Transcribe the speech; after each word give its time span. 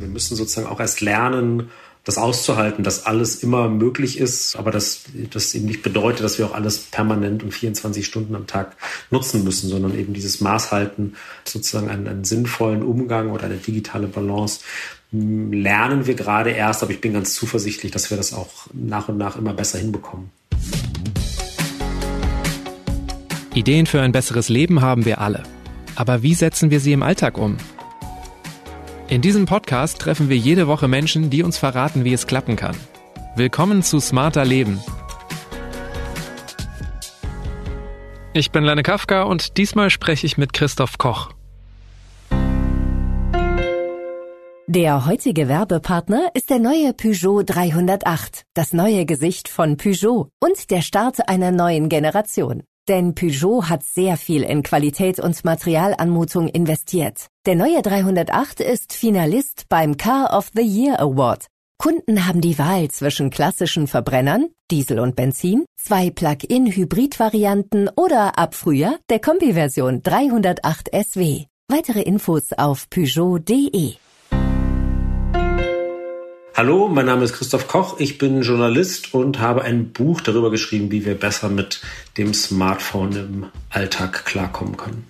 Wir 0.00 0.08
müssen 0.08 0.36
sozusagen 0.36 0.66
auch 0.66 0.80
erst 0.80 1.00
lernen, 1.00 1.70
das 2.04 2.16
auszuhalten, 2.16 2.82
dass 2.82 3.04
alles 3.04 3.42
immer 3.42 3.68
möglich 3.68 4.18
ist, 4.18 4.56
aber 4.56 4.70
dass 4.70 5.02
das 5.30 5.54
eben 5.54 5.66
nicht 5.66 5.82
bedeutet, 5.82 6.24
dass 6.24 6.38
wir 6.38 6.46
auch 6.46 6.54
alles 6.54 6.78
permanent 6.78 7.42
und 7.42 7.52
24 7.52 8.06
Stunden 8.06 8.34
am 8.34 8.46
Tag 8.46 8.74
nutzen 9.10 9.44
müssen, 9.44 9.68
sondern 9.68 9.96
eben 9.98 10.14
dieses 10.14 10.40
Maß 10.40 10.72
halten, 10.72 11.14
sozusagen 11.44 11.90
einen, 11.90 12.08
einen 12.08 12.24
sinnvollen 12.24 12.82
Umgang 12.82 13.30
oder 13.30 13.44
eine 13.44 13.56
digitale 13.56 14.06
Balance 14.06 14.60
hm, 15.10 15.52
lernen 15.52 16.06
wir 16.06 16.14
gerade 16.14 16.50
erst, 16.50 16.82
aber 16.82 16.92
ich 16.92 17.02
bin 17.02 17.12
ganz 17.12 17.34
zuversichtlich, 17.34 17.92
dass 17.92 18.10
wir 18.10 18.16
das 18.16 18.32
auch 18.32 18.66
nach 18.72 19.08
und 19.08 19.18
nach 19.18 19.36
immer 19.36 19.52
besser 19.52 19.78
hinbekommen. 19.78 20.30
Ideen 23.52 23.84
für 23.84 24.00
ein 24.00 24.12
besseres 24.12 24.48
Leben 24.48 24.80
haben 24.80 25.04
wir 25.04 25.20
alle. 25.20 25.42
Aber 25.96 26.22
wie 26.22 26.34
setzen 26.34 26.70
wir 26.70 26.80
sie 26.80 26.92
im 26.92 27.02
Alltag 27.02 27.36
um? 27.36 27.58
In 29.10 29.22
diesem 29.22 29.44
Podcast 29.44 29.98
treffen 29.98 30.28
wir 30.28 30.36
jede 30.36 30.68
Woche 30.68 30.86
Menschen, 30.86 31.30
die 31.30 31.42
uns 31.42 31.58
verraten, 31.58 32.04
wie 32.04 32.12
es 32.12 32.28
klappen 32.28 32.54
kann. 32.54 32.76
Willkommen 33.34 33.82
zu 33.82 33.98
Smarter 33.98 34.44
Leben. 34.44 34.78
Ich 38.32 38.52
bin 38.52 38.62
Lenne 38.62 38.84
Kafka 38.84 39.24
und 39.24 39.56
diesmal 39.56 39.90
spreche 39.90 40.26
ich 40.26 40.38
mit 40.38 40.52
Christoph 40.52 40.96
Koch. 40.96 41.30
Der 44.68 45.04
heutige 45.06 45.48
Werbepartner 45.48 46.30
ist 46.34 46.48
der 46.48 46.60
neue 46.60 46.94
Peugeot 46.94 47.42
308, 47.42 48.44
das 48.54 48.72
neue 48.72 49.06
Gesicht 49.06 49.48
von 49.48 49.76
Peugeot 49.76 50.28
und 50.38 50.70
der 50.70 50.82
Start 50.82 51.28
einer 51.28 51.50
neuen 51.50 51.88
Generation. 51.88 52.62
Denn 52.90 53.14
Peugeot 53.14 53.68
hat 53.68 53.84
sehr 53.84 54.16
viel 54.16 54.42
in 54.42 54.64
Qualität 54.64 55.20
und 55.20 55.44
Materialanmutung 55.44 56.48
investiert. 56.48 57.28
Der 57.46 57.54
neue 57.54 57.82
308 57.82 58.58
ist 58.58 58.94
Finalist 58.94 59.66
beim 59.68 59.96
Car 59.96 60.36
of 60.36 60.50
the 60.56 60.62
Year 60.62 60.98
Award. 60.98 61.46
Kunden 61.78 62.26
haben 62.26 62.40
die 62.40 62.58
Wahl 62.58 62.88
zwischen 62.88 63.30
klassischen 63.30 63.86
Verbrennern, 63.86 64.48
Diesel 64.72 64.98
und 64.98 65.14
Benzin, 65.14 65.66
zwei 65.80 66.10
Plug-in-Hybrid-Varianten 66.10 67.90
oder 67.94 68.36
ab 68.36 68.56
Frühjahr 68.56 68.96
der 69.08 69.20
Kombi-Version 69.20 70.02
308 70.02 70.90
SW. 70.92 71.44
Weitere 71.68 72.02
Infos 72.02 72.52
auf 72.54 72.90
Peugeot.de. 72.90 73.94
Hallo, 76.56 76.88
mein 76.88 77.06
Name 77.06 77.24
ist 77.24 77.32
Christoph 77.32 77.68
Koch. 77.68 78.00
Ich 78.00 78.18
bin 78.18 78.42
Journalist 78.42 79.14
und 79.14 79.38
habe 79.38 79.62
ein 79.62 79.92
Buch 79.92 80.20
darüber 80.20 80.50
geschrieben, 80.50 80.90
wie 80.90 81.04
wir 81.04 81.14
besser 81.14 81.48
mit 81.48 81.80
dem 82.18 82.34
Smartphone 82.34 83.12
im 83.12 83.46
Alltag 83.70 84.24
klarkommen 84.24 84.76
können. 84.76 85.06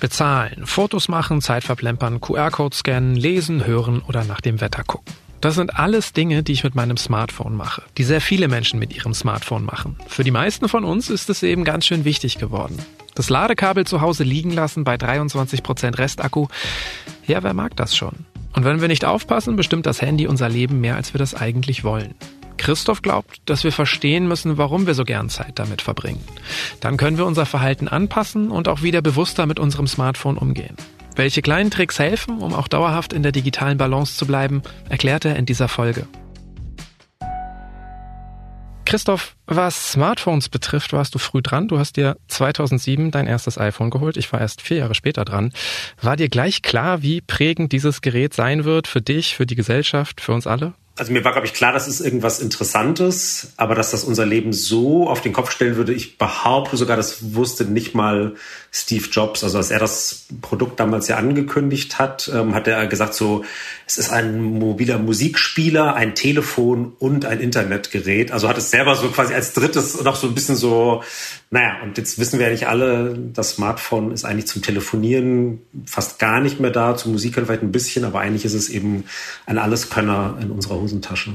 Bezahlen, 0.00 0.66
Fotos 0.66 1.08
machen, 1.08 1.40
Zeit 1.40 1.64
verplempern, 1.64 2.20
QR-Code 2.20 2.76
scannen, 2.76 3.14
lesen, 3.14 3.66
hören 3.66 4.02
oder 4.06 4.24
nach 4.24 4.40
dem 4.40 4.60
Wetter 4.60 4.82
gucken. 4.82 5.14
Das 5.40 5.54
sind 5.54 5.78
alles 5.78 6.12
Dinge, 6.12 6.42
die 6.42 6.52
ich 6.52 6.64
mit 6.64 6.74
meinem 6.74 6.96
Smartphone 6.96 7.54
mache, 7.54 7.82
die 7.96 8.04
sehr 8.04 8.20
viele 8.20 8.48
Menschen 8.48 8.78
mit 8.78 8.94
ihrem 8.96 9.14
Smartphone 9.14 9.64
machen. 9.64 9.96
Für 10.08 10.24
die 10.24 10.30
meisten 10.30 10.68
von 10.68 10.84
uns 10.84 11.08
ist 11.08 11.30
es 11.30 11.42
eben 11.42 11.64
ganz 11.64 11.86
schön 11.86 12.04
wichtig 12.04 12.38
geworden. 12.38 12.78
Das 13.14 13.30
Ladekabel 13.30 13.86
zu 13.86 14.00
Hause 14.00 14.24
liegen 14.24 14.50
lassen 14.50 14.84
bei 14.84 14.96
23% 14.96 15.98
Restakku, 15.98 16.48
ja, 17.26 17.42
wer 17.42 17.54
mag 17.54 17.76
das 17.76 17.96
schon? 17.96 18.26
Und 18.54 18.64
wenn 18.64 18.80
wir 18.80 18.88
nicht 18.88 19.04
aufpassen, 19.04 19.56
bestimmt 19.56 19.86
das 19.86 20.00
Handy 20.00 20.26
unser 20.26 20.48
Leben 20.48 20.80
mehr, 20.80 20.96
als 20.96 21.14
wir 21.14 21.18
das 21.18 21.34
eigentlich 21.34 21.84
wollen. 21.84 22.14
Christoph 22.56 23.02
glaubt, 23.02 23.40
dass 23.46 23.64
wir 23.64 23.72
verstehen 23.72 24.28
müssen, 24.28 24.58
warum 24.58 24.86
wir 24.86 24.94
so 24.94 25.04
gern 25.04 25.28
Zeit 25.28 25.58
damit 25.58 25.82
verbringen. 25.82 26.24
Dann 26.80 26.96
können 26.96 27.18
wir 27.18 27.26
unser 27.26 27.46
Verhalten 27.46 27.88
anpassen 27.88 28.50
und 28.50 28.68
auch 28.68 28.82
wieder 28.82 29.02
bewusster 29.02 29.46
mit 29.46 29.58
unserem 29.58 29.86
Smartphone 29.86 30.38
umgehen. 30.38 30.76
Welche 31.16 31.42
kleinen 31.42 31.70
Tricks 31.70 31.98
helfen, 31.98 32.38
um 32.38 32.54
auch 32.54 32.68
dauerhaft 32.68 33.12
in 33.12 33.22
der 33.22 33.32
digitalen 33.32 33.78
Balance 33.78 34.16
zu 34.16 34.26
bleiben, 34.26 34.62
erklärt 34.88 35.24
er 35.24 35.36
in 35.36 35.46
dieser 35.46 35.68
Folge. 35.68 36.06
Christoph, 38.94 39.34
was 39.48 39.90
Smartphones 39.90 40.48
betrifft, 40.48 40.92
warst 40.92 41.16
du 41.16 41.18
früh 41.18 41.42
dran. 41.42 41.66
Du 41.66 41.80
hast 41.80 41.96
dir 41.96 42.16
2007 42.28 43.10
dein 43.10 43.26
erstes 43.26 43.58
iPhone 43.58 43.90
geholt. 43.90 44.16
Ich 44.16 44.32
war 44.32 44.40
erst 44.40 44.62
vier 44.62 44.76
Jahre 44.76 44.94
später 44.94 45.24
dran. 45.24 45.52
War 46.00 46.14
dir 46.14 46.28
gleich 46.28 46.62
klar, 46.62 47.02
wie 47.02 47.20
prägend 47.20 47.72
dieses 47.72 48.02
Gerät 48.02 48.34
sein 48.34 48.62
wird 48.62 48.86
für 48.86 49.02
dich, 49.02 49.34
für 49.34 49.46
die 49.46 49.56
Gesellschaft, 49.56 50.20
für 50.20 50.30
uns 50.30 50.46
alle? 50.46 50.74
Also 50.96 51.12
mir 51.12 51.24
war, 51.24 51.32
glaube 51.32 51.46
ich, 51.46 51.54
klar, 51.54 51.72
das 51.72 51.88
ist 51.88 52.00
irgendwas 52.00 52.38
Interessantes, 52.38 53.52
aber 53.56 53.74
dass 53.74 53.90
das 53.90 54.04
unser 54.04 54.24
Leben 54.24 54.52
so 54.52 55.08
auf 55.08 55.20
den 55.20 55.32
Kopf 55.32 55.50
stellen 55.50 55.74
würde, 55.74 55.92
ich 55.92 56.18
behaupte 56.18 56.76
sogar, 56.76 56.96
das 56.96 57.34
wusste 57.34 57.64
nicht 57.64 57.96
mal 57.96 58.34
Steve 58.70 59.04
Jobs. 59.10 59.42
Also 59.42 59.58
als 59.58 59.72
er 59.72 59.80
das 59.80 60.26
Produkt 60.40 60.78
damals 60.78 61.08
ja 61.08 61.16
angekündigt 61.16 61.98
hat, 61.98 62.30
ähm, 62.32 62.54
hat 62.54 62.68
er 62.68 62.86
gesagt 62.86 63.14
so, 63.14 63.44
es 63.86 63.98
ist 63.98 64.10
ein 64.10 64.40
mobiler 64.40 64.98
Musikspieler, 64.98 65.94
ein 65.94 66.14
Telefon 66.14 66.92
und 67.00 67.24
ein 67.24 67.40
Internetgerät. 67.40 68.30
Also 68.30 68.48
hat 68.48 68.58
es 68.58 68.70
selber 68.70 68.94
so 68.94 69.08
quasi 69.08 69.34
als 69.34 69.52
drittes 69.52 70.00
noch 70.00 70.14
so 70.14 70.28
ein 70.28 70.34
bisschen 70.34 70.54
so, 70.54 71.02
naja, 71.50 71.82
und 71.82 71.98
jetzt 71.98 72.20
wissen 72.20 72.38
wir 72.38 72.46
ja 72.46 72.52
nicht 72.52 72.68
alle, 72.68 73.18
das 73.32 73.50
Smartphone 73.50 74.12
ist 74.12 74.24
eigentlich 74.24 74.46
zum 74.46 74.62
Telefonieren 74.62 75.60
fast 75.86 76.20
gar 76.20 76.40
nicht 76.40 76.60
mehr 76.60 76.70
da, 76.70 76.96
zum 76.96 77.12
Musik 77.12 77.34
vielleicht 77.34 77.62
ein 77.62 77.72
bisschen, 77.72 78.04
aber 78.04 78.20
eigentlich 78.20 78.44
ist 78.44 78.54
es 78.54 78.68
eben 78.68 79.04
ein 79.46 79.58
Alleskönner 79.58 80.38
in 80.40 80.50
unserer 80.50 80.83
Hosentasche. 80.84 81.34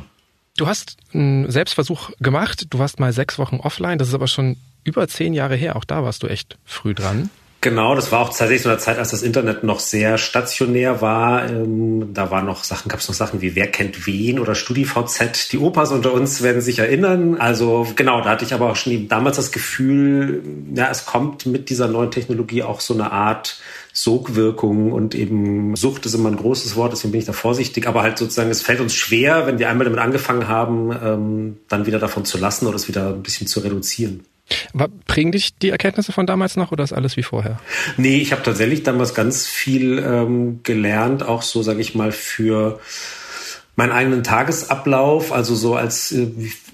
Du 0.57 0.67
hast 0.67 0.97
einen 1.13 1.49
Selbstversuch 1.49 2.11
gemacht. 2.19 2.67
Du 2.69 2.79
warst 2.79 2.99
mal 2.99 3.13
sechs 3.13 3.39
Wochen 3.39 3.57
offline. 3.57 3.97
Das 3.97 4.09
ist 4.09 4.13
aber 4.13 4.27
schon 4.27 4.57
über 4.83 5.07
zehn 5.07 5.33
Jahre 5.33 5.55
her. 5.55 5.75
Auch 5.75 5.85
da 5.85 6.03
warst 6.03 6.23
du 6.23 6.27
echt 6.27 6.57
früh 6.65 6.93
dran. 6.93 7.29
Genau, 7.61 7.93
das 7.93 8.13
war 8.13 8.21
auch 8.21 8.29
tatsächlich 8.29 8.61
so 8.61 8.69
eine 8.69 8.77
Zeit, 8.77 8.97
als 8.99 9.11
das 9.11 9.21
Internet 9.21 9.65
noch 9.65 9.81
sehr 9.81 10.17
stationär 10.17 11.01
war. 11.01 11.49
Ähm, 11.49 12.13
da 12.13 12.31
war 12.31 12.41
noch 12.41 12.63
Sachen, 12.63 12.87
gab 12.87 13.01
es 13.01 13.09
noch 13.09 13.15
Sachen 13.15 13.41
wie 13.41 13.53
Wer 13.53 13.67
kennt 13.67 14.07
wen 14.07 14.39
oder 14.39 14.55
StudiVZ. 14.55 15.51
Die 15.51 15.57
Opas 15.57 15.91
unter 15.91 16.13
uns 16.13 16.41
werden 16.41 16.61
sich 16.61 16.79
erinnern. 16.79 17.35
Also 17.35 17.85
genau, 17.97 18.21
da 18.21 18.29
hatte 18.29 18.45
ich 18.45 18.53
aber 18.53 18.71
auch 18.71 18.77
schon 18.77 19.09
damals 19.09 19.35
das 19.35 19.51
Gefühl, 19.51 20.41
ja, 20.73 20.89
es 20.89 21.05
kommt 21.05 21.47
mit 21.47 21.69
dieser 21.69 21.89
neuen 21.89 22.11
Technologie 22.11 22.63
auch 22.63 22.79
so 22.79 22.93
eine 22.93 23.11
Art 23.11 23.59
Sogwirkung 23.91 24.93
und 24.93 25.13
eben 25.13 25.75
Sucht 25.75 26.05
ist 26.05 26.13
immer 26.13 26.29
ein 26.29 26.37
großes 26.37 26.77
Wort, 26.77 26.93
deswegen 26.93 27.11
bin 27.11 27.19
ich 27.19 27.27
da 27.27 27.33
vorsichtig. 27.33 27.87
Aber 27.87 28.03
halt 28.03 28.17
sozusagen, 28.17 28.51
es 28.51 28.61
fällt 28.61 28.79
uns 28.79 28.95
schwer, 28.95 29.47
wenn 29.47 29.59
wir 29.59 29.67
einmal 29.67 29.83
damit 29.83 29.99
angefangen 29.99 30.47
haben, 30.47 30.97
ähm, 31.03 31.57
dann 31.67 31.85
wieder 31.85 31.99
davon 31.99 32.23
zu 32.23 32.37
lassen 32.37 32.67
oder 32.67 32.77
es 32.77 32.87
wieder 32.87 33.09
ein 33.09 33.21
bisschen 33.21 33.47
zu 33.47 33.59
reduzieren. 33.59 34.23
Aber 34.73 34.89
prägen 35.07 35.31
dich 35.31 35.55
die 35.55 35.69
Erkenntnisse 35.69 36.11
von 36.11 36.25
damals 36.25 36.55
noch 36.55 36.71
oder 36.71 36.83
ist 36.83 36.93
alles 36.93 37.17
wie 37.17 37.23
vorher? 37.23 37.59
Nee, 37.97 38.17
ich 38.17 38.31
habe 38.31 38.43
tatsächlich 38.43 38.83
damals 38.83 39.13
ganz 39.13 39.47
viel 39.47 39.99
ähm, 39.99 40.61
gelernt, 40.63 41.23
auch 41.23 41.41
so, 41.41 41.61
sage 41.63 41.81
ich 41.81 41.95
mal, 41.95 42.11
für 42.11 42.79
meinen 43.75 43.93
eigenen 43.93 44.23
Tagesablauf, 44.23 45.31
also 45.31 45.55
so 45.55 45.75
als 45.75 46.11
äh, 46.11 46.27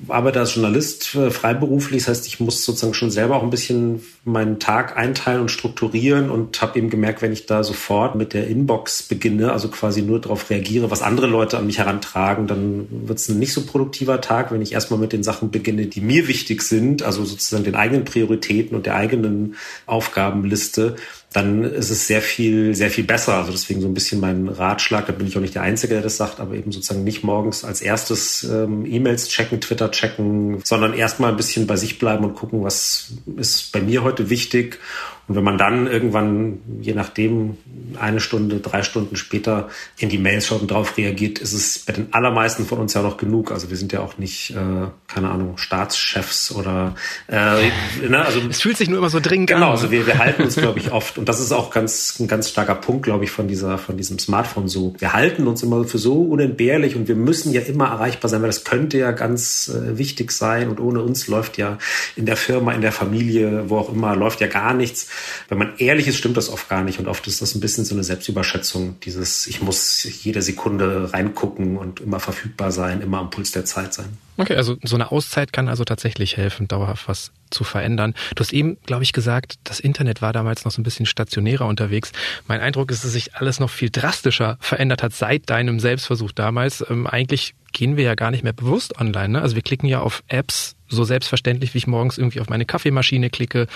arbeite 0.08 0.40
als 0.40 0.56
Journalist 0.56 1.14
äh, 1.14 1.30
freiberuflich, 1.30 2.04
das 2.04 2.10
heißt, 2.10 2.28
ich 2.28 2.40
muss 2.40 2.66
sozusagen 2.66 2.96
schon 2.96 3.12
selber 3.12 3.36
auch 3.36 3.44
ein 3.44 3.52
bisschen 3.52 4.02
meinen 4.24 4.60
Tag 4.60 4.98
einteilen 4.98 5.42
und 5.42 5.52
strukturieren 5.52 6.32
und 6.32 6.60
habe 6.64 6.80
eben 6.80 6.90
gemerkt, 6.90 7.22
wenn 7.22 7.32
ich 7.32 7.46
da 7.46 7.64
sofort 7.64 8.16
mit 8.16 8.34
der 8.34 8.48
Inbox 8.48 9.04
beginne, 9.04 9.52
also 9.52 9.68
quasi 9.68 10.02
nur 10.02 10.20
darauf 10.20 10.50
reagiere, 10.50 10.90
was 10.90 11.04
andere 11.04 11.28
Leute 11.28 11.60
an 11.60 11.68
mich 11.68 11.78
herantragen, 11.78 12.48
dann 12.48 12.88
wird 12.90 13.20
es 13.20 13.30
ein 13.30 13.38
nicht 13.38 13.54
so 13.54 13.68
produktiver 13.68 14.20
Tag, 14.20 14.52
wenn 14.52 14.64
ich 14.64 14.74
erstmal 14.74 15.00
mit 15.00 15.14
den 15.14 15.22
Sachen 15.22 15.52
beginne, 15.52 15.86
die 15.86 16.02
mir 16.02 16.28
wichtig 16.28 16.64
sind, 16.64 17.04
also 17.04 17.24
sozusagen 17.24 17.64
den 17.64 17.76
eigenen 17.76 18.06
Prioritäten 18.06 18.76
und 18.76 18.88
der 18.88 18.96
eigenen 18.96 19.56
Aufgabenliste 19.86 20.96
dann 21.36 21.66
ist 21.66 21.90
es 21.90 22.08
sehr 22.08 22.22
viel, 22.22 22.74
sehr 22.76 22.90
viel 22.90 23.04
besser. 23.04 23.34
Also 23.34 23.52
deswegen 23.52 23.82
so 23.82 23.88
ein 23.88 23.94
bisschen 23.94 24.22
mein 24.22 24.48
Ratschlag, 24.48 25.06
da 25.06 25.12
bin 25.12 25.28
ich 25.28 25.36
auch 25.36 25.42
nicht 25.42 25.54
der 25.54 25.64
Einzige, 25.64 25.96
der 25.96 26.04
das 26.04 26.16
sagt, 26.16 26.40
aber 26.40 26.54
eben 26.54 26.72
sozusagen 26.72 27.04
nicht 27.04 27.26
morgens 27.26 27.66
als 27.66 27.82
erstes 27.82 28.44
ähm, 28.46 28.86
E-Mails 28.86 29.28
checken, 29.28 29.60
Twitter 29.60 29.92
checken, 29.92 30.62
sondern 30.64 30.94
erstmal 30.94 31.32
ein 31.32 31.36
bisschen 31.36 31.68
bei 31.68 31.76
sich 31.76 32.00
bleiben 32.00 32.24
und 32.24 32.36
gucken, 32.36 32.64
was 32.64 33.12
ist 33.36 33.74
bei 33.74 33.82
mir 33.82 34.04
heute 34.04 34.30
wichtig 34.30 34.80
und 35.28 35.36
wenn 35.36 35.44
man 35.44 35.58
dann 35.58 35.88
irgendwann, 35.88 36.60
je 36.82 36.94
nachdem, 36.94 37.58
eine 38.00 38.20
Stunde, 38.20 38.60
drei 38.60 38.84
Stunden 38.84 39.16
später 39.16 39.70
in 39.98 40.10
die 40.10 40.20
Mails 40.20 40.46
schaut 40.46 40.62
und 40.62 40.70
darauf 40.70 40.98
reagiert, 40.98 41.40
ist 41.40 41.54
es 41.54 41.80
bei 41.80 41.94
den 41.94 42.14
allermeisten 42.14 42.66
von 42.66 42.78
uns 42.78 42.94
ja 42.94 43.02
noch 43.02 43.18
genug. 43.18 43.52
Also 43.52 43.72
wir 43.72 43.78
sind 43.78 43.92
ja 43.92 44.02
auch 44.02 44.20
nicht, 44.20 44.52
äh, 44.52 44.88
keine 45.08 45.32
Ahnung, 45.32 45.58
Staatschefs 45.58 46.52
oder 46.52 46.96
äh, 47.28 47.70
ne? 48.08 48.24
also 48.24 48.40
es 48.50 48.62
fühlt 48.62 48.78
sich 48.78 48.88
nur 48.88 49.00
immer 49.00 49.10
so 49.10 49.20
dringend 49.20 49.50
genau, 49.50 49.58
an. 49.58 49.64
Genau, 49.64 49.72
also 49.72 49.92
wir, 49.92 50.06
wir 50.06 50.20
halten 50.20 50.44
uns, 50.44 50.56
glaube 50.58 50.78
ich, 50.78 50.92
oft 50.92 51.18
und 51.18 51.28
das 51.28 51.40
ist 51.40 51.52
auch 51.52 51.72
ganz 51.72 52.20
ein 52.20 52.28
ganz 52.28 52.50
starker 52.50 52.76
Punkt, 52.76 53.04
glaube 53.04 53.24
ich, 53.24 53.32
von 53.32 53.48
dieser 53.48 53.80
von 53.80 53.98
diesem 53.98 54.20
Smartphone 54.20 54.68
so. 54.68 54.94
Wir 55.00 55.14
halten 55.14 55.48
uns 55.48 55.64
immer 55.64 55.86
für 55.86 55.98
so 55.98 56.22
unentbehrlich 56.22 56.96
und 56.96 57.08
wir 57.08 57.16
müssen 57.16 57.52
ja 57.52 57.62
immer 57.62 57.88
erreichbar 57.88 58.30
sein, 58.30 58.42
weil 58.42 58.50
das 58.50 58.64
könnte 58.64 59.00
ja 59.00 59.12
ganz 59.12 59.70
äh, 59.74 59.98
wichtig 59.98 60.32
sein 60.32 60.70
und 60.70 60.80
ohne 60.80 61.02
uns 61.02 61.28
läuft 61.28 61.58
ja 61.58 61.80
in 62.16 62.28
der 62.28 62.38
Firma, 62.38 62.74
in 62.74 62.82
der 62.82 62.92
Familie, 62.92 63.70
wo 63.70 63.78
auch 63.78 63.92
immer 63.92 64.16
läuft 64.16 64.40
ja 64.42 64.48
gar 64.48 64.74
nichts. 64.76 65.08
Wenn 65.50 65.58
man 65.58 65.74
ehrlich 65.78 66.08
ist, 66.08 66.18
stimmt 66.18 66.38
das 66.38 66.50
oft 66.50 66.70
gar 66.70 66.84
nicht. 66.84 67.00
Und 67.00 67.08
oft 67.08 67.28
ist 67.28 67.42
das 67.42 67.56
ein 67.56 67.60
bisschen 67.60 67.86
so 67.86 67.96
eine 67.96 68.04
Selbstüberschätzung. 68.04 69.00
Dieses, 69.02 69.48
ich 69.48 69.62
muss 69.62 70.04
jede 70.24 70.42
Sekunde 70.42 71.14
reingucken 71.14 71.78
und 71.78 72.00
immer 72.00 72.20
verfügbar 72.20 72.72
sein, 72.72 73.02
immer 73.02 73.20
am 73.20 73.30
Puls 73.30 73.52
der 73.52 73.66
Zeit 73.66 73.94
sein. 73.94 74.18
Okay, 74.38 74.56
also 74.56 74.76
so 74.84 74.96
eine 74.96 75.12
Auszeit 75.12 75.54
kann 75.54 75.70
also 75.70 75.86
tatsächlich 75.86 76.36
helfen, 76.36 76.68
dauerhaft 76.68 77.08
was 77.08 77.32
zu 77.52 77.64
verändern. 77.64 78.14
Du 78.36 78.42
hast 78.42 78.52
eben, 78.52 78.78
glaube 78.86 79.04
ich, 79.04 79.14
gesagt, 79.14 79.56
das 79.64 79.80
Internet 79.80 80.22
war 80.22 80.34
damals 80.34 80.66
noch 80.66 80.72
so 80.72 80.82
ein 80.82 80.84
bisschen 80.84 81.06
stationärer 81.06 81.66
unterwegs. 81.66 82.12
Mein 82.48 82.60
Eindruck 82.60 82.92
ist, 82.92 83.06
dass 83.06 83.14
sich 83.14 83.36
alles 83.36 83.60
noch 83.62 83.70
viel 83.70 83.90
drastischer 83.90 84.58
verändert 84.60 85.04
hat 85.04 85.14
seit 85.14 85.50
deinem 85.50 85.80
Selbstversuch 85.80 86.34
damals. 86.34 86.84
Ähm, 86.90 87.08
eigentlich 87.08 87.54
gehen 87.76 87.98
wir 87.98 88.06
ja 88.06 88.16
gar 88.16 88.32
nicht 88.32 88.44
mehr 88.44 88.54
bewusst 88.54 89.00
online. 89.00 89.30
Ne? 89.30 89.42
Also 89.42 89.56
wir 89.56 89.62
klicken 89.62 89.88
ja 89.88 90.00
auf 90.00 90.24
Apps 90.28 90.76
so 90.88 91.04
selbstverständlich, 91.04 91.74
wie 91.74 91.80
ich 91.80 91.88
morgens 91.88 92.18
irgendwie 92.18 92.40
auf 92.40 92.50
meine 92.50 92.66
Kaffeemaschine 92.66 93.30
klicke. 93.30 93.68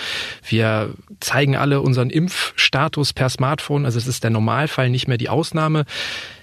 Wir 0.48 0.94
zeigen 1.20 1.54
alle 1.54 1.82
unseren 1.82 2.10
Impfstatus 2.10 3.12
per 3.12 3.28
Smartphone. 3.28 3.84
Also 3.84 3.98
es 3.98 4.06
ist 4.06 4.24
der 4.24 4.30
Normalfall, 4.30 4.88
nicht 4.90 5.06
mehr 5.06 5.18
die 5.18 5.28
Ausnahme. 5.28 5.84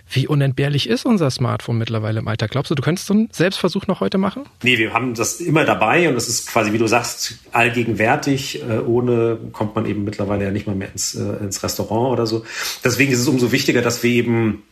Wie 0.09 0.27
unentbehrlich 0.27 0.87
ist 0.87 1.05
unser 1.05 1.31
Smartphone 1.31 1.79
mittlerweile 1.79 2.19
im 2.19 2.27
Alltag? 2.27 2.51
Glaubst 2.51 2.71
du, 2.71 2.75
du 2.75 2.83
könntest 2.83 3.07
so 3.07 3.13
einen 3.13 3.29
Selbstversuch 3.31 3.87
noch 3.87 3.99
heute 3.99 4.17
machen? 4.17 4.43
Nee, 4.63 4.77
wir 4.77 4.93
haben 4.93 5.15
das 5.15 5.41
immer 5.41 5.65
dabei 5.65 6.07
und 6.07 6.15
es 6.15 6.29
ist 6.29 6.47
quasi, 6.47 6.71
wie 6.71 6.77
du 6.77 6.87
sagst, 6.87 7.39
allgegenwärtig. 7.51 8.61
Äh, 8.61 8.79
ohne 8.79 9.37
kommt 9.51 9.75
man 9.75 9.85
eben 9.85 10.03
mittlerweile 10.03 10.45
ja 10.45 10.51
nicht 10.51 10.67
mal 10.67 10.75
mehr 10.75 10.91
ins, 10.91 11.15
äh, 11.15 11.43
ins 11.43 11.61
Restaurant 11.63 12.13
oder 12.13 12.27
so. 12.27 12.45
Deswegen 12.85 13.11
ist 13.11 13.19
es 13.19 13.27
umso 13.27 13.51
wichtiger, 13.51 13.81
dass 13.81 14.03
wir 14.03 14.11
eben 14.11 14.63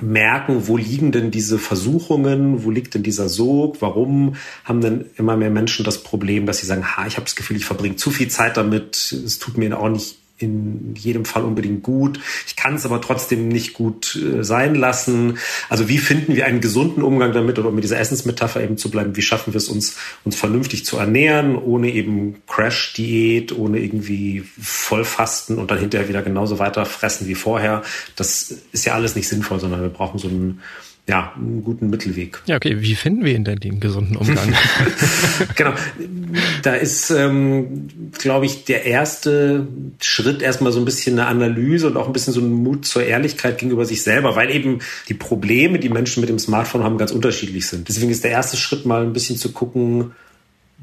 merken, 0.00 0.66
wo 0.68 0.76
liegen 0.76 1.12
denn 1.12 1.30
diese 1.30 1.58
Versuchungen, 1.58 2.64
wo 2.64 2.70
liegt 2.70 2.94
denn 2.94 3.02
dieser 3.02 3.28
Sog, 3.28 3.80
warum 3.80 4.36
haben 4.64 4.80
denn 4.80 5.04
immer 5.16 5.36
mehr 5.36 5.50
Menschen 5.50 5.84
das 5.84 6.02
Problem, 6.02 6.46
dass 6.46 6.58
sie 6.58 6.66
sagen, 6.66 6.96
ha, 6.96 7.06
ich 7.06 7.16
habe 7.16 7.24
das 7.24 7.36
Gefühl, 7.36 7.56
ich 7.56 7.64
verbringe 7.64 7.96
zu 7.96 8.10
viel 8.10 8.28
Zeit 8.28 8.56
damit, 8.56 8.96
es 9.12 9.38
tut 9.38 9.58
mir 9.58 9.78
auch 9.78 9.88
nicht 9.88 10.21
in 10.42 10.94
jedem 10.96 11.24
Fall 11.24 11.44
unbedingt 11.44 11.82
gut. 11.82 12.20
Ich 12.46 12.56
kann 12.56 12.74
es 12.74 12.84
aber 12.84 13.00
trotzdem 13.00 13.48
nicht 13.48 13.74
gut 13.74 14.16
äh, 14.16 14.44
sein 14.44 14.74
lassen. 14.74 15.38
Also 15.68 15.88
wie 15.88 15.98
finden 15.98 16.36
wir 16.36 16.46
einen 16.46 16.60
gesunden 16.60 17.02
Umgang 17.02 17.32
damit 17.32 17.58
oder 17.58 17.68
um 17.68 17.74
mit 17.74 17.84
dieser 17.84 17.98
Essensmetapher 17.98 18.62
eben 18.62 18.76
zu 18.76 18.90
bleiben? 18.90 19.16
Wie 19.16 19.22
schaffen 19.22 19.54
wir 19.54 19.58
es 19.58 19.68
uns, 19.68 19.96
uns 20.24 20.36
vernünftig 20.36 20.84
zu 20.84 20.96
ernähren, 20.98 21.56
ohne 21.56 21.90
eben 21.90 22.42
Crash-Diät, 22.46 23.56
ohne 23.56 23.78
irgendwie 23.78 24.44
Vollfasten 24.60 25.58
und 25.58 25.70
dann 25.70 25.78
hinterher 25.78 26.08
wieder 26.08 26.22
genauso 26.22 26.58
weiter 26.58 26.84
fressen 26.84 27.26
wie 27.28 27.34
vorher? 27.34 27.82
Das 28.16 28.54
ist 28.72 28.84
ja 28.84 28.94
alles 28.94 29.14
nicht 29.14 29.28
sinnvoll, 29.28 29.60
sondern 29.60 29.82
wir 29.82 29.88
brauchen 29.88 30.18
so 30.18 30.28
einen 30.28 30.60
ja, 31.08 31.32
einen 31.34 31.64
guten 31.64 31.90
Mittelweg. 31.90 32.40
Ja, 32.46 32.56
okay. 32.56 32.76
Wie 32.80 32.94
finden 32.94 33.24
wir 33.24 33.34
ihn 33.34 33.42
denn, 33.42 33.58
den 33.58 33.80
gesunden 33.80 34.16
Umgang? 34.16 34.54
genau. 35.56 35.72
Da 36.62 36.74
ist, 36.74 37.10
ähm, 37.10 37.88
glaube 38.12 38.46
ich, 38.46 38.64
der 38.64 38.84
erste 38.84 39.66
Schritt 40.00 40.42
erstmal 40.42 40.70
so 40.70 40.78
ein 40.78 40.84
bisschen 40.84 41.18
eine 41.18 41.28
Analyse 41.28 41.88
und 41.88 41.96
auch 41.96 42.06
ein 42.06 42.12
bisschen 42.12 42.32
so 42.32 42.40
ein 42.40 42.52
Mut 42.52 42.86
zur 42.86 43.02
Ehrlichkeit 43.02 43.58
gegenüber 43.58 43.84
sich 43.84 44.04
selber, 44.04 44.36
weil 44.36 44.50
eben 44.50 44.78
die 45.08 45.14
Probleme, 45.14 45.80
die 45.80 45.88
Menschen 45.88 46.20
mit 46.20 46.30
dem 46.30 46.38
Smartphone 46.38 46.84
haben, 46.84 46.98
ganz 46.98 47.10
unterschiedlich 47.10 47.66
sind. 47.66 47.88
Deswegen 47.88 48.10
ist 48.10 48.22
der 48.22 48.30
erste 48.30 48.56
Schritt 48.56 48.86
mal 48.86 49.02
ein 49.02 49.12
bisschen 49.12 49.36
zu 49.36 49.50
gucken, 49.50 50.12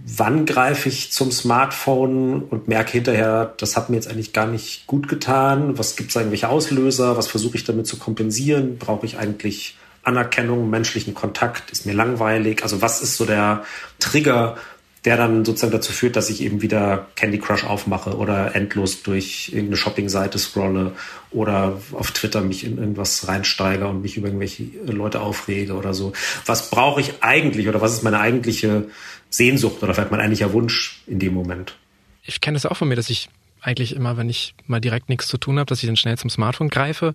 wann 0.06 0.46
greife 0.46 0.90
ich 0.90 1.14
zum 1.14 1.32
Smartphone 1.32 2.44
und 2.44 2.68
merke 2.68 2.92
hinterher, 2.92 3.54
das 3.58 3.78
hat 3.78 3.90
mir 3.90 3.96
jetzt 3.96 4.10
eigentlich 4.10 4.34
gar 4.34 4.48
nicht 4.48 4.86
gut 4.86 5.08
getan. 5.08 5.78
Was 5.78 5.96
gibt 5.96 6.10
es 6.10 6.18
irgendwelche 6.18 6.50
Auslöser? 6.50 7.16
Was 7.16 7.28
versuche 7.28 7.56
ich 7.56 7.64
damit 7.64 7.88
zu 7.88 7.98
kompensieren? 7.98 8.78
Brauche 8.78 9.06
ich 9.06 9.18
eigentlich 9.18 9.78
Anerkennung, 10.04 10.70
menschlichen 10.70 11.14
Kontakt, 11.14 11.72
ist 11.72 11.86
mir 11.86 11.94
langweilig. 11.94 12.64
Also 12.64 12.82
was 12.82 13.02
ist 13.02 13.18
so 13.18 13.26
der 13.26 13.64
Trigger, 14.00 14.58
der 15.06 15.16
dann 15.18 15.46
sozusagen 15.46 15.72
dazu 15.72 15.94
führt, 15.94 16.16
dass 16.16 16.30
ich 16.30 16.42
eben 16.42 16.62
wieder 16.62 17.08
Candy 17.16 17.40
Crush 17.40 17.64
aufmache 17.64 18.18
oder 18.18 18.56
endlos 18.56 19.02
durch 19.04 19.50
irgendeine 19.50 19.78
Shopping-Seite 19.78 20.38
scrolle 20.38 20.94
oder 21.32 21.80
auf 21.94 22.12
Twitter 22.12 22.42
mich 22.42 22.66
in 22.66 22.78
irgendwas 22.78 23.28
reinsteige 23.28 23.88
und 23.88 24.02
mich 24.02 24.18
über 24.18 24.28
irgendwelche 24.28 24.64
Leute 24.86 25.22
aufrege 25.22 25.74
oder 25.74 25.94
so. 25.94 26.12
Was 26.46 26.70
brauche 26.70 27.00
ich 27.00 27.14
eigentlich 27.22 27.70
oder 27.70 27.82
was 27.82 27.94
ist 27.94 28.04
meine 28.04 28.20
eigentliche 28.20 28.90
Sehnsucht 29.30 29.82
oder 29.84 29.94
vielleicht 29.94 30.12
mein 30.12 30.20
eigentlicher 30.20 30.52
Wunsch 30.54 31.02
in 31.08 31.20
dem 31.20 31.34
Moment? 31.34 31.76
Ich 32.24 32.42
kenne 32.42 32.56
das 32.56 32.66
auch 32.66 32.76
von 32.76 32.90
mir, 32.90 32.96
dass 32.96 33.10
ich 33.10 33.30
eigentlich 33.62 33.96
immer, 33.96 34.18
wenn 34.18 34.30
ich 34.30 34.56
mal 34.68 34.80
direkt 34.80 35.10
nichts 35.10 35.28
zu 35.28 35.38
tun 35.38 35.60
habe, 35.60 35.68
dass 35.68 35.82
ich 35.82 35.88
dann 35.88 35.98
schnell 35.98 36.18
zum 36.18 36.30
Smartphone 36.30 36.70
greife. 36.70 37.14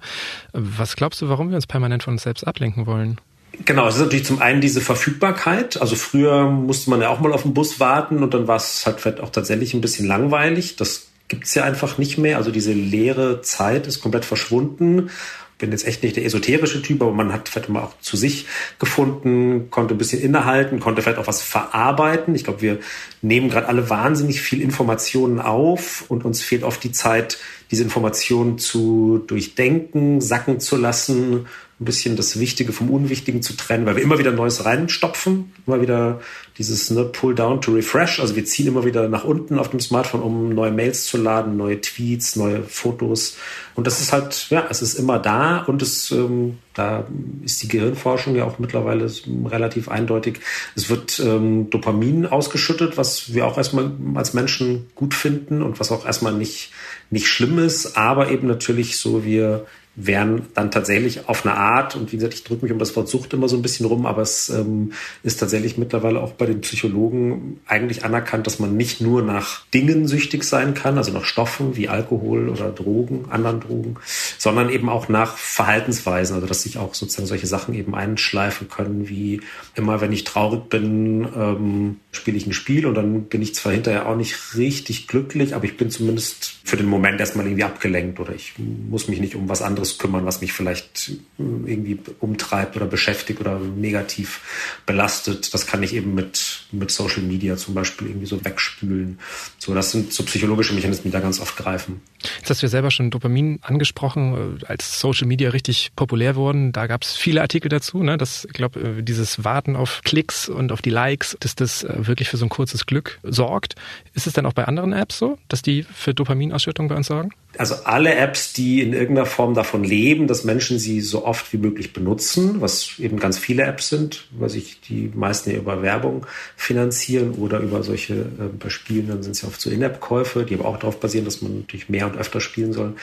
Was 0.53 0.97
glaubst 0.97 1.23
du, 1.23 1.29
warum 1.29 1.51
wir 1.51 1.57
uns 1.57 1.67
permanent 1.67 2.03
von 2.03 2.15
uns 2.15 2.23
selbst 2.23 2.47
ablenken 2.47 2.87
wollen? 2.87 3.21
Genau, 3.65 3.87
es 3.87 3.97
ist 3.97 4.01
natürlich 4.01 4.25
zum 4.27 4.43
einen 4.43 4.61
diese 4.61 4.81
Verfügbarkeit. 4.81 5.81
Also 5.81 5.95
früher 5.95 6.51
musste 6.51 6.91
man 6.91 7.01
ja 7.01 7.09
auch 7.09 7.21
mal 7.21 7.33
auf 7.33 7.43
den 7.43 7.55
Bus 7.55 7.79
warten 7.79 8.23
und 8.23 8.35
dann 8.35 8.49
war 8.49 8.57
es 8.57 8.85
halt 8.85 9.01
vielleicht 9.01 9.21
auch 9.21 9.31
tatsächlich 9.31 9.75
ein 9.75 9.81
bisschen 9.81 10.07
langweilig. 10.07 10.77
Das 10.77 11.09
gibt 11.29 11.45
es 11.45 11.55
ja 11.55 11.65
einfach 11.65 11.99
nicht 11.99 12.19
mehr. 12.19 12.37
Also 12.37 12.51
diese 12.51 12.73
leere 12.73 13.43
Zeit 13.43 13.87
ist 13.87 14.01
komplett 14.01 14.25
verschwunden 14.25 15.11
bin 15.59 15.71
jetzt 15.71 15.87
echt 15.87 16.03
nicht 16.03 16.17
der 16.17 16.25
esoterische 16.25 16.83
Typ, 16.83 17.03
aber 17.03 17.13
man 17.13 17.33
hat 17.33 17.49
vielleicht 17.49 17.69
mal 17.69 17.83
auch 17.83 17.99
zu 18.01 18.17
sich 18.17 18.47
gefunden, 18.79 19.71
konnte 19.71 19.95
ein 19.95 19.99
bisschen 19.99 20.21
innehalten, 20.21 20.81
konnte 20.81 21.03
vielleicht 21.03 21.19
auch 21.19 21.27
was 21.27 21.43
verarbeiten. 21.43 22.35
Ich 22.35 22.45
glaube, 22.45 22.63
wir 22.63 22.79
nehmen 23.23 23.49
gerade 23.51 23.69
alle 23.69 23.89
wahnsinnig 23.89 24.41
viel 24.41 24.61
Informationen 24.61 25.41
auf 25.41 26.05
und 26.09 26.25
uns 26.25 26.43
fehlt 26.43 26.65
oft 26.65 26.83
die 26.83 26.93
Zeit, 26.93 27.39
diese 27.71 27.85
Informationen 27.85 28.59
zu 28.59 29.23
durchdenken, 29.27 30.21
sacken 30.21 30.61
zu 30.61 30.77
lassen 30.77 31.47
ein 31.85 31.87
bisschen 31.87 32.17
das 32.17 32.41
Wichtige 32.41 32.73
vom 32.73 32.89
Unwichtigen 32.89 33.43
zu 33.43 33.55
trennen, 33.57 33.85
weil 33.85 33.97
wir 33.97 34.03
immer 34.03 34.19
wieder 34.19 34.33
Neues 34.33 34.65
reinstopfen, 34.65 35.53
immer 35.67 35.83
wieder 35.83 36.21
dieses 36.57 36.91
ne, 36.91 37.05
Pull 37.05 37.35
down 37.35 37.61
to 37.61 37.73
refresh. 37.73 38.21
Also 38.21 38.37
wir 38.37 38.47
ziehen 38.47 38.67
immer 38.67 38.87
wieder 38.87 39.07
nach 39.09 39.25
unten 39.25 39.59
auf 39.59 39.69
dem 39.69 39.81
Smartphone, 39.81 40.23
um 40.23 40.49
neue 40.55 40.71
Mails 40.71 41.05
zu 41.05 41.19
laden, 41.19 41.59
neue 41.59 41.81
Tweets, 41.83 42.37
neue 42.37 42.63
Fotos. 42.63 43.37
Und 43.75 43.87
das 43.87 44.01
ist 44.01 44.13
halt, 44.15 44.47
ja, 44.49 44.67
es 44.71 44.81
ist 44.81 44.95
immer 44.95 45.19
da 45.19 45.59
und 45.59 45.83
es, 45.83 46.11
ähm, 46.11 46.59
da 46.73 47.07
ist 47.45 47.63
die 47.63 47.69
Gehirnforschung 47.69 48.35
ja 48.35 48.45
auch 48.45 48.59
mittlerweile 48.59 49.13
relativ 49.45 49.89
eindeutig. 49.89 50.41
Es 50.75 50.89
wird 50.89 51.21
ähm, 51.21 51.69
Dopamin 51.69 52.25
ausgeschüttet, 52.25 52.97
was 52.97 53.35
wir 53.35 53.47
auch 53.47 53.59
erstmal 53.59 53.91
als 54.15 54.33
Menschen 54.33 54.87
gut 54.95 55.13
finden 55.13 55.61
und 55.61 55.81
was 55.81 55.93
auch 55.93 56.07
erstmal 56.07 56.33
nicht, 56.33 56.73
nicht 57.11 57.27
schlimm 57.27 57.59
ist, 57.59 57.99
aber 57.99 58.31
eben 58.31 58.47
natürlich 58.47 58.97
so 58.97 59.25
wir 59.25 59.67
wären 59.97 60.47
dann 60.55 60.71
tatsächlich 60.71 61.29
auf 61.29 61.47
eine 61.47 61.57
Art, 61.57 61.95
und 61.95 62.13
wie 62.13 62.17
gesagt, 62.17 62.35
ich 62.35 62.45
drücke 62.45 62.65
mich 62.65 62.73
um 62.73 62.79
das 62.79 62.97
Wort 62.97 63.09
Sucht 63.09 63.33
immer 63.33 63.49
so 63.49 63.57
ein 63.57 63.63
bisschen 63.63 63.87
rum, 63.87 64.07
aber 64.07 64.23
es 64.23 64.49
ähm, 64.49 64.93
ist 65.23 65.39
tatsächlich 65.39 65.79
mittlerweile 65.79 66.21
auch 66.21 66.33
bei 66.33 66.47
den 66.47 66.61
Psychologen 66.63 67.61
eigentlich 67.67 68.05
anerkannt, 68.05 68.47
dass 68.47 68.59
man 68.59 68.77
nicht 68.77 69.01
nur 69.01 69.23
nach 69.23 69.65
Dingen 69.73 70.09
süchtig 70.09 70.45
sein 70.45 70.75
kann, 70.75 70.99
also 70.99 71.13
nach 71.13 71.25
Stoffen 71.25 71.77
wie 71.77 71.89
Alkohol 71.89 72.49
oder 72.49 72.71
Drogen, 72.71 73.27
anderen 73.31 73.61
Drogen, 73.61 73.97
sondern 74.39 74.69
eben 74.69 74.89
auch 74.89 75.09
nach 75.09 75.37
Verhaltensweisen, 75.37 76.35
also 76.35 76.47
dass 76.47 76.63
sich 76.63 76.79
auch 76.79 76.95
sozusagen 76.95 77.29
solche 77.29 77.47
Sachen 77.47 77.75
eben 77.75 77.95
einschleifen 77.95 78.69
können, 78.69 79.09
wie 79.09 79.41
immer, 79.75 80.01
wenn 80.01 80.13
ich 80.13 80.25
traurig 80.25 80.69
bin, 80.69 81.29
ähm, 81.37 82.01
spiele 82.17 82.37
ich 82.37 82.47
ein 82.47 82.53
Spiel 82.53 82.87
und 82.87 82.95
dann 82.95 83.25
bin 83.25 83.43
ich 83.43 83.55
zwar 83.55 83.73
hinterher 83.73 84.07
auch 84.07 84.17
nicht 84.17 84.57
richtig 84.57 85.09
glücklich, 85.09 85.55
aber 85.55 85.65
ich 85.65 85.77
bin 85.77 85.91
zumindest 85.91 86.57
für 86.65 86.77
den 86.77 86.87
Moment 86.87 87.21
erstmal 87.21 87.47
irgendwie 87.47 87.65
abgelenkt 87.65 88.21
oder 88.21 88.35
ich 88.35 88.55
muss 88.59 89.09
mich 89.09 89.21
nicht 89.21 89.35
um 89.35 89.49
was 89.49 89.63
anderes 89.63 89.99
kümmern, 89.99 90.25
was 90.25 90.41
mich 90.41 90.53
vielleicht 90.53 91.11
äh, 91.39 91.43
irgendwie 91.43 91.99
umtreibt 92.21 92.77
oder 92.77 92.87
beschäftigt 92.87 93.41
oder 93.41 93.59
negativ 93.59 94.81
belastet. 94.87 95.53
Das 95.53 95.67
kann 95.67 95.83
ich 95.83 95.95
eben 95.95 96.15
mit, 96.15 96.65
mit 96.73 96.91
Social 96.91 97.23
Media 97.23 97.57
zum 97.57 97.75
Beispiel 97.75 98.09
irgendwie 98.09 98.27
so 98.27 98.45
wegspülen. 98.45 99.19
So, 99.59 99.75
das 99.75 99.91
sind 99.93 100.13
so 100.13 100.23
psychologische 100.25 100.75
Mechanismen, 100.75 101.05
die 101.05 101.11
da 101.11 101.21
ganz 101.21 101.41
oft 101.41 101.57
greifen. 101.57 102.01
Jetzt 102.39 102.51
hast 102.51 102.63
du 102.63 102.67
ja 102.67 102.71
selber 102.71 102.91
schon 102.91 103.11
Dopamin 103.11 103.59
angesprochen, 103.63 104.59
äh, 104.61 104.67
als 104.67 105.01
Social 105.01 105.27
Media 105.27 105.51
richtig 105.51 105.93
populär 105.97 106.37
wurden. 106.37 106.73
Da 106.73 106.87
gab 106.87 107.03
es 107.03 107.15
viele 107.15 107.43
Artikel 107.43 107.69
dazu, 107.69 108.03
ne? 108.03 108.17
dass, 108.17 108.45
ich 108.45 108.53
glaube, 108.53 108.81
äh, 108.81 109.03
dieses 109.03 109.45
Warten 109.45 109.77
auf 109.77 110.01
Klicks 110.05 110.49
und 110.49 110.73
auf 110.73 110.83
die 110.83 110.91
Likes, 110.91 111.37
dass 111.41 111.55
das 111.55 111.85
wirklich 112.07 112.29
für 112.29 112.37
so 112.37 112.47
ein 112.47 112.49
kurzes 112.49 112.87
Glück 112.87 113.19
sorgt. 113.23 113.75
Ist 114.15 114.27
es 114.27 114.33
dann 114.33 114.47
auch 114.47 114.53
bei 114.53 114.65
anderen 114.65 114.93
Apps 114.93 115.19
so, 115.19 115.39
dass 115.49 115.63
die 115.63 115.83
für 115.83 116.15
Dopaminausschüttung 116.15 116.89
bei 116.89 116.97
uns 116.97 117.07
sorgen? 117.07 117.31
also 117.59 117.77
alle 117.85 118.15
Apps, 118.15 118.53
die 118.53 118.83
in 118.83 118.93
irgendeiner 118.93 119.27
Form 119.27 119.55
davon 119.55 119.85
leben, 119.85 120.27
dass 120.27 120.45
Menschen 120.45 120.79
sie 120.79 121.01
so 121.01 121.25
oft 121.25 121.53
wie 121.53 121.59
möglich 121.59 121.93
benutzen, 121.93 122.61
was 122.61 122.99
eben 122.99 123.19
ganz 123.19 123.39
viele 123.39 123.65
Apps 123.65 123.89
sind, 123.89 124.27
weil 124.33 124.49
sich 124.49 124.81
die 124.81 125.11
meisten 125.15 125.51
ja 125.51 125.57
über 125.57 125.83
Werbung 125.83 126.27
finanzieren 126.57 127.33
oder 127.33 127.61
über 127.61 127.83
solche, 127.83 128.15
äh, 128.15 128.49
bei 128.59 128.69
Spielen, 128.71 129.09
dann 129.09 129.23
sind 129.23 129.33
es 129.33 129.43
ja 129.43 129.49
oft 129.49 129.61
so 129.61 129.71
In-App-Käufe, 129.71 130.45
die 130.45 130.55
aber 130.55 130.67
auch 130.67 130.79
darauf 130.79 131.01
basieren, 131.01 131.25
dass 131.25 131.43
man 131.43 131.61
natürlich 131.61 131.89
mehr 131.89 132.07
und 132.07 132.17
öfter 132.17 132.41
spielen 132.41 132.73
soll. 132.73 132.95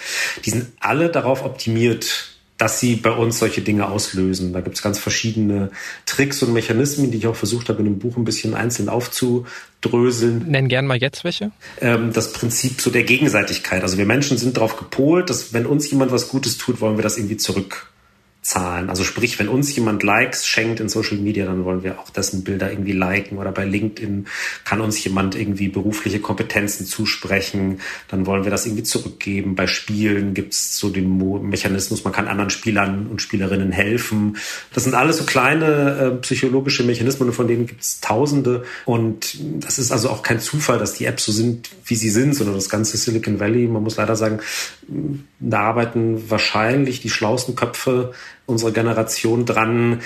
Die 0.45 0.49
sind 0.49 0.67
alle 0.79 1.09
darauf 1.09 1.43
optimiert, 1.45 2.30
dass 2.61 2.79
sie 2.79 2.95
bei 2.95 3.09
uns 3.09 3.39
solche 3.39 3.61
Dinge 3.61 3.89
auslösen. 3.89 4.53
Da 4.53 4.61
gibt 4.61 4.75
es 4.75 4.83
ganz 4.83 4.99
verschiedene 4.99 5.71
Tricks 6.05 6.43
und 6.43 6.53
Mechanismen, 6.53 7.09
die 7.09 7.17
ich 7.17 7.25
auch 7.25 7.35
versucht 7.35 7.69
habe, 7.69 7.79
in 7.79 7.85
dem 7.85 7.97
Buch 7.97 8.17
ein 8.17 8.23
bisschen 8.23 8.53
einzeln 8.53 8.87
aufzudröseln. 8.87 10.45
Nenn 10.47 10.67
gern 10.67 10.85
mal 10.85 10.97
jetzt 10.97 11.23
welche. 11.23 11.49
Ähm, 11.79 12.13
das 12.13 12.33
Prinzip 12.33 12.79
so 12.79 12.91
der 12.91 13.01
Gegenseitigkeit. 13.01 13.81
Also 13.81 13.97
wir 13.97 14.05
Menschen 14.05 14.37
sind 14.37 14.57
darauf 14.57 14.77
gepolt, 14.77 15.31
dass 15.31 15.53
wenn 15.53 15.65
uns 15.65 15.89
jemand 15.89 16.11
was 16.11 16.27
Gutes 16.27 16.59
tut, 16.59 16.81
wollen 16.81 16.99
wir 16.99 17.03
das 17.03 17.17
irgendwie 17.17 17.37
zurück 17.37 17.87
zahlen. 18.41 18.89
Also 18.89 19.03
sprich, 19.03 19.37
wenn 19.37 19.47
uns 19.47 19.75
jemand 19.75 20.01
Likes 20.01 20.47
schenkt 20.47 20.79
in 20.79 20.89
Social 20.89 21.17
Media, 21.17 21.45
dann 21.45 21.63
wollen 21.63 21.83
wir 21.83 21.99
auch 21.99 22.09
dessen 22.09 22.43
Bilder 22.43 22.71
irgendwie 22.71 22.91
liken 22.91 23.37
oder 23.37 23.51
bei 23.51 23.65
LinkedIn 23.65 24.25
kann 24.65 24.81
uns 24.81 25.03
jemand 25.03 25.35
irgendwie 25.35 25.67
berufliche 25.67 26.19
Kompetenzen 26.19 26.87
zusprechen, 26.87 27.81
dann 28.07 28.25
wollen 28.25 28.43
wir 28.43 28.49
das 28.49 28.65
irgendwie 28.65 28.81
zurückgeben. 28.81 29.53
Bei 29.53 29.67
Spielen 29.67 30.33
gibt 30.33 30.53
es 30.53 30.77
so 30.77 30.89
den 30.89 31.49
Mechanismus, 31.49 32.03
man 32.03 32.13
kann 32.13 32.27
anderen 32.27 32.49
Spielern 32.49 33.05
und 33.07 33.21
Spielerinnen 33.21 33.71
helfen. 33.71 34.37
Das 34.73 34.85
sind 34.85 34.95
alles 34.95 35.17
so 35.17 35.25
kleine 35.25 35.97
äh, 35.99 36.11
psychologische 36.21 36.83
Mechanismen, 36.83 37.31
von 37.33 37.47
denen 37.47 37.67
gibt 37.67 37.81
es 37.81 38.01
Tausende 38.01 38.63
und 38.85 39.37
das 39.59 39.77
ist 39.77 39.91
also 39.91 40.09
auch 40.09 40.23
kein 40.23 40.39
Zufall, 40.39 40.79
dass 40.79 40.95
die 40.95 41.05
Apps 41.05 41.25
so 41.25 41.31
sind, 41.31 41.69
wie 41.85 41.95
sie 41.95 42.09
sind, 42.09 42.33
sondern 42.33 42.55
das 42.55 42.69
ganze 42.69 42.97
Silicon 42.97 43.39
Valley, 43.39 43.67
man 43.67 43.83
muss 43.83 43.97
leider 43.97 44.15
sagen, 44.15 44.39
da 45.39 45.59
arbeiten 45.59 46.29
wahrscheinlich 46.29 47.01
die 47.01 47.09
schlauesten 47.09 47.55
Köpfe 47.55 48.13
unserer 48.51 48.71
Generation 48.71 49.45
dran, 49.45 50.01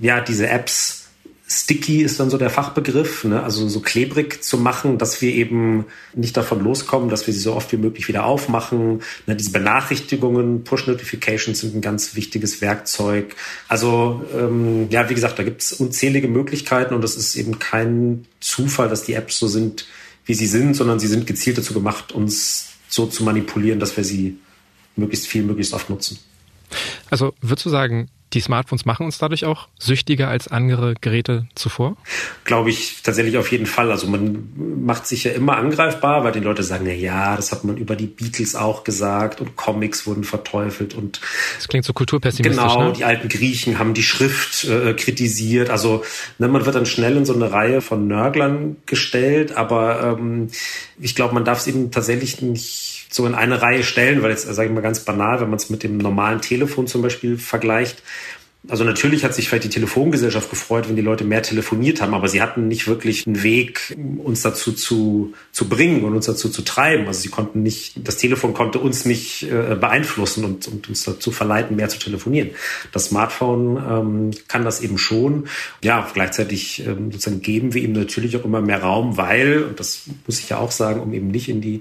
ja, 0.00 0.20
diese 0.20 0.48
Apps 0.48 1.08
sticky 1.50 2.02
ist 2.02 2.20
dann 2.20 2.28
so 2.28 2.36
der 2.36 2.50
Fachbegriff, 2.50 3.24
ne? 3.24 3.42
also 3.42 3.66
so 3.68 3.80
klebrig 3.80 4.44
zu 4.44 4.58
machen, 4.58 4.98
dass 4.98 5.22
wir 5.22 5.32
eben 5.32 5.86
nicht 6.14 6.36
davon 6.36 6.62
loskommen, 6.62 7.08
dass 7.08 7.26
wir 7.26 7.32
sie 7.32 7.40
so 7.40 7.54
oft 7.54 7.72
wie 7.72 7.78
möglich 7.78 8.06
wieder 8.06 8.26
aufmachen. 8.26 9.00
Ne? 9.26 9.34
Diese 9.34 9.50
Benachrichtigungen, 9.52 10.64
Push-Notifications 10.64 11.60
sind 11.60 11.74
ein 11.74 11.80
ganz 11.80 12.14
wichtiges 12.14 12.60
Werkzeug. 12.60 13.34
Also 13.66 14.22
ähm, 14.36 14.88
ja, 14.90 15.08
wie 15.08 15.14
gesagt, 15.14 15.38
da 15.38 15.42
gibt 15.42 15.62
es 15.62 15.72
unzählige 15.72 16.28
Möglichkeiten 16.28 16.92
und 16.92 17.02
es 17.02 17.16
ist 17.16 17.34
eben 17.34 17.58
kein 17.58 18.26
Zufall, 18.40 18.90
dass 18.90 19.04
die 19.04 19.14
Apps 19.14 19.38
so 19.38 19.48
sind, 19.48 19.86
wie 20.26 20.34
sie 20.34 20.46
sind, 20.46 20.74
sondern 20.74 21.00
sie 21.00 21.08
sind 21.08 21.26
gezielt 21.26 21.56
dazu 21.56 21.72
gemacht, 21.72 22.12
uns 22.12 22.72
so 22.90 23.06
zu 23.06 23.24
manipulieren, 23.24 23.80
dass 23.80 23.96
wir 23.96 24.04
sie 24.04 24.36
möglichst 24.96 25.26
viel, 25.26 25.44
möglichst 25.44 25.72
oft 25.72 25.88
nutzen. 25.88 26.18
Also 27.10 27.34
würdest 27.40 27.66
du 27.66 27.70
sagen, 27.70 28.08
die 28.34 28.40
Smartphones 28.40 28.84
machen 28.84 29.06
uns 29.06 29.18
dadurch 29.18 29.44
auch 29.44 29.68
süchtiger 29.78 30.28
als 30.28 30.48
andere 30.48 30.94
Geräte 31.00 31.46
zuvor? 31.54 31.96
Glaube 32.44 32.70
ich 32.70 33.02
tatsächlich 33.02 33.38
auf 33.38 33.50
jeden 33.50 33.66
Fall. 33.66 33.90
Also 33.90 34.06
man 34.06 34.48
macht 34.84 35.06
sich 35.06 35.24
ja 35.24 35.32
immer 35.32 35.56
angreifbar, 35.56 36.24
weil 36.24 36.32
die 36.32 36.40
Leute 36.40 36.62
sagen, 36.62 36.84
na 36.86 36.92
ja, 36.92 37.36
das 37.36 37.52
hat 37.52 37.64
man 37.64 37.76
über 37.78 37.96
die 37.96 38.06
Beatles 38.06 38.54
auch 38.54 38.84
gesagt 38.84 39.40
und 39.40 39.56
Comics 39.56 40.06
wurden 40.06 40.24
verteufelt 40.24 40.94
und 40.94 41.20
das 41.56 41.68
klingt 41.68 41.86
so 41.86 41.92
kulturpessimistisch. 41.92 42.62
Genau, 42.62 42.88
ne? 42.88 42.92
die 42.92 43.04
alten 43.04 43.28
Griechen 43.28 43.78
haben 43.78 43.94
die 43.94 44.02
Schrift 44.02 44.64
äh, 44.64 44.92
kritisiert. 44.92 45.70
Also 45.70 46.04
ne, 46.38 46.48
man 46.48 46.66
wird 46.66 46.76
dann 46.76 46.86
schnell 46.86 47.16
in 47.16 47.24
so 47.24 47.34
eine 47.34 47.50
Reihe 47.50 47.80
von 47.80 48.06
Nörglern 48.06 48.76
gestellt, 48.84 49.56
aber 49.56 50.18
ähm, 50.18 50.50
ich 51.00 51.14
glaube, 51.14 51.32
man 51.32 51.44
darf 51.44 51.60
es 51.60 51.66
eben 51.66 51.90
tatsächlich 51.90 52.42
nicht 52.42 52.97
so 53.10 53.26
in 53.26 53.34
eine 53.34 53.62
Reihe 53.62 53.82
stellen, 53.82 54.22
weil 54.22 54.30
jetzt, 54.30 54.42
sage 54.42 54.68
ich 54.68 54.74
mal 54.74 54.80
ganz 54.80 55.00
banal, 55.00 55.40
wenn 55.40 55.48
man 55.48 55.56
es 55.56 55.70
mit 55.70 55.82
dem 55.82 55.98
normalen 55.98 56.40
Telefon 56.40 56.86
zum 56.86 57.02
Beispiel 57.02 57.38
vergleicht, 57.38 58.02
also 58.68 58.84
natürlich 58.84 59.24
hat 59.24 59.34
sich 59.34 59.48
vielleicht 59.48 59.64
die 59.64 59.70
Telefongesellschaft 59.70 60.50
gefreut, 60.50 60.88
wenn 60.88 60.96
die 60.96 61.02
Leute 61.02 61.24
mehr 61.24 61.42
telefoniert 61.42 62.02
haben, 62.02 62.12
aber 62.12 62.28
sie 62.28 62.42
hatten 62.42 62.68
nicht 62.68 62.86
wirklich 62.86 63.26
einen 63.26 63.42
Weg, 63.42 63.96
uns 64.22 64.42
dazu 64.42 64.72
zu, 64.72 65.32
zu 65.52 65.68
bringen 65.68 66.04
und 66.04 66.14
uns 66.14 66.26
dazu 66.26 66.50
zu 66.50 66.62
treiben. 66.62 67.06
Also 67.06 67.20
sie 67.20 67.30
konnten 67.30 67.62
nicht, 67.62 67.94
das 68.06 68.18
Telefon 68.18 68.52
konnte 68.52 68.78
uns 68.78 69.06
nicht 69.06 69.44
äh, 69.44 69.74
beeinflussen 69.74 70.44
und, 70.44 70.68
und, 70.68 70.88
uns 70.88 71.04
dazu 71.04 71.30
verleiten, 71.30 71.76
mehr 71.76 71.88
zu 71.88 71.98
telefonieren. 71.98 72.50
Das 72.92 73.06
Smartphone 73.06 73.76
ähm, 73.76 74.30
kann 74.48 74.64
das 74.64 74.82
eben 74.82 74.98
schon. 74.98 75.48
Ja, 75.82 76.06
gleichzeitig 76.12 76.86
ähm, 76.86 77.10
sozusagen 77.10 77.40
geben 77.40 77.72
wir 77.72 77.82
ihm 77.82 77.92
natürlich 77.92 78.36
auch 78.36 78.44
immer 78.44 78.60
mehr 78.60 78.82
Raum, 78.82 79.16
weil, 79.16 79.62
und 79.64 79.80
das 79.80 80.02
muss 80.26 80.40
ich 80.40 80.50
ja 80.50 80.58
auch 80.58 80.72
sagen, 80.72 81.00
um 81.00 81.14
eben 81.14 81.28
nicht 81.28 81.48
in 81.48 81.62
die 81.62 81.80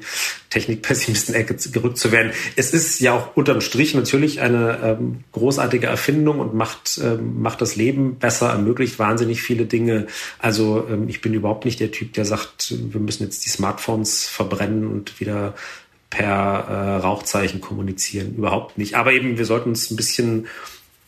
Technikpessimisten-Ecke 0.52 1.56
gerückt 1.72 1.98
zu 1.98 2.14
werden, 2.14 2.32
es 2.56 2.74
ist 2.74 3.02
ja 3.02 3.14
auch 3.14 3.36
unterm 3.36 3.60
Strich 3.60 3.94
natürlich 3.94 4.40
eine 4.40 4.80
ähm, 4.84 5.24
großartige 5.34 5.88
Erfindung 5.88 6.40
und 6.40 6.54
macht 6.54 6.77
macht, 6.78 7.00
ähm, 7.04 7.42
macht 7.42 7.62
das 7.62 7.76
Leben 7.76 8.16
besser, 8.16 8.50
ermöglicht 8.50 9.00
wahnsinnig 9.00 9.42
viele 9.42 9.66
Dinge. 9.66 10.08
Also 10.40 10.86
ähm, 10.90 11.10
ich 11.10 11.22
bin 11.22 11.34
überhaupt 11.34 11.66
nicht 11.66 11.80
der 11.80 11.92
Typ, 11.92 12.14
der 12.14 12.26
sagt, 12.26 12.74
wir 12.78 13.00
müssen 13.00 13.24
jetzt 13.24 13.46
die 13.46 13.50
Smartphones 13.50 14.28
verbrennen 14.28 14.88
und 14.88 15.20
wieder 15.20 15.56
per 16.10 16.24
äh, 16.24 16.96
Rauchzeichen 16.98 17.62
kommunizieren. 17.62 18.36
Überhaupt 18.36 18.78
nicht. 18.78 18.96
Aber 18.96 19.12
eben, 19.12 19.38
wir 19.38 19.46
sollten 19.46 19.70
uns 19.70 19.92
ein 19.92 19.96
bisschen 19.96 20.48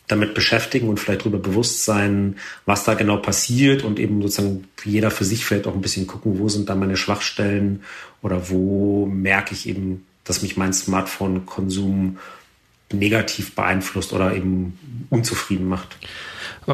damit 0.08 0.34
beschäftigen 0.34 0.88
und 0.88 0.98
vielleicht 0.98 1.20
darüber 1.20 1.38
bewusst 1.38 1.84
sein, 1.84 2.36
was 2.66 2.82
da 2.82 2.94
genau 2.94 3.18
passiert 3.18 3.84
und 3.84 4.00
eben 4.00 4.20
sozusagen 4.20 4.66
jeder 4.84 5.10
für 5.12 5.24
sich 5.24 5.44
vielleicht 5.44 5.68
auch 5.68 5.74
ein 5.74 5.80
bisschen 5.80 6.08
gucken, 6.08 6.40
wo 6.40 6.48
sind 6.48 6.68
da 6.68 6.74
meine 6.74 6.96
Schwachstellen 6.96 7.84
oder 8.20 8.50
wo 8.50 9.06
merke 9.06 9.54
ich 9.54 9.68
eben, 9.68 10.04
dass 10.24 10.42
mich 10.42 10.56
mein 10.56 10.72
Smartphone-Konsum 10.72 12.18
negativ 12.92 13.54
beeinflusst 13.54 14.12
oder 14.12 14.34
eben 14.34 15.06
unzufrieden 15.10 15.68
macht. 15.68 15.96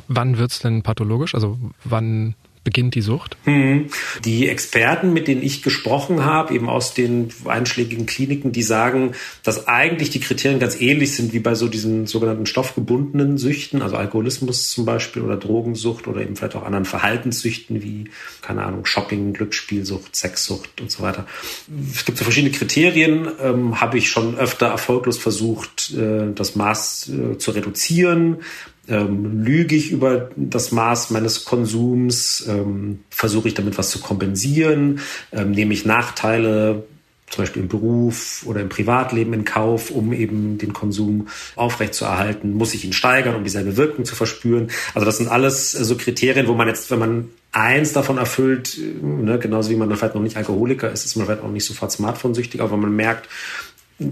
Wann 0.09 0.39
wird 0.39 0.51
es 0.51 0.59
denn 0.59 0.83
pathologisch? 0.83 1.35
Also 1.35 1.59
wann 1.85 2.35
beginnt 2.67 2.97
die 2.97 3.01
Sucht? 3.01 3.37
Hm. 3.45 3.87
Die 4.25 4.49
Experten, 4.49 5.13
mit 5.13 5.29
denen 5.29 5.41
ich 5.41 5.63
gesprochen 5.63 6.25
habe, 6.25 6.53
eben 6.53 6.69
aus 6.69 6.95
den 6.95 7.29
einschlägigen 7.45 8.07
Kliniken, 8.07 8.51
die 8.51 8.65
sagen, 8.65 9.13
dass 9.45 9.69
eigentlich 9.69 10.11
die 10.11 10.19
Kriterien 10.19 10.59
ganz 10.59 10.81
ähnlich 10.81 11.15
sind 11.15 11.33
wie 11.33 11.39
bei 11.39 11.55
so 11.55 11.69
diesen 11.69 12.09
sogenannten 12.09 12.45
stoffgebundenen 12.45 13.39
Süchten, 13.39 13.83
also 13.83 13.97
Alkoholismus 13.97 14.69
zum 14.69 14.85
Beispiel 14.85 15.23
oder 15.23 15.37
Drogensucht 15.37 16.09
oder 16.09 16.23
eben 16.23 16.35
vielleicht 16.35 16.57
auch 16.57 16.65
anderen 16.65 16.87
Verhaltenssüchten 16.87 17.85
wie, 17.85 18.11
keine 18.43 18.65
Ahnung, 18.65 18.85
Shopping, 18.85 19.33
Glücksspielsucht, 19.33 20.17
Sexsucht 20.17 20.81
und 20.81 20.91
so 20.91 21.05
weiter. 21.05 21.25
Es 21.95 22.05
gibt 22.05 22.19
so 22.19 22.25
verschiedene 22.25 22.53
Kriterien, 22.53 23.29
ähm, 23.41 23.81
habe 23.81 23.97
ich 23.97 24.11
schon 24.11 24.37
öfter 24.37 24.67
erfolglos 24.67 25.19
versucht, 25.19 25.95
äh, 25.95 26.33
das 26.35 26.57
Maß 26.57 27.11
äh, 27.11 27.39
zu 27.39 27.53
reduzieren 27.53 28.39
ähm, 28.89 29.45
lüge 29.45 29.77
ich 29.77 29.91
über 29.91 30.31
das 30.37 30.73
Maß 30.73 31.11
meines 31.11 31.45
Konsums, 31.45 32.47
ähm, 32.49 33.01
versuche 33.11 33.49
ich 33.49 33.55
damit 33.55 33.79
was 33.79 33.91
zu 33.91 34.01
kompensieren, 34.01 35.01
ähm, 35.33 35.51
nehme 35.51 35.75
ich 35.75 35.85
Nachteile 35.85 36.85
zum 37.29 37.43
Beispiel 37.43 37.63
im 37.63 37.69
Beruf 37.69 38.45
oder 38.47 38.61
im 38.61 38.69
Privatleben 38.69 39.33
in 39.33 39.45
Kauf, 39.45 39.91
um 39.91 40.13
eben 40.13 40.59
den 40.59 40.73
Konsum 40.73 41.29
aufrechtzuerhalten? 41.57 42.55
Muss 42.55 42.73
ich 42.75 42.85
ihn 42.85 42.93
steigern, 42.93 43.35
um 43.35 43.43
dieselbe 43.43 43.77
Wirkung 43.77 44.05
zu 44.05 44.15
verspüren? 44.15 44.69
Also 44.95 45.05
das 45.05 45.19
sind 45.19 45.29
alles 45.29 45.73
so 45.73 45.97
Kriterien, 45.97 46.47
wo 46.47 46.55
man 46.55 46.69
jetzt, 46.69 46.91
wenn 46.91 47.01
man 47.01 47.29
eins 47.51 47.93
davon 47.93 48.19
erfüllt, 48.19 48.79
ne, 49.03 49.39
genauso 49.39 49.71
wie 49.71 49.77
man 49.77 49.95
vielleicht 49.97 50.15
noch 50.15 50.23
nicht 50.23 50.37
Alkoholiker 50.37 50.93
ist, 50.93 51.05
ist 51.05 51.17
man 51.17 51.27
vielleicht 51.27 51.43
auch 51.43 51.51
nicht 51.51 51.65
sofort 51.65 51.91
Smartphone-süchtig, 51.91 52.61
aber 52.61 52.77
man 52.77 52.95
merkt, 52.95 53.29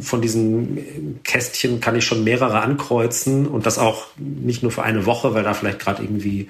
von 0.01 0.23
diesen 0.23 1.21
Kästchen 1.25 1.81
kann 1.81 1.97
ich 1.97 2.05
schon 2.05 2.25
mehrere 2.25 2.61
ankreuzen 2.61 3.47
und 3.47 3.67
das 3.67 3.79
auch 3.79 4.07
nicht 4.17 4.63
nur 4.63 4.73
für 4.73 4.83
eine 4.83 5.05
Woche, 5.05 5.35
weil 5.35 5.45
da 5.45 5.53
vielleicht 5.53 5.79
gerade 5.79 6.03
irgendwie, 6.03 6.49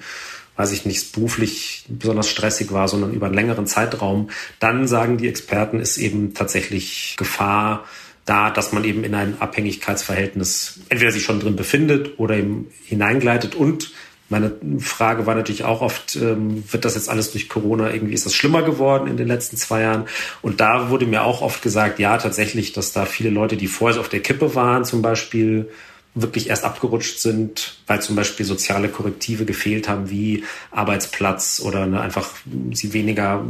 weiß 0.55 0.71
ich 0.71 0.85
nicht, 0.85 1.11
beruflich 1.13 1.85
besonders 1.89 2.29
stressig 2.29 2.71
war, 2.71 2.87
sondern 2.87 3.13
über 3.13 3.25
einen 3.25 3.35
längeren 3.35 3.67
Zeitraum. 3.67 4.29
Dann 4.59 4.87
sagen 4.87 5.17
die 5.17 5.27
Experten, 5.27 5.79
ist 5.79 5.97
eben 5.97 6.33
tatsächlich 6.33 7.15
Gefahr 7.17 7.85
da, 8.23 8.49
dass 8.49 8.71
man 8.71 8.85
eben 8.85 9.03
in 9.03 9.13
ein 9.13 9.39
Abhängigkeitsverhältnis 9.39 10.79
entweder 10.89 11.11
sich 11.11 11.23
schon 11.23 11.39
drin 11.39 11.55
befindet 11.55 12.17
oder 12.17 12.37
eben 12.37 12.71
hineingleitet 12.85 13.53
und 13.53 13.91
meine 14.29 14.51
Frage 14.79 15.25
war 15.25 15.35
natürlich 15.35 15.63
auch 15.63 15.81
oft, 15.81 16.15
ähm, 16.15 16.63
wird 16.71 16.83
das 16.83 16.95
jetzt 16.95 17.09
alles 17.09 17.31
durch 17.31 17.47
Corona 17.47 17.93
irgendwie, 17.93 18.13
ist 18.13 18.25
das 18.25 18.33
schlimmer 18.33 18.63
geworden 18.63 19.07
in 19.07 19.17
den 19.17 19.27
letzten 19.27 19.55
zwei 19.55 19.81
Jahren? 19.81 20.05
Und 20.41 20.59
da 20.59 20.89
wurde 20.89 21.05
mir 21.05 21.23
auch 21.23 21.41
oft 21.41 21.61
gesagt, 21.61 21.99
ja, 21.99 22.17
tatsächlich, 22.17 22.73
dass 22.73 22.91
da 22.91 23.05
viele 23.05 23.29
Leute, 23.29 23.55
die 23.55 23.67
vorher 23.67 23.99
auf 23.99 24.09
der 24.09 24.21
Kippe 24.21 24.55
waren, 24.55 24.83
zum 24.83 25.01
Beispiel, 25.01 25.69
wirklich 26.15 26.49
erst 26.49 26.63
abgerutscht 26.63 27.19
sind, 27.19 27.75
weil 27.87 28.01
zum 28.01 28.15
Beispiel 28.15 28.45
soziale 28.45 28.87
Korrektive 28.87 29.45
gefehlt 29.45 29.89
haben, 29.89 30.09
wie 30.09 30.45
Arbeitsplatz 30.71 31.61
oder 31.63 31.85
ne, 31.85 31.99
einfach 31.99 32.29
sie 32.71 32.93
weniger 32.93 33.45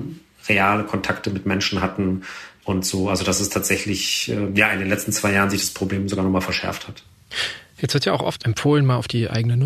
reale 0.49 0.83
Kontakte 0.83 1.29
mit 1.29 1.45
Menschen 1.45 1.81
hatten 1.81 2.23
und 2.63 2.83
so. 2.83 3.07
Also 3.07 3.23
dass 3.23 3.39
es 3.39 3.49
tatsächlich 3.49 4.29
äh, 4.31 4.49
ja 4.55 4.71
in 4.71 4.79
den 4.79 4.89
letzten 4.89 5.11
zwei 5.11 5.31
Jahren 5.31 5.51
sich 5.51 5.61
das 5.61 5.69
Problem 5.69 6.09
sogar 6.09 6.25
nochmal 6.25 6.41
verschärft 6.41 6.87
hat. 6.87 7.03
Jetzt 7.77 7.93
wird 7.93 8.05
ja 8.05 8.13
auch 8.13 8.23
oft 8.23 8.45
empfohlen, 8.45 8.85
mal 8.85 8.95
auf 8.95 9.07
die 9.07 9.29
eigene 9.29 9.57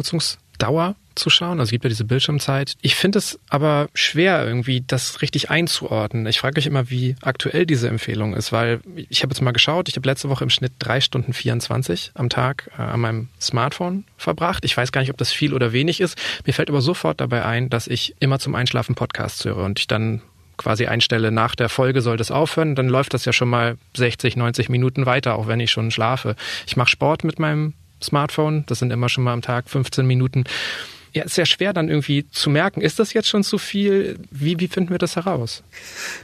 Nutzungsdauer 0.59 0.95
zu 1.15 1.29
schauen. 1.29 1.59
Also 1.59 1.71
gibt 1.71 1.83
ja 1.83 1.89
diese 1.89 2.05
Bildschirmzeit. 2.05 2.75
Ich 2.81 2.95
finde 2.95 3.19
es 3.19 3.39
aber 3.49 3.89
schwer, 3.93 4.45
irgendwie 4.45 4.83
das 4.85 5.21
richtig 5.21 5.49
einzuordnen. 5.49 6.25
Ich 6.27 6.39
frage 6.39 6.55
mich 6.55 6.67
immer, 6.67 6.89
wie 6.89 7.15
aktuell 7.21 7.65
diese 7.65 7.89
Empfehlung 7.89 8.33
ist, 8.33 8.53
weil 8.53 8.79
ich 8.95 9.21
habe 9.21 9.33
jetzt 9.33 9.41
mal 9.41 9.51
geschaut, 9.51 9.89
ich 9.89 9.97
habe 9.97 10.07
letzte 10.07 10.29
Woche 10.29 10.45
im 10.45 10.49
Schnitt 10.49 10.73
drei 10.79 11.01
Stunden 11.01 11.33
24 11.33 12.11
am 12.13 12.29
Tag 12.29 12.69
äh, 12.77 12.81
an 12.81 13.01
meinem 13.01 13.27
Smartphone 13.41 14.05
verbracht. 14.15 14.63
Ich 14.63 14.77
weiß 14.77 14.93
gar 14.93 15.01
nicht, 15.01 15.11
ob 15.11 15.17
das 15.17 15.33
viel 15.33 15.53
oder 15.53 15.73
wenig 15.73 15.99
ist. 15.99 16.17
Mir 16.45 16.53
fällt 16.53 16.69
aber 16.69 16.81
sofort 16.81 17.19
dabei 17.19 17.43
ein, 17.43 17.69
dass 17.69 17.87
ich 17.87 18.15
immer 18.19 18.39
zum 18.39 18.55
Einschlafen 18.55 18.95
Podcasts 18.95 19.43
höre 19.43 19.57
und 19.57 19.79
ich 19.79 19.87
dann 19.87 20.21
quasi 20.55 20.87
einstelle, 20.87 21.31
nach 21.31 21.55
der 21.55 21.69
Folge 21.69 22.01
soll 22.01 22.17
das 22.17 22.31
aufhören, 22.31 22.75
dann 22.75 22.89
läuft 22.89 23.13
das 23.13 23.23
ja 23.23 23.31
schon 23.31 23.49
mal 23.49 23.77
60, 23.95 24.35
90 24.35 24.67
Minuten 24.67 25.05
weiter, 25.05 25.35
auch 25.35 25.47
wenn 25.47 25.61
ich 25.61 25.71
schon 25.71 25.89
schlafe. 25.89 26.35
Ich 26.67 26.75
mache 26.75 26.89
Sport 26.89 27.23
mit 27.23 27.39
meinem 27.39 27.73
Smartphone. 28.01 28.63
Das 28.67 28.79
sind 28.79 28.91
immer 28.91 29.09
schon 29.09 29.23
mal 29.23 29.33
am 29.33 29.41
Tag 29.41 29.69
15 29.69 30.05
Minuten. 30.05 30.45
Ja, 31.11 31.23
ist 31.23 31.35
sehr 31.35 31.47
schwer 31.47 31.73
dann 31.73 31.89
irgendwie 31.89 32.29
zu 32.29 32.51
merken, 32.51 32.81
ist 32.81 32.99
das 32.99 33.13
jetzt 33.13 33.27
schon 33.27 33.43
zu 33.43 33.57
viel? 33.57 34.19
Wie, 34.29 34.59
wie 34.59 34.67
finden 34.67 34.91
wir 34.91 34.99
das 34.99 35.15
heraus? 35.15 35.63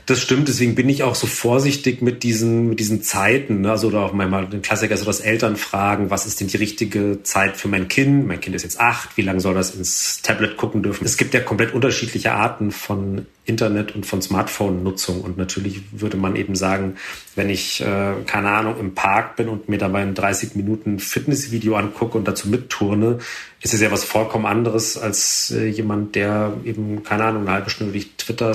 Das 0.05 0.21
stimmt, 0.21 0.47
deswegen 0.47 0.75
bin 0.75 0.89
ich 0.89 1.01
auch 1.01 1.15
so 1.15 1.25
vorsichtig 1.25 2.03
mit 2.03 2.21
diesen, 2.21 2.69
mit 2.69 2.79
diesen 2.79 3.01
Zeiten. 3.01 3.61
Ne? 3.61 3.71
Also 3.71 3.87
oder 3.87 4.01
auch 4.01 4.13
manchmal 4.13 4.47
den 4.47 4.61
Klassiker, 4.61 4.95
so 4.95 5.05
dass 5.05 5.21
Eltern 5.21 5.55
fragen, 5.55 6.11
was 6.11 6.27
ist 6.27 6.39
denn 6.39 6.49
die 6.49 6.57
richtige 6.57 7.23
Zeit 7.23 7.57
für 7.57 7.67
mein 7.67 7.87
Kind? 7.87 8.27
Mein 8.27 8.41
Kind 8.41 8.55
ist 8.55 8.61
jetzt 8.61 8.79
acht, 8.79 9.17
wie 9.17 9.23
lange 9.23 9.39
soll 9.39 9.55
das 9.55 9.73
ins 9.73 10.21
Tablet 10.21 10.55
gucken 10.55 10.83
dürfen? 10.83 11.03
Es 11.03 11.17
gibt 11.17 11.33
ja 11.33 11.39
komplett 11.39 11.73
unterschiedliche 11.73 12.33
Arten 12.33 12.71
von 12.71 13.25
Internet 13.45 13.95
und 13.95 14.05
von 14.05 14.21
Smartphone-Nutzung. 14.21 15.21
Und 15.21 15.37
natürlich 15.37 15.81
würde 15.91 16.17
man 16.17 16.35
eben 16.35 16.55
sagen, 16.55 16.95
wenn 17.35 17.49
ich, 17.49 17.81
äh, 17.81 18.13
keine 18.25 18.49
Ahnung, 18.49 18.79
im 18.79 18.95
Park 18.95 19.35
bin 19.35 19.49
und 19.49 19.69
mir 19.69 19.77
dabei 19.77 20.01
ein 20.01 20.15
30 20.15 20.55
Minuten 20.55 20.99
Fitnessvideo 20.99 21.75
angucke 21.75 22.17
und 22.17 22.27
dazu 22.27 22.49
mitturne, 22.49 23.19
ist 23.61 23.73
es 23.73 23.81
ja 23.81 23.91
was 23.91 24.03
vollkommen 24.03 24.45
anderes 24.45 24.97
als 24.97 25.51
äh, 25.51 25.67
jemand, 25.67 26.15
der 26.15 26.53
eben, 26.65 27.03
keine 27.03 27.25
Ahnung, 27.25 27.43
eine 27.43 27.51
halbe 27.51 27.69
Stunde 27.69 27.93
durch 27.93 28.11
Twitter 28.17 28.53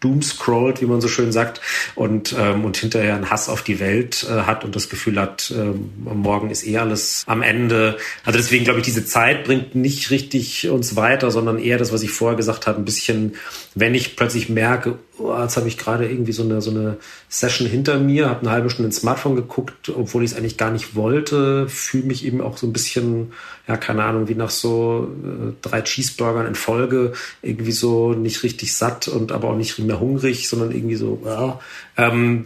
doomscrollt, 0.00 0.80
wie 0.80 0.86
man 0.86 1.00
so 1.00 1.08
schön 1.08 1.30
sagt, 1.30 1.60
und, 1.94 2.34
ähm, 2.38 2.64
und 2.64 2.76
hinterher 2.76 3.14
einen 3.14 3.30
Hass 3.30 3.48
auf 3.48 3.62
die 3.62 3.80
Welt 3.80 4.26
äh, 4.28 4.42
hat 4.42 4.64
und 4.64 4.74
das 4.74 4.88
Gefühl 4.88 5.20
hat, 5.20 5.52
ähm, 5.56 5.92
morgen 6.02 6.50
ist 6.50 6.66
eh 6.66 6.78
alles 6.78 7.24
am 7.26 7.42
Ende. 7.42 7.96
Also 8.24 8.38
deswegen 8.38 8.64
glaube 8.64 8.80
ich, 8.80 8.84
diese 8.84 9.04
Zeit 9.04 9.44
bringt 9.44 9.74
nicht 9.74 10.10
richtig 10.10 10.68
uns 10.68 10.96
weiter, 10.96 11.30
sondern 11.30 11.58
eher 11.58 11.78
das, 11.78 11.92
was 11.92 12.02
ich 12.02 12.10
vorher 12.10 12.36
gesagt 12.36 12.66
habe, 12.66 12.80
ein 12.80 12.84
bisschen, 12.84 13.36
wenn 13.74 13.94
ich 13.94 14.16
plötzlich 14.16 14.48
merke, 14.48 14.98
oh, 15.20 15.36
jetzt 15.40 15.56
habe 15.56 15.68
ich 15.68 15.78
gerade 15.78 16.10
irgendwie 16.10 16.32
so 16.32 16.42
eine, 16.42 16.60
so 16.60 16.70
eine 16.70 16.96
Session 17.28 17.66
hinter 17.66 17.98
mir, 17.98 18.28
habe 18.28 18.40
eine 18.40 18.50
halbe 18.50 18.70
Stunde 18.70 18.88
ins 18.88 18.98
Smartphone 18.98 19.36
geguckt, 19.36 19.90
obwohl 19.90 20.24
ich 20.24 20.32
es 20.32 20.36
eigentlich 20.36 20.56
gar 20.56 20.70
nicht 20.70 20.94
wollte, 20.94 21.68
fühle 21.68 22.04
mich 22.04 22.24
eben 22.24 22.40
auch 22.40 22.56
so 22.56 22.66
ein 22.66 22.72
bisschen, 22.72 23.32
ja, 23.68 23.76
keine 23.76 24.04
Ahnung, 24.04 24.28
wie 24.28 24.34
nach 24.34 24.50
so 24.50 25.08
äh, 25.24 25.52
drei 25.62 25.82
Cheeseburgern 25.82 26.46
in 26.46 26.54
Folge, 26.54 27.12
irgendwie 27.42 27.72
so 27.72 28.12
nicht 28.12 28.42
richtig 28.42 28.74
satt 28.74 29.08
und 29.08 29.32
aber 29.32 29.50
auch 29.50 29.56
nicht 29.56 29.78
mehr 29.78 30.00
hungrig, 30.00 30.48
sondern 30.48 30.72
irgendwie 30.72 30.96
so, 30.96 31.22
ja, 31.24 31.60
ähm, 31.96 32.44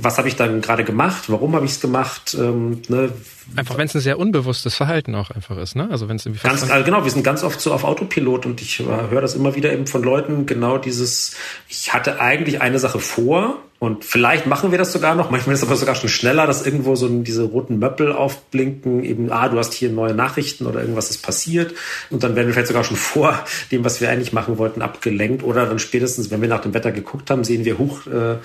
was 0.00 0.18
habe 0.18 0.28
ich 0.28 0.36
dann 0.36 0.60
gerade 0.60 0.84
gemacht? 0.84 1.24
Warum 1.28 1.54
habe 1.54 1.64
ich 1.64 1.72
es 1.72 1.80
gemacht? 1.80 2.36
Ähm, 2.38 2.82
ne? 2.88 3.10
Einfach, 3.54 3.78
wenn 3.78 3.86
es 3.86 3.94
ein 3.94 4.00
sehr 4.00 4.18
unbewusstes 4.18 4.74
Verhalten 4.74 5.14
auch 5.14 5.30
einfach 5.30 5.56
ist, 5.58 5.76
ne? 5.76 5.88
Also 5.90 6.08
wenn 6.08 6.16
es 6.16 6.26
irgendwie 6.26 6.42
ganz 6.42 6.68
also 6.68 6.84
genau, 6.84 7.04
wir 7.04 7.10
sind 7.10 7.22
ganz 7.22 7.44
oft 7.44 7.60
so 7.60 7.72
auf 7.72 7.84
Autopilot 7.84 8.44
und 8.44 8.60
ich 8.60 8.80
äh, 8.80 8.84
höre 8.84 9.20
das 9.20 9.34
immer 9.34 9.54
wieder 9.54 9.72
eben 9.72 9.86
von 9.86 10.02
Leuten. 10.02 10.46
Genau 10.46 10.78
dieses, 10.78 11.36
ich 11.68 11.94
hatte 11.94 12.20
eigentlich 12.20 12.60
eine 12.60 12.78
Sache 12.78 12.98
vor 12.98 13.58
und 13.78 14.06
vielleicht 14.06 14.46
machen 14.46 14.70
wir 14.70 14.78
das 14.78 14.92
sogar 14.92 15.14
noch. 15.14 15.30
Manchmal 15.30 15.54
ist 15.54 15.62
es 15.62 15.68
aber 15.68 15.76
sogar 15.76 15.94
schon 15.94 16.08
schneller, 16.08 16.46
dass 16.46 16.64
irgendwo 16.64 16.94
so 16.94 17.08
diese 17.08 17.42
roten 17.42 17.78
Möppel 17.78 18.10
aufblinken, 18.10 19.04
eben, 19.04 19.30
ah, 19.30 19.50
du 19.50 19.58
hast 19.58 19.74
hier 19.74 19.90
neue 19.90 20.14
Nachrichten 20.14 20.64
oder 20.64 20.80
irgendwas 20.80 21.10
ist 21.10 21.22
passiert. 21.22 21.74
Und 22.08 22.22
dann 22.22 22.34
werden 22.36 22.46
wir 22.46 22.54
vielleicht 22.54 22.68
sogar 22.68 22.84
schon 22.84 22.96
vor 22.96 23.38
dem, 23.70 23.84
was 23.84 24.00
wir 24.00 24.08
eigentlich 24.08 24.32
machen 24.32 24.56
wollten, 24.56 24.80
abgelenkt. 24.80 25.42
Oder 25.42 25.66
dann 25.66 25.78
spätestens, 25.78 26.30
wenn 26.30 26.40
wir 26.40 26.48
nach 26.48 26.62
dem 26.62 26.72
Wetter 26.72 26.90
geguckt 26.90 27.30
haben, 27.30 27.44
sehen 27.44 27.66
wir, 27.66 27.78
huch, 27.78 28.06
äh, 28.06 28.36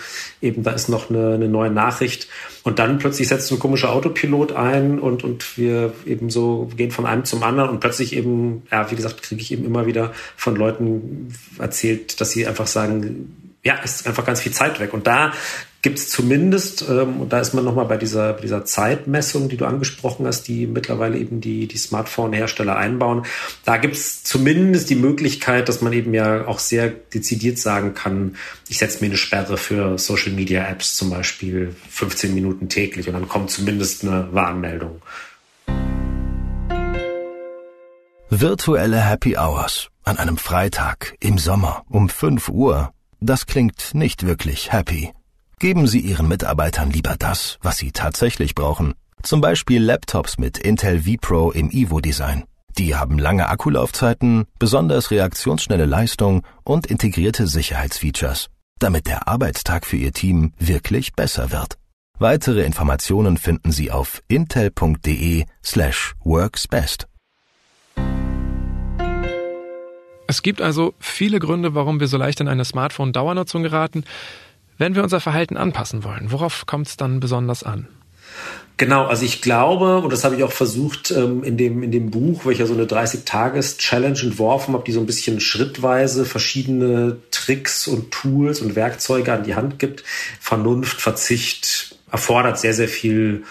eben 0.42 0.64
da 0.64 0.72
ist 0.72 0.90
noch 0.90 1.10
eine, 1.10 1.36
eine 1.36 1.48
neue 1.48 1.72
Nachricht. 1.72 2.28
Und 2.64 2.80
dann 2.80 2.98
plötzlich 2.98 3.30
setzt 3.30 3.50
ein 3.54 3.60
komischer 3.60 3.94
Autopilot 3.94 4.52
ein 4.52 5.00
und, 5.00 5.24
und 5.24 5.58
wir 5.58 5.94
eben 6.06 6.30
so 6.30 6.70
gehen 6.76 6.92
von 6.92 7.06
einem 7.06 7.24
zum 7.24 7.42
anderen 7.44 7.70
und 7.70 7.80
plötzlich 7.80 8.16
eben, 8.18 8.64
ja, 8.70 8.92
wie 8.92 8.96
gesagt, 8.96 9.24
kriege 9.24 9.42
ich 9.42 9.54
eben 9.54 9.64
immer 9.64 9.86
wieder 9.86 10.12
von 10.36 10.58
Leuten 10.58 11.30
erzählt, 11.58 12.20
dass 12.20 12.32
sie 12.32 12.46
einfach 12.46 12.68
sagen, 12.68 13.41
ja, 13.64 13.76
ist 13.76 14.08
einfach 14.08 14.26
ganz 14.26 14.42
viel 14.42 14.52
Zeit 14.52 14.80
weg. 14.80 14.94
Und 14.94 15.08
da 15.08 15.34
gibt's 15.82 16.10
zumindest, 16.10 16.84
ähm, 16.88 17.22
und 17.22 17.34
da 17.34 17.40
ist 17.40 17.54
man 17.54 17.64
nochmal 17.64 17.86
bei 17.86 17.98
dieser, 17.98 18.34
bei 18.34 18.42
dieser 18.42 18.66
Zeitmessung, 18.66 19.50
die 19.50 19.58
du 19.58 19.66
angesprochen 19.66 20.28
hast, 20.28 20.48
die 20.48 20.68
mittlerweile 20.68 21.18
eben 21.18 21.42
die, 21.42 21.68
die 21.68 21.78
Smartphone-Hersteller 21.78 22.76
einbauen, 22.76 23.26
da 23.66 23.78
gibt's 23.78 24.24
zumindest 24.24 24.90
die 24.90 24.96
Möglichkeit, 24.96 25.70
dass 25.70 25.82
man 25.82 25.94
eben 25.94 26.14
ja 26.14 26.48
auch 26.48 26.60
sehr 26.60 26.90
dezidiert 26.90 27.58
sagen 27.58 27.94
kann, 27.94 28.36
ich 28.70 28.78
setze 28.78 29.00
mir 29.02 29.08
eine 29.08 29.18
Sperre 29.18 29.58
für 29.58 29.98
Social-Media-Apps 29.98 30.96
zum 30.96 31.10
Beispiel 31.10 31.76
15 31.90 32.34
Minuten 32.34 32.70
täglich 32.70 33.08
und 33.08 33.14
dann 33.14 33.28
kommt 33.28 33.50
zumindest 33.52 34.04
eine 34.04 34.28
Warnmeldung. 34.32 35.02
Virtuelle 38.30 39.02
Happy 39.02 39.36
Hours 39.36 39.90
an 40.04 40.18
einem 40.18 40.38
Freitag 40.38 41.16
im 41.20 41.38
Sommer 41.38 41.84
um 41.90 42.08
5 42.08 42.50
Uhr. 42.50 42.94
Das 43.24 43.46
klingt 43.46 43.94
nicht 43.94 44.26
wirklich 44.26 44.74
happy. 44.74 45.12
Geben 45.60 45.86
Sie 45.86 46.00
Ihren 46.00 46.28
Mitarbeitern 46.28 46.90
lieber 46.90 47.16
das, 47.20 47.60
was 47.62 47.78
sie 47.78 47.92
tatsächlich 47.92 48.56
brauchen. 48.56 48.96
Zum 49.22 49.42
Beispiel 49.42 49.84
Laptops 49.84 50.40
mit 50.40 50.58
Intel 50.58 51.04
vPro 51.04 51.52
im 51.52 51.70
Evo-Design. 51.70 52.46
Die 52.80 52.96
haben 52.96 53.20
lange 53.20 53.48
Akkulaufzeiten, 53.48 54.46
besonders 54.58 55.12
reaktionsschnelle 55.12 55.86
Leistung 55.86 56.42
und 56.64 56.88
integrierte 56.88 57.46
Sicherheitsfeatures, 57.46 58.50
damit 58.80 59.06
der 59.06 59.28
Arbeitstag 59.28 59.86
für 59.86 59.98
Ihr 59.98 60.14
Team 60.14 60.54
wirklich 60.58 61.14
besser 61.14 61.52
wird. 61.52 61.78
Weitere 62.18 62.64
Informationen 62.64 63.38
finden 63.38 63.72
Sie 63.72 63.92
auf 63.92 64.24
intel.de 64.30 65.46
slash 65.64 66.16
worksbest. 66.24 67.11
Es 70.32 70.44
gibt 70.44 70.62
also 70.62 70.94
viele 70.98 71.40
Gründe, 71.40 71.76
warum 71.76 72.00
wir 72.00 72.08
so 72.08 72.16
leicht 72.16 72.40
in 72.40 72.48
eine 72.48 72.64
Smartphone-Dauernutzung 72.64 73.64
geraten. 73.64 74.06
Wenn 74.78 74.96
wir 74.96 75.04
unser 75.04 75.20
Verhalten 75.20 75.58
anpassen 75.58 76.06
wollen, 76.06 76.32
worauf 76.32 76.66
kommt 76.66 76.88
es 76.88 76.96
dann 76.96 77.20
besonders 77.20 77.64
an? 77.64 77.90
Genau, 78.78 79.08
also 79.08 79.26
ich 79.26 79.42
glaube, 79.42 79.98
und 79.98 80.14
das 80.14 80.24
habe 80.24 80.38
ich 80.38 80.44
auch 80.44 80.54
versucht 80.54 81.12
ähm, 81.12 81.44
in, 81.44 81.58
dem, 81.58 81.84
in 81.84 81.92
dem 81.92 82.12
Buch, 82.12 82.46
ich 82.46 82.60
ja 82.60 82.66
so 82.66 82.74
eine 82.74 82.86
30-Tages-Challenge 82.86 84.20
entworfen 84.22 84.74
habe, 84.74 84.86
die 84.86 84.94
so 84.94 85.02
ein 85.02 85.06
bisschen 85.06 85.42
schrittweise 85.42 86.24
verschiedene 86.24 87.18
Tricks 87.32 87.90
und 87.90 88.12
Tools 88.12 88.62
und 88.62 88.78
Werkzeuge 88.78 89.34
an 89.34 89.44
die 89.44 89.56
Hand 89.56 89.80
gibt. 89.80 90.06
Vernunft, 90.40 91.02
Verzicht 91.02 91.98
erfordert 92.10 92.58
sehr, 92.58 92.74
sehr 92.74 92.88
viel 92.88 93.44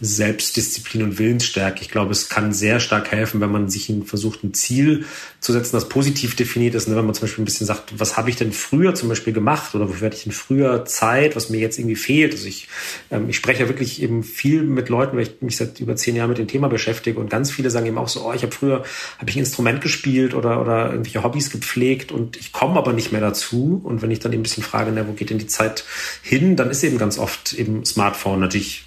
Selbstdisziplin 0.00 1.02
und 1.02 1.18
Willensstärke. 1.18 1.82
Ich 1.82 1.90
glaube, 1.90 2.12
es 2.12 2.28
kann 2.28 2.52
sehr 2.52 2.80
stark 2.80 3.10
helfen, 3.10 3.40
wenn 3.40 3.50
man 3.50 3.68
sich 3.68 3.92
versucht, 4.04 4.44
ein 4.44 4.54
Ziel 4.54 5.04
zu 5.40 5.52
setzen, 5.52 5.72
das 5.72 5.88
positiv 5.88 6.36
definiert 6.36 6.74
ist. 6.74 6.88
Wenn 6.88 7.04
man 7.04 7.14
zum 7.14 7.22
Beispiel 7.22 7.42
ein 7.42 7.46
bisschen 7.46 7.66
sagt, 7.66 7.98
was 7.98 8.16
habe 8.16 8.30
ich 8.30 8.36
denn 8.36 8.52
früher 8.52 8.94
zum 8.94 9.08
Beispiel 9.08 9.32
gemacht 9.32 9.74
oder 9.74 9.88
wofür 9.88 10.06
hatte 10.06 10.16
ich 10.16 10.24
denn 10.24 10.32
früher 10.32 10.84
Zeit, 10.84 11.36
was 11.36 11.50
mir 11.50 11.58
jetzt 11.58 11.78
irgendwie 11.78 11.96
fehlt. 11.96 12.32
Also 12.32 12.46
ich, 12.46 12.68
ähm, 13.10 13.28
ich 13.28 13.36
spreche 13.36 13.64
ja 13.64 13.68
wirklich 13.68 14.02
eben 14.02 14.22
viel 14.22 14.62
mit 14.62 14.88
Leuten, 14.88 15.16
weil 15.16 15.24
ich 15.24 15.40
mich 15.40 15.56
seit 15.56 15.80
über 15.80 15.96
zehn 15.96 16.16
Jahren 16.16 16.28
mit 16.28 16.38
dem 16.38 16.48
Thema 16.48 16.68
beschäftige 16.68 17.18
und 17.18 17.30
ganz 17.30 17.50
viele 17.50 17.70
sagen 17.70 17.86
eben 17.86 17.98
auch 17.98 18.08
so, 18.08 18.24
oh, 18.26 18.32
ich 18.32 18.42
habe 18.42 18.52
früher 18.52 18.84
habe 19.18 19.30
ich 19.30 19.36
ein 19.36 19.40
Instrument 19.40 19.80
gespielt 19.80 20.34
oder, 20.34 20.60
oder 20.60 20.90
irgendwelche 20.90 21.22
Hobbys 21.22 21.50
gepflegt 21.50 22.12
und 22.12 22.36
ich 22.36 22.52
komme 22.52 22.78
aber 22.78 22.92
nicht 22.92 23.12
mehr 23.12 23.20
dazu. 23.20 23.80
Und 23.82 24.02
wenn 24.02 24.10
ich 24.10 24.20
dann 24.20 24.32
eben 24.32 24.40
ein 24.40 24.44
bisschen 24.44 24.62
frage, 24.62 24.92
na, 24.94 25.06
wo 25.06 25.12
geht 25.12 25.30
denn 25.30 25.38
die 25.38 25.46
Zeit 25.46 25.84
hin, 26.22 26.56
dann 26.56 26.70
ist 26.70 26.82
eben 26.84 26.98
ganz 26.98 27.18
oft 27.18 27.52
eben 27.54 27.84
Smartphone 27.84 28.40
natürlich 28.40 28.84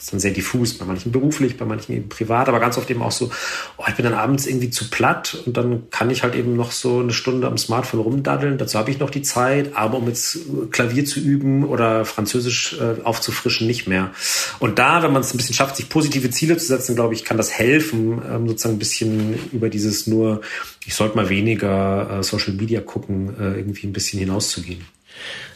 das 0.00 0.06
ist 0.06 0.12
dann 0.14 0.20
sehr 0.20 0.30
diffus, 0.30 0.78
bei 0.78 0.86
manchen 0.86 1.12
beruflich, 1.12 1.58
bei 1.58 1.66
manchen 1.66 1.94
eben 1.94 2.08
privat, 2.08 2.48
aber 2.48 2.58
ganz 2.58 2.78
oft 2.78 2.88
eben 2.88 3.02
auch 3.02 3.10
so, 3.10 3.30
oh, 3.76 3.84
ich 3.86 3.94
bin 3.96 4.04
dann 4.06 4.14
abends 4.14 4.46
irgendwie 4.46 4.70
zu 4.70 4.88
platt 4.88 5.36
und 5.44 5.58
dann 5.58 5.90
kann 5.90 6.08
ich 6.08 6.22
halt 6.22 6.34
eben 6.34 6.56
noch 6.56 6.72
so 6.72 7.00
eine 7.00 7.12
Stunde 7.12 7.46
am 7.46 7.58
Smartphone 7.58 8.00
rumdaddeln. 8.00 8.56
Dazu 8.56 8.78
habe 8.78 8.90
ich 8.90 8.98
noch 8.98 9.10
die 9.10 9.20
Zeit, 9.20 9.76
aber 9.76 9.98
um 9.98 10.08
jetzt 10.08 10.38
Klavier 10.70 11.04
zu 11.04 11.20
üben 11.20 11.66
oder 11.66 12.06
Französisch 12.06 12.78
äh, 12.80 13.02
aufzufrischen, 13.02 13.66
nicht 13.66 13.88
mehr. 13.88 14.10
Und 14.58 14.78
da, 14.78 15.02
wenn 15.02 15.12
man 15.12 15.20
es 15.20 15.34
ein 15.34 15.36
bisschen 15.36 15.54
schafft, 15.54 15.76
sich 15.76 15.90
positive 15.90 16.30
Ziele 16.30 16.56
zu 16.56 16.66
setzen, 16.66 16.94
glaube 16.94 17.12
ich, 17.12 17.26
kann 17.26 17.36
das 17.36 17.50
helfen, 17.50 18.22
ähm, 18.26 18.48
sozusagen 18.48 18.76
ein 18.76 18.78
bisschen 18.78 19.34
über 19.52 19.68
dieses 19.68 20.06
nur, 20.06 20.40
ich 20.86 20.94
sollte 20.94 21.14
mal 21.14 21.28
weniger 21.28 22.20
äh, 22.20 22.22
Social 22.22 22.54
Media 22.54 22.80
gucken, 22.80 23.34
äh, 23.38 23.58
irgendwie 23.58 23.86
ein 23.86 23.92
bisschen 23.92 24.18
hinauszugehen. 24.18 24.86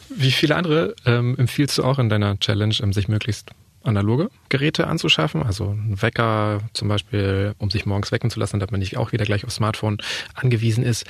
Wie 0.09 0.31
viele 0.31 0.55
andere 0.55 0.95
ähm, 1.07 1.35
empfiehlst 1.39 1.79
du 1.79 1.83
auch 1.83 1.97
in 1.97 2.09
deiner 2.09 2.39
Challenge, 2.39 2.75
ähm, 2.83 2.93
sich 2.93 3.07
möglichst 3.07 3.49
analoge 3.85 4.29
Geräte 4.49 4.87
anzuschaffen, 4.87 5.43
also 5.43 5.71
ein 5.71 6.01
Wecker 6.01 6.61
zum 6.73 6.87
Beispiel, 6.87 7.53
um 7.57 7.69
sich 7.69 7.85
morgens 7.85 8.11
wecken 8.11 8.29
zu 8.29 8.39
lassen, 8.39 8.59
damit 8.59 8.71
man 8.71 8.79
nicht 8.79 8.97
auch 8.97 9.11
wieder 9.11 9.25
gleich 9.25 9.45
aufs 9.45 9.55
Smartphone 9.55 9.97
angewiesen 10.33 10.83
ist. 10.83 11.05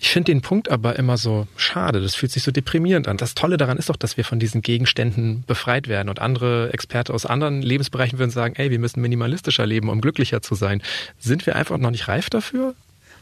Ich 0.00 0.10
finde 0.10 0.32
den 0.32 0.42
Punkt 0.42 0.70
aber 0.70 0.96
immer 0.96 1.16
so 1.16 1.48
schade. 1.56 2.00
Das 2.00 2.14
fühlt 2.14 2.30
sich 2.30 2.42
so 2.42 2.52
deprimierend 2.52 3.08
an. 3.08 3.16
Das 3.16 3.34
Tolle 3.34 3.56
daran 3.56 3.78
ist 3.78 3.88
doch, 3.88 3.96
dass 3.96 4.16
wir 4.16 4.24
von 4.24 4.38
diesen 4.38 4.62
Gegenständen 4.62 5.42
befreit 5.46 5.88
werden. 5.88 6.08
Und 6.08 6.20
andere 6.20 6.72
Experte 6.72 7.12
aus 7.12 7.26
anderen 7.26 7.62
Lebensbereichen 7.62 8.18
würden 8.18 8.30
sagen, 8.30 8.54
ey, 8.56 8.70
wir 8.70 8.78
müssen 8.78 9.00
minimalistischer 9.00 9.66
leben, 9.66 9.88
um 9.88 10.00
glücklicher 10.00 10.40
zu 10.40 10.54
sein. 10.54 10.82
Sind 11.18 11.46
wir 11.46 11.56
einfach 11.56 11.78
noch 11.78 11.90
nicht 11.90 12.06
reif 12.06 12.30
dafür? 12.30 12.74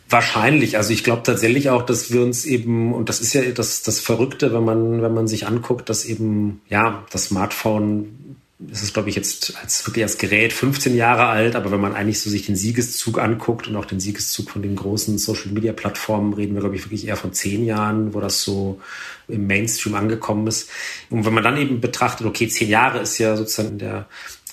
Wahrscheinlich. 0.08 0.76
Also 0.76 0.92
ich 0.92 1.02
glaube 1.02 1.22
tatsächlich 1.24 1.70
auch, 1.70 1.82
dass 1.82 2.12
wir 2.12 2.22
uns 2.22 2.44
eben, 2.44 2.94
und 2.94 3.08
das 3.08 3.20
ist 3.20 3.32
ja 3.32 3.42
das, 3.50 3.82
das 3.82 3.98
Verrückte, 3.98 4.52
wenn 4.52 4.64
man, 4.64 5.02
wenn 5.02 5.14
man 5.14 5.26
sich 5.26 5.46
anguckt, 5.46 5.88
dass 5.88 6.04
eben, 6.04 6.60
ja, 6.68 7.04
das 7.10 7.24
Smartphone 7.24 8.25
es 8.72 8.82
ist, 8.82 8.94
glaube 8.94 9.10
ich, 9.10 9.16
jetzt 9.16 9.54
als 9.60 9.86
wirklich 9.86 10.02
als 10.02 10.16
Gerät 10.16 10.52
15 10.52 10.96
Jahre 10.96 11.26
alt, 11.26 11.56
aber 11.56 11.70
wenn 11.70 11.80
man 11.80 11.94
eigentlich 11.94 12.20
so 12.20 12.30
sich 12.30 12.46
den 12.46 12.56
Siegeszug 12.56 13.18
anguckt 13.18 13.68
und 13.68 13.76
auch 13.76 13.84
den 13.84 14.00
Siegeszug 14.00 14.50
von 14.50 14.62
den 14.62 14.76
großen 14.76 15.18
Social 15.18 15.52
Media 15.52 15.74
Plattformen, 15.74 16.32
reden 16.32 16.54
wir, 16.54 16.60
glaube 16.60 16.74
ich, 16.74 16.84
wirklich 16.84 17.06
eher 17.06 17.16
von 17.16 17.34
zehn 17.34 17.66
Jahren, 17.66 18.14
wo 18.14 18.20
das 18.20 18.40
so 18.40 18.80
im 19.28 19.46
Mainstream 19.46 19.94
angekommen 19.94 20.46
ist. 20.46 20.70
Und 21.10 21.26
wenn 21.26 21.34
man 21.34 21.44
dann 21.44 21.58
eben 21.58 21.82
betrachtet, 21.82 22.26
okay, 22.26 22.48
zehn 22.48 22.70
Jahre 22.70 23.00
ist 23.00 23.18
ja 23.18 23.36
sozusagen 23.36 23.78
der 23.78 24.06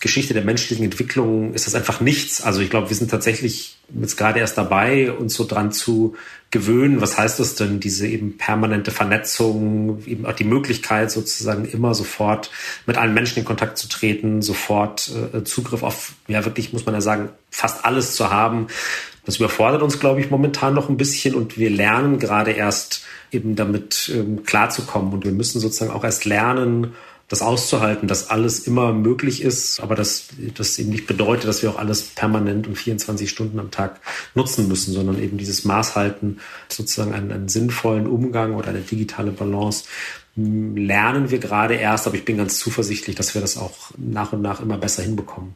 Geschichte 0.03 0.33
der 0.33 0.43
menschlichen 0.43 0.83
Entwicklung 0.83 1.53
ist 1.53 1.65
das 1.65 1.75
einfach 1.75 2.01
nichts. 2.01 2.41
Also 2.41 2.59
ich 2.59 2.69
glaube, 2.69 2.89
wir 2.89 2.95
sind 2.97 3.09
tatsächlich 3.09 3.77
jetzt 3.97 4.17
gerade 4.17 4.39
erst 4.39 4.57
dabei, 4.57 5.13
uns 5.13 5.33
so 5.33 5.45
dran 5.45 5.71
zu 5.71 6.15
gewöhnen. 6.51 6.99
Was 6.99 7.17
heißt 7.17 7.39
das 7.39 7.55
denn, 7.55 7.79
diese 7.79 8.05
eben 8.05 8.37
permanente 8.37 8.91
Vernetzung, 8.91 10.05
eben 10.05 10.25
auch 10.25 10.33
die 10.33 10.43
Möglichkeit 10.43 11.09
sozusagen 11.09 11.63
immer 11.63 11.95
sofort 11.95 12.51
mit 12.85 12.97
allen 12.97 13.13
Menschen 13.13 13.39
in 13.39 13.45
Kontakt 13.45 13.77
zu 13.77 13.87
treten, 13.87 14.41
sofort 14.41 15.09
äh, 15.33 15.45
Zugriff 15.45 15.83
auf, 15.83 16.11
ja 16.27 16.43
wirklich, 16.43 16.73
muss 16.73 16.85
man 16.85 16.95
ja 16.95 17.01
sagen, 17.01 17.29
fast 17.49 17.85
alles 17.85 18.17
zu 18.17 18.29
haben. 18.29 18.67
Das 19.25 19.37
überfordert 19.37 19.81
uns, 19.81 20.01
glaube 20.01 20.19
ich, 20.19 20.29
momentan 20.29 20.73
noch 20.73 20.89
ein 20.89 20.97
bisschen 20.97 21.33
und 21.33 21.57
wir 21.57 21.69
lernen 21.69 22.19
gerade 22.19 22.51
erst 22.51 23.05
eben 23.31 23.55
damit 23.55 24.11
ähm, 24.13 24.43
klarzukommen 24.43 25.13
und 25.13 25.23
wir 25.23 25.31
müssen 25.31 25.61
sozusagen 25.61 25.91
auch 25.91 26.03
erst 26.03 26.25
lernen, 26.25 26.93
das 27.33 27.41
auszuhalten, 27.41 28.07
dass 28.07 28.29
alles 28.29 28.59
immer 28.59 28.93
möglich 28.93 29.41
ist, 29.41 29.79
aber 29.79 29.95
dass 29.95 30.27
das 30.55 30.77
eben 30.77 30.91
nicht 30.91 31.07
bedeutet, 31.07 31.47
dass 31.47 31.63
wir 31.63 31.71
auch 31.71 31.79
alles 31.79 32.03
permanent 32.03 32.67
und 32.67 32.75
24 32.77 33.27
Stunden 33.27 33.59
am 33.59 33.71
Tag 33.71 33.99
nutzen 34.35 34.67
müssen, 34.67 34.93
sondern 34.93 35.21
eben 35.21 35.39
dieses 35.39 35.65
Maß 35.65 35.95
halten, 35.95 36.37
sozusagen 36.69 37.11
einen, 37.11 37.31
einen 37.31 37.49
sinnvollen 37.49 38.05
Umgang 38.05 38.53
oder 38.53 38.67
eine 38.67 38.81
digitale 38.81 39.31
Balance 39.31 39.85
hm, 40.35 40.77
lernen 40.77 41.31
wir 41.31 41.39
gerade 41.39 41.73
erst, 41.73 42.05
aber 42.05 42.15
ich 42.15 42.25
bin 42.25 42.37
ganz 42.37 42.59
zuversichtlich, 42.59 43.15
dass 43.15 43.33
wir 43.33 43.41
das 43.41 43.57
auch 43.57 43.89
nach 43.97 44.31
und 44.31 44.43
nach 44.43 44.61
immer 44.61 44.77
besser 44.77 45.01
hinbekommen. 45.01 45.55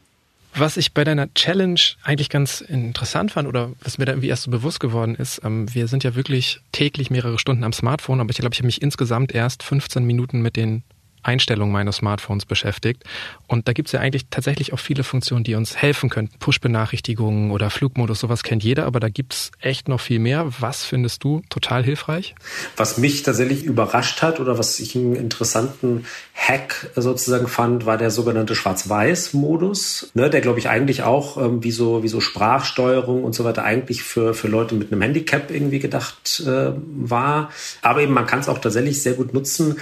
Was 0.56 0.78
ich 0.78 0.94
bei 0.94 1.04
deiner 1.04 1.32
Challenge 1.36 1.80
eigentlich 2.04 2.30
ganz 2.30 2.62
interessant 2.62 3.34
fand 3.34 3.48
oder 3.48 3.74
was 3.82 4.00
mir 4.00 4.06
da 4.06 4.13
irgendwie 4.13 4.30
erst 4.30 4.44
so 4.44 4.52
bewusst 4.52 4.80
geworden 4.80 5.13
ist, 5.13 5.42
ähm, 5.44 5.72
wir 5.76 5.88
sind 5.88 6.04
ja 6.04 6.16
wirklich 6.16 6.62
täglich 6.72 7.12
mehrere 7.12 7.38
Stunden 7.38 7.63
am 7.63 7.74
Smartphone, 7.74 8.20
aber 8.20 8.32
ich 8.32 8.38
glaube, 8.38 8.54
ich 8.54 8.60
habe 8.60 8.66
mich 8.66 8.82
insgesamt 8.82 9.32
erst 9.36 9.62
15 9.62 10.04
Minuten 10.04 10.42
mit 10.42 10.56
den 10.56 10.82
Einstellungen 11.28 11.74
meines 11.74 11.98
Smartphones 11.98 12.46
beschäftigt. 12.46 13.04
Und 13.48 13.68
da 13.68 13.74
gibt 13.74 13.90
es 13.90 13.92
ja 13.92 14.00
eigentlich 14.00 14.28
tatsächlich 14.30 14.74
auch 14.74 14.80
viele 14.80 15.04
Funktionen, 15.04 15.44
die 15.44 15.56
uns 15.56 15.76
helfen 15.78 16.10
könnten. 16.10 16.38
Push-Benachrichtigungen 16.40 17.52
oder 17.52 17.70
Flugmodus, 17.70 18.20
sowas 18.20 18.44
kennt 18.44 18.63
jeder, 18.63 18.86
aber 18.86 19.00
da 19.00 19.10
gibt 19.10 19.34
es 19.34 19.52
echt 19.60 19.88
noch 19.88 20.00
viel 20.00 20.20
mehr. 20.20 20.48
Was 20.60 20.84
findest 20.84 21.24
du 21.24 21.42
total 21.50 21.84
hilfreich? 21.84 22.36
Was 22.76 22.98
mich 22.98 23.24
tatsächlich 23.24 23.63
überrascht 23.63 24.22
hat 24.22 24.40
oder 24.40 24.58
was 24.58 24.80
ich 24.80 24.96
einen 24.96 25.16
interessanten 25.16 26.06
Hack 26.34 26.92
sozusagen 26.96 27.48
fand, 27.48 27.86
war 27.86 27.98
der 27.98 28.12
sogenannte 28.12 28.56
Schwarz-Weiß-Modus, 28.56 30.12
ne, 30.13 30.30
der 30.30 30.42
glaube 30.42 30.60
ich 30.60 30.70
eigentlich 30.70 31.04
auch 31.04 31.38
ähm, 31.38 31.63
wie, 31.63 31.72
so, 31.72 32.04
wie 32.04 32.08
so 32.08 32.22
Sprachsteuerung 32.22 33.24
und 33.24 33.34
so 33.34 33.44
weiter 33.44 33.63
eigentlich 33.63 34.04
für, 34.04 34.34
für 34.34 34.48
Leute 34.48 34.76
mit 34.76 34.92
einem 34.92 35.02
Handicap 35.02 35.52
irgendwie 35.52 35.80
gedacht 35.80 36.44
äh, 36.46 36.72
war. 36.76 37.50
Aber 37.82 38.02
eben 38.02 38.13
man 38.13 38.28
kann 38.28 38.40
es 38.40 38.50
auch 38.50 38.60
tatsächlich 38.60 39.02
sehr 39.02 39.13
gut 39.13 39.34
nutzen, 39.34 39.78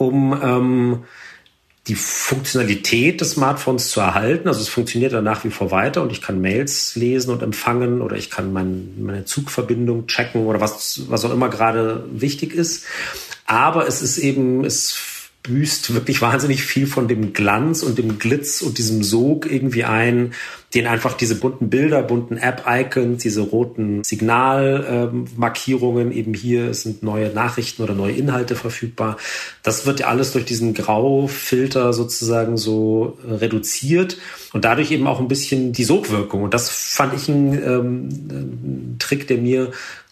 um 0.00 0.32
ähm, 0.42 1.04
die 1.86 1.94
Funktionalität 1.94 3.20
des 3.20 3.32
Smartphones 3.32 3.90
zu 3.90 4.00
erhalten. 4.00 4.48
Also 4.48 4.60
es 4.60 4.68
funktioniert 4.68 5.12
dann 5.12 5.24
nach 5.24 5.44
wie 5.44 5.50
vor 5.50 5.70
weiter 5.70 6.02
und 6.02 6.10
ich 6.10 6.22
kann 6.22 6.40
Mails 6.40 6.96
lesen 6.96 7.30
und 7.30 7.42
empfangen 7.42 8.00
oder 8.00 8.16
ich 8.16 8.30
kann 8.30 8.52
mein, 8.52 9.02
meine 9.02 9.24
Zugverbindung 9.26 10.06
checken 10.06 10.46
oder 10.46 10.60
was, 10.60 11.10
was 11.10 11.24
auch 11.24 11.32
immer 11.32 11.50
gerade 11.50 12.06
wichtig 12.12 12.54
ist. 12.54 12.86
Aber 13.44 13.86
es 13.86 14.00
ist 14.00 14.18
eben, 14.18 14.64
es 14.64 15.19
büßt 15.42 15.94
wirklich 15.94 16.20
wahnsinnig 16.20 16.62
viel 16.62 16.86
von 16.86 17.08
dem 17.08 17.32
Glanz 17.32 17.82
und 17.82 17.96
dem 17.96 18.18
Glitz 18.18 18.60
und 18.60 18.76
diesem 18.76 19.02
Sog 19.02 19.50
irgendwie 19.50 19.84
ein, 19.84 20.34
den 20.74 20.86
einfach 20.86 21.14
diese 21.14 21.34
bunten 21.34 21.70
Bilder, 21.70 22.02
bunten 22.02 22.36
App-Icons, 22.36 23.22
diese 23.22 23.40
roten 23.40 24.04
Signalmarkierungen, 24.04 26.12
ähm, 26.12 26.16
eben 26.16 26.34
hier 26.34 26.74
sind 26.74 27.02
neue 27.02 27.30
Nachrichten 27.30 27.82
oder 27.82 27.94
neue 27.94 28.12
Inhalte 28.12 28.54
verfügbar. 28.54 29.16
Das 29.62 29.86
wird 29.86 30.00
ja 30.00 30.08
alles 30.08 30.32
durch 30.32 30.44
diesen 30.44 30.74
Graufilter 30.74 31.94
sozusagen 31.94 32.58
so 32.58 33.18
reduziert 33.26 34.18
und 34.52 34.66
dadurch 34.66 34.90
eben 34.90 35.06
auch 35.06 35.20
ein 35.20 35.28
bisschen 35.28 35.72
die 35.72 35.84
Sogwirkung. 35.84 36.42
Und 36.42 36.54
das 36.54 36.68
fand 36.68 37.14
ich 37.14 37.28
ein, 37.28 37.54
ähm, 37.54 38.08
ein 38.30 38.96
Trick, 38.98 39.26
der 39.26 39.38
mir 39.38 39.70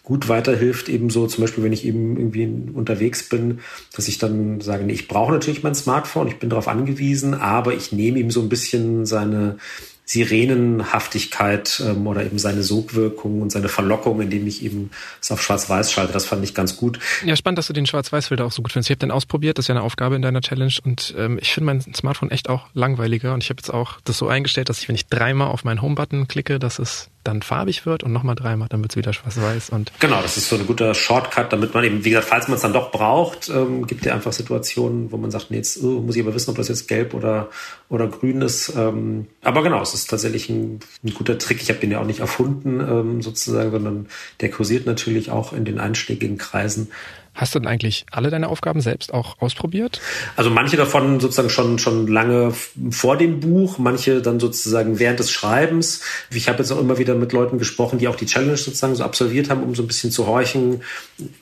gut 0.09 0.27
weiterhilft, 0.27 0.89
eben 0.89 1.11
so 1.11 1.27
zum 1.27 1.43
Beispiel, 1.43 1.63
wenn 1.63 1.71
ich 1.71 1.85
eben 1.85 2.17
irgendwie 2.17 2.51
unterwegs 2.73 3.29
bin, 3.29 3.59
dass 3.95 4.07
ich 4.07 4.17
dann 4.17 4.59
sage, 4.59 4.83
nee, 4.83 4.93
ich 4.93 5.07
brauche 5.07 5.31
natürlich 5.31 5.61
mein 5.61 5.75
Smartphone, 5.75 6.27
ich 6.27 6.37
bin 6.37 6.49
darauf 6.49 6.67
angewiesen, 6.67 7.35
aber 7.35 7.75
ich 7.75 7.91
nehme 7.91 8.17
ihm 8.17 8.31
so 8.31 8.41
ein 8.41 8.49
bisschen 8.49 9.05
seine 9.05 9.57
Sirenenhaftigkeit 10.05 11.83
ähm, 11.85 12.07
oder 12.07 12.25
eben 12.25 12.39
seine 12.39 12.63
Sogwirkung 12.63 13.43
und 13.43 13.51
seine 13.51 13.69
Verlockung, 13.69 14.19
indem 14.19 14.47
ich 14.47 14.63
eben 14.63 14.89
es 15.21 15.29
auf 15.29 15.43
Schwarz-Weiß 15.43 15.91
schalte. 15.91 16.11
Das 16.11 16.25
fand 16.25 16.43
ich 16.43 16.55
ganz 16.55 16.75
gut. 16.75 16.97
Ja, 17.23 17.35
spannend, 17.35 17.59
dass 17.59 17.67
du 17.67 17.73
den 17.73 17.85
Schwarz-Weiß-Filter 17.85 18.43
auch 18.43 18.51
so 18.51 18.63
gut 18.63 18.71
findest. 18.71 18.89
Ich 18.89 18.95
habe 18.95 19.05
den 19.05 19.11
ausprobiert, 19.11 19.59
das 19.59 19.65
ist 19.65 19.67
ja 19.67 19.75
eine 19.75 19.83
Aufgabe 19.83 20.15
in 20.15 20.23
deiner 20.23 20.41
Challenge 20.41 20.73
und 20.83 21.13
ähm, 21.15 21.37
ich 21.39 21.53
finde 21.53 21.65
mein 21.67 21.81
Smartphone 21.93 22.31
echt 22.31 22.49
auch 22.49 22.65
langweiliger 22.73 23.35
und 23.35 23.43
ich 23.43 23.51
habe 23.51 23.59
jetzt 23.59 23.69
auch 23.69 24.01
das 24.03 24.17
so 24.17 24.27
eingestellt, 24.27 24.69
dass 24.69 24.81
ich, 24.81 24.87
wenn 24.87 24.95
ich 24.95 25.05
dreimal 25.05 25.49
auf 25.49 25.63
meinen 25.63 25.83
Home-Button 25.83 26.27
klicke, 26.27 26.57
dass 26.57 26.79
es 26.79 27.11
dann 27.23 27.41
farbig 27.41 27.85
wird 27.85 28.03
und 28.03 28.13
nochmal 28.13 28.35
dreimal, 28.35 28.67
dann 28.69 28.81
wird 28.81 28.93
es 28.93 28.97
wieder 28.97 29.13
schwarz-weiß. 29.13 29.69
Und 29.71 29.91
genau, 29.99 30.21
das 30.21 30.37
ist 30.37 30.49
so 30.49 30.55
ein 30.55 30.65
guter 30.65 30.93
Shortcut, 30.93 31.51
damit 31.51 31.73
man 31.73 31.83
eben, 31.83 32.05
wie 32.05 32.09
gesagt, 32.11 32.27
falls 32.27 32.47
man 32.47 32.55
es 32.55 32.61
dann 32.61 32.73
doch 32.73 32.91
braucht, 32.91 33.49
ähm, 33.49 33.85
gibt 33.87 34.05
ja 34.05 34.13
einfach 34.13 34.31
Situationen, 34.31 35.11
wo 35.11 35.17
man 35.17 35.29
sagt, 35.31 35.51
nee, 35.51 35.57
jetzt 35.57 35.83
oh, 35.83 36.01
muss 36.01 36.15
ich 36.15 36.23
aber 36.23 36.33
wissen, 36.33 36.51
ob 36.51 36.57
das 36.57 36.69
jetzt 36.69 36.87
gelb 36.87 37.13
oder, 37.13 37.49
oder 37.89 38.07
grün 38.07 38.41
ist. 38.41 38.73
Ähm, 38.75 39.27
aber 39.43 39.63
genau, 39.63 39.81
es 39.81 39.93
ist 39.93 40.09
tatsächlich 40.09 40.49
ein, 40.49 40.79
ein 41.03 41.13
guter 41.13 41.37
Trick. 41.37 41.61
Ich 41.61 41.69
habe 41.69 41.79
den 41.79 41.91
ja 41.91 41.99
auch 41.99 42.05
nicht 42.05 42.21
erfunden, 42.21 42.79
ähm, 42.79 43.21
sozusagen, 43.21 43.71
sondern 43.71 44.07
der 44.39 44.49
kursiert 44.49 44.85
natürlich 44.85 45.29
auch 45.29 45.51
in 45.53 45.65
den 45.65 45.79
einschlägigen 45.79 46.37
Kreisen. 46.37 46.89
Hast 47.33 47.55
du 47.55 47.59
denn 47.59 47.67
eigentlich 47.67 48.05
alle 48.11 48.29
deine 48.29 48.49
Aufgaben 48.49 48.81
selbst 48.81 49.13
auch 49.13 49.39
ausprobiert? 49.39 50.01
Also 50.35 50.49
manche 50.49 50.77
davon 50.77 51.19
sozusagen 51.19 51.49
schon, 51.49 51.79
schon 51.79 52.07
lange 52.07 52.53
vor 52.91 53.17
dem 53.17 53.39
Buch, 53.39 53.77
manche 53.77 54.21
dann 54.21 54.39
sozusagen 54.39 54.99
während 54.99 55.19
des 55.19 55.31
Schreibens. 55.31 56.01
Ich 56.31 56.49
habe 56.49 56.59
jetzt 56.59 56.71
auch 56.71 56.79
immer 56.79 56.97
wieder 56.97 57.15
mit 57.15 57.31
Leuten 57.31 57.57
gesprochen, 57.57 57.99
die 57.99 58.07
auch 58.07 58.15
die 58.15 58.25
Challenge 58.25 58.57
sozusagen 58.57 58.95
so 58.95 59.03
absolviert 59.03 59.49
haben, 59.49 59.63
um 59.63 59.75
so 59.75 59.83
ein 59.83 59.87
bisschen 59.87 60.11
zu 60.11 60.27
horchen. 60.27 60.81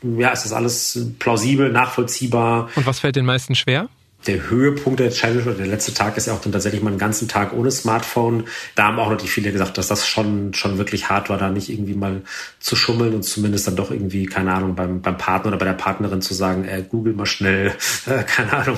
Ja, 0.04 0.30
ist 0.30 0.46
das 0.46 0.54
alles 0.54 1.00
plausibel, 1.20 1.72
nachvollziehbar? 1.72 2.70
Und 2.76 2.86
was 2.86 3.00
fällt 3.00 3.16
den 3.16 3.26
meisten 3.26 3.56
schwer? 3.56 3.90
Der 4.26 4.50
Höhepunkt 4.50 5.00
der 5.00 5.12
Challenge 5.12 5.44
oder 5.44 5.54
der 5.54 5.68
letzte 5.68 5.94
Tag 5.94 6.18
ist 6.18 6.28
ja 6.28 6.34
auch 6.34 6.42
dann 6.42 6.52
tatsächlich 6.52 6.82
mal 6.82 6.90
einen 6.90 7.00
ganzen 7.00 7.28
Tag 7.28 7.54
ohne 7.54 7.72
Smartphone. 7.72 8.46
Da 8.76 8.86
haben 8.86 9.00
auch 9.00 9.10
natürlich 9.10 9.32
viele 9.32 9.52
gesagt, 9.52 9.78
dass 9.78 9.88
das 9.88 10.08
schon, 10.08 10.54
schon 10.54 10.78
wirklich 10.78 11.10
hart 11.10 11.30
war, 11.30 11.38
da 11.38 11.50
nicht 11.50 11.70
irgendwie 11.70 11.94
mal 11.94 12.24
zu 12.60 12.76
schummeln 12.76 13.14
und 13.14 13.24
zumindest 13.24 13.68
dann 13.68 13.76
doch 13.76 13.92
irgendwie, 13.92 14.26
keine 14.26 14.54
Ahnung, 14.54 14.76
beim, 14.76 15.02
beim 15.02 15.18
Partner 15.18 15.50
oder 15.50 15.58
bei 15.58 15.66
der 15.66 15.74
Partnerin 15.74 16.22
zu 16.22 16.34
sagen, 16.34 16.66
äh, 16.66 16.84
google 16.90 17.14
mal 17.14 17.26
schnell, 17.26 17.74
äh, 18.06 18.24
keine 18.24 18.54
Ahnung, 18.54 18.78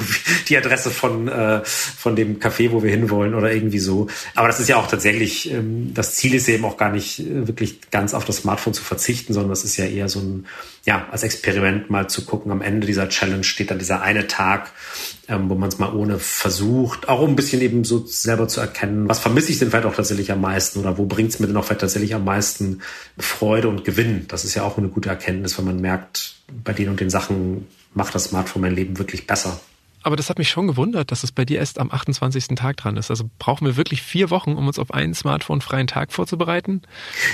die 0.49 0.57
Adresse 0.57 0.91
von, 0.91 1.27
äh, 1.27 1.61
von 1.63 2.15
dem 2.15 2.39
Café, 2.39 2.71
wo 2.71 2.83
wir 2.83 2.91
hinwollen 2.91 3.33
oder 3.33 3.51
irgendwie 3.51 3.79
so. 3.79 4.07
Aber 4.35 4.47
das 4.47 4.59
ist 4.59 4.67
ja 4.67 4.75
auch 4.75 4.87
tatsächlich, 4.87 5.51
ähm, 5.51 5.93
das 5.93 6.15
Ziel 6.15 6.35
ist 6.35 6.49
eben 6.49 6.65
auch 6.65 6.77
gar 6.77 6.91
nicht 6.91 7.19
äh, 7.19 7.47
wirklich 7.47 7.89
ganz 7.91 8.13
auf 8.13 8.25
das 8.25 8.37
Smartphone 8.37 8.73
zu 8.73 8.83
verzichten, 8.83 9.33
sondern 9.33 9.49
das 9.49 9.63
ist 9.63 9.77
ja 9.77 9.85
eher 9.85 10.09
so 10.09 10.19
ein, 10.19 10.45
ja, 10.89 11.07
als 11.11 11.21
Experiment 11.21 11.91
mal 11.91 12.09
zu 12.09 12.25
gucken. 12.25 12.51
Am 12.51 12.63
Ende 12.63 12.87
dieser 12.87 13.09
Challenge 13.09 13.43
steht 13.43 13.69
dann 13.69 13.77
dieser 13.77 14.01
eine 14.01 14.25
Tag, 14.25 14.71
ähm, 15.27 15.47
wo 15.47 15.53
man 15.53 15.69
es 15.69 15.77
mal 15.77 15.93
ohne 15.93 16.17
versucht, 16.17 17.07
auch 17.07 17.21
um 17.21 17.29
ein 17.29 17.35
bisschen 17.35 17.61
eben 17.61 17.83
so 17.83 18.07
selber 18.07 18.47
zu 18.47 18.59
erkennen, 18.59 19.07
was 19.07 19.19
vermisse 19.19 19.51
ich 19.51 19.59
denn 19.59 19.69
vielleicht 19.69 19.85
auch 19.85 19.93
tatsächlich 19.93 20.31
am 20.31 20.41
meisten 20.41 20.79
oder 20.79 20.97
wo 20.97 21.05
bringt 21.05 21.29
es 21.29 21.39
mir 21.39 21.45
denn 21.45 21.55
auch 21.57 21.65
vielleicht 21.65 21.81
tatsächlich 21.81 22.15
am 22.15 22.25
meisten 22.25 22.81
Freude 23.19 23.67
und 23.67 23.85
Gewinn. 23.85 24.25
Das 24.29 24.45
ist 24.45 24.55
ja 24.55 24.63
auch 24.63 24.79
eine 24.79 24.87
gute 24.87 25.09
Erkenntnis, 25.09 25.59
wenn 25.59 25.65
man 25.65 25.79
merkt, 25.79 26.37
bei 26.63 26.73
den 26.73 26.89
und 26.89 26.99
den 26.99 27.11
Sachen 27.11 27.67
macht 27.93 28.15
das 28.15 28.23
Smartphone 28.23 28.63
mein 28.63 28.73
Leben 28.75 28.97
wirklich 28.97 29.27
besser. 29.27 29.61
Aber 30.01 30.15
das 30.15 30.29
hat 30.29 30.37
mich 30.37 30.49
schon 30.49 30.67
gewundert, 30.67 31.11
dass 31.11 31.23
es 31.23 31.31
bei 31.31 31.43
dir 31.43 31.59
erst 31.59 31.77
am 31.77 31.91
28. 31.91 32.47
Tag 32.55 32.77
dran 32.77 32.95
ist. 32.95 33.09
Also 33.09 33.29
brauchen 33.37 33.65
wir 33.65 33.75
wirklich 33.75 34.01
vier 34.01 34.29
Wochen, 34.29 34.53
um 34.53 34.67
uns 34.67 34.79
auf 34.79 34.93
einen 34.93 35.13
Smartphone-freien 35.13 35.87
Tag 35.87 36.13
vorzubereiten? 36.13 36.81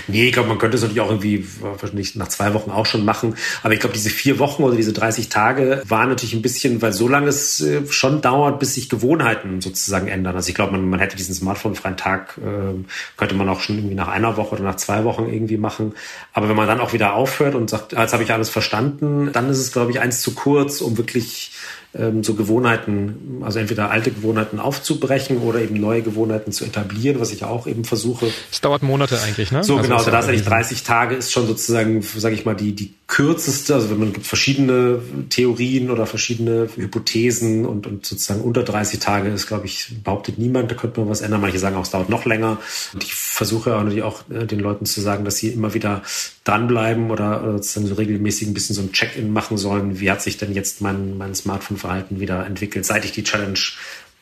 Nee, 0.07 0.27
ich 0.27 0.33
glaube, 0.33 0.49
man 0.49 0.57
könnte 0.57 0.77
es 0.77 0.81
natürlich 0.81 1.01
auch 1.01 1.09
irgendwie 1.09 1.45
wahrscheinlich 1.61 2.15
nach 2.15 2.27
zwei 2.27 2.53
Wochen 2.53 2.71
auch 2.71 2.85
schon 2.87 3.05
machen. 3.05 3.35
Aber 3.61 3.73
ich 3.73 3.79
glaube, 3.79 3.93
diese 3.93 4.09
vier 4.09 4.39
Wochen 4.39 4.63
oder 4.63 4.75
diese 4.75 4.93
30 4.93 5.29
Tage 5.29 5.83
waren 5.87 6.09
natürlich 6.09 6.33
ein 6.33 6.41
bisschen, 6.41 6.81
weil 6.81 6.91
so 6.91 7.07
lange 7.07 7.27
es 7.27 7.61
äh, 7.61 7.85
schon 7.87 8.21
dauert, 8.21 8.59
bis 8.59 8.73
sich 8.73 8.89
Gewohnheiten 8.89 9.61
sozusagen 9.61 10.07
ändern. 10.07 10.35
Also 10.35 10.49
ich 10.49 10.55
glaube, 10.55 10.71
man, 10.71 10.89
man 10.89 10.99
hätte 10.99 11.15
diesen 11.15 11.35
Smartphone-freien 11.35 11.97
Tag, 11.97 12.39
äh, 12.39 12.73
könnte 13.15 13.35
man 13.35 13.47
auch 13.47 13.61
schon 13.61 13.77
irgendwie 13.77 13.95
nach 13.95 14.07
einer 14.07 14.37
Woche 14.37 14.55
oder 14.55 14.63
nach 14.63 14.77
zwei 14.77 15.03
Wochen 15.03 15.27
irgendwie 15.29 15.57
machen. 15.57 15.93
Aber 16.33 16.49
wenn 16.49 16.55
man 16.55 16.67
dann 16.67 16.79
auch 16.79 16.93
wieder 16.93 17.13
aufhört 17.13 17.53
und 17.53 17.69
sagt, 17.69 17.95
ah, 17.95 18.01
jetzt 18.01 18.13
habe 18.13 18.23
ich 18.23 18.33
alles 18.33 18.49
verstanden, 18.49 19.31
dann 19.31 19.49
ist 19.49 19.59
es, 19.59 19.71
glaube 19.71 19.91
ich, 19.91 19.99
eins 19.99 20.21
zu 20.21 20.33
kurz, 20.33 20.81
um 20.81 20.97
wirklich 20.97 21.51
ähm, 21.97 22.23
so 22.23 22.33
Gewohnheiten, 22.33 23.41
also 23.41 23.59
entweder 23.59 23.89
alte 23.89 24.11
Gewohnheiten 24.11 24.59
aufzubrechen 24.59 25.37
oder 25.39 25.59
eben 25.61 25.79
neue 25.79 26.01
Gewohnheiten 26.01 26.51
zu 26.51 26.65
etablieren, 26.65 27.19
was 27.19 27.31
ich 27.31 27.43
auch 27.43 27.67
eben 27.67 27.85
versuche. 27.85 28.27
Es 28.51 28.61
dauert 28.61 28.83
Monate 28.83 29.19
eigentlich, 29.21 29.51
ne? 29.51 29.63
So 29.63 29.73
also 29.75 29.83
genau, 29.83 29.97
also 29.97 30.11
da 30.11 30.19
ist 30.19 30.27
eigentlich 30.27 30.43
30 30.43 30.83
Tage 30.83 31.15
ist 31.15 31.31
schon 31.31 31.47
sozusagen, 31.47 32.01
sage 32.01 32.35
ich 32.35 32.45
mal, 32.45 32.55
die 32.55 32.73
die 32.73 32.93
kürzeste, 33.07 33.75
also 33.75 33.91
wenn 33.91 33.99
man 33.99 34.13
gibt 34.13 34.25
verschiedene 34.25 34.99
Theorien 35.29 35.91
oder 35.91 36.07
verschiedene 36.07 36.67
Hypothesen 36.75 37.65
und, 37.65 37.85
und 37.85 38.05
sozusagen 38.05 38.41
unter 38.41 38.63
30 38.63 38.99
Tage 38.99 39.29
ist, 39.29 39.45
glaube 39.45 39.67
ich, 39.67 39.93
behauptet 40.03 40.39
niemand, 40.39 40.71
da 40.71 40.75
könnte 40.75 40.99
man 40.99 41.09
was 41.09 41.21
ändern. 41.21 41.41
Manche 41.41 41.59
sagen 41.59 41.75
auch, 41.75 41.83
es 41.83 41.91
dauert 41.91 42.09
noch 42.09 42.25
länger. 42.25 42.57
Und 42.93 43.03
ich 43.03 43.13
versuche 43.13 43.75
auch 43.75 43.83
natürlich 43.83 44.03
auch 44.03 44.23
äh, 44.31 44.45
den 44.45 44.59
Leuten 44.59 44.87
zu 44.87 45.01
sagen, 45.01 45.23
dass 45.23 45.37
sie 45.37 45.49
immer 45.49 45.75
wieder 45.75 46.01
dranbleiben 46.45 47.11
oder, 47.11 47.53
sozusagen 47.57 47.87
so 47.87 47.93
regelmäßig 47.93 48.47
ein 48.47 48.53
bisschen 48.55 48.75
so 48.75 48.81
ein 48.81 48.91
Check-in 48.91 49.31
machen 49.31 49.57
sollen. 49.57 49.99
Wie 49.99 50.09
hat 50.09 50.23
sich 50.23 50.37
denn 50.37 50.53
jetzt 50.53 50.81
mein, 50.81 51.17
mein 51.17 51.35
Smartphone-Verhalten 51.35 52.19
wieder 52.19 52.45
entwickelt, 52.45 52.85
seit 52.85 53.05
ich 53.05 53.11
die 53.11 53.23
Challenge 53.23 53.59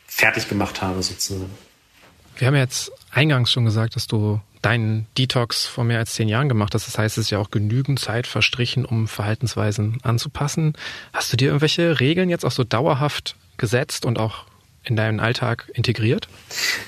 fertig 0.07 0.49
gemacht 0.49 0.81
habe 0.81 1.01
sozusagen. 1.01 1.49
Wir 2.37 2.47
haben 2.47 2.55
jetzt 2.55 2.91
eingangs 3.13 3.51
schon 3.51 3.65
gesagt, 3.65 3.95
dass 3.95 4.07
du 4.07 4.41
deinen 4.61 5.07
Detox 5.17 5.65
vor 5.65 5.83
mehr 5.83 5.99
als 5.99 6.13
zehn 6.13 6.29
Jahren 6.29 6.49
gemacht 6.49 6.73
hast. 6.73 6.87
Das 6.87 6.97
heißt, 6.97 7.17
es 7.17 7.25
ist 7.25 7.29
ja 7.29 7.39
auch 7.39 7.51
genügend 7.51 7.99
Zeit 7.99 8.27
verstrichen, 8.27 8.85
um 8.85 9.07
Verhaltensweisen 9.07 9.99
anzupassen. 10.03 10.73
Hast 11.13 11.31
du 11.31 11.37
dir 11.37 11.47
irgendwelche 11.47 11.99
Regeln 11.99 12.29
jetzt 12.29 12.45
auch 12.45 12.51
so 12.51 12.63
dauerhaft 12.63 13.35
gesetzt 13.57 14.05
und 14.05 14.17
auch 14.17 14.45
in 14.83 14.95
deinen 14.95 15.19
Alltag 15.19 15.71
integriert? 15.73 16.27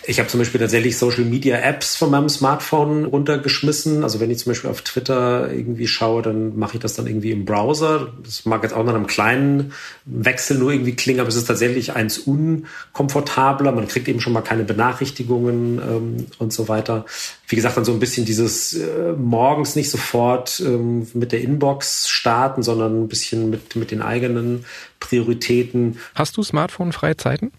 Ich 0.06 0.20
habe 0.20 0.28
zum 0.28 0.40
Beispiel 0.40 0.60
tatsächlich 0.60 0.98
Social 0.98 1.24
Media 1.24 1.58
Apps 1.58 1.96
von 1.96 2.12
meinem 2.12 2.30
Smartphone 2.30 3.06
runtergeschmissen. 3.06 4.04
Also 4.04 4.20
wenn 4.20 4.30
ich 4.30 4.40
zum 4.40 4.52
Beispiel 4.52 4.70
auf 4.70 4.82
Twitter 4.82 5.52
irgendwie 5.52 5.88
schaue, 5.88 6.22
dann 6.22 6.58
mache 6.58 6.76
ich 6.76 6.82
das 6.82 6.96
dann 6.96 7.08
irgendwie 7.08 7.32
im 7.32 7.46
Browser. 7.46 8.14
Das 8.24 8.46
mag 8.46 8.64
jetzt 8.64 8.74
auch 8.74 8.84
nach 8.84 8.94
einem 8.94 9.08
kleinen 9.08 9.74
Wechsel 10.06 10.58
nur 10.58 10.72
irgendwie 10.72 10.96
klingen, 10.96 11.22
aber 11.22 11.30
es 11.30 11.36
ist 11.36 11.46
tatsächlich 11.46 11.94
eins 11.94 12.18
unkomfortabler. 12.18 13.72
Man 13.72 13.88
kriegt 13.88 14.08
eben 14.08 14.20
schon 14.20 14.34
mal 14.34 14.42
keine 14.42 14.64
Benachrichtigungen 14.64 15.80
ähm, 15.80 16.28
und 16.38 16.52
so 16.52 16.68
weiter. 16.68 17.06
Wie 17.48 17.56
gesagt, 17.56 17.78
dann 17.78 17.86
so 17.86 17.94
ein 17.94 18.00
bisschen 18.00 18.26
dieses 18.26 18.74
äh, 18.74 19.14
morgens 19.18 19.76
nicht 19.76 19.90
sofort 19.90 20.60
ähm, 20.60 21.08
mit 21.14 21.32
der 21.32 21.42
Inbox 21.42 22.10
starten, 22.10 22.62
sondern 22.62 23.04
ein 23.04 23.08
bisschen 23.08 23.50
mit, 23.50 23.76
mit 23.76 23.92
den 23.92 24.02
eigenen 24.02 24.66
Prioritäten. 25.00 26.00
Hast 26.14 26.36
du 26.38 26.44
Smartphone-freie 26.44 27.16
Zeiten? 27.16 27.52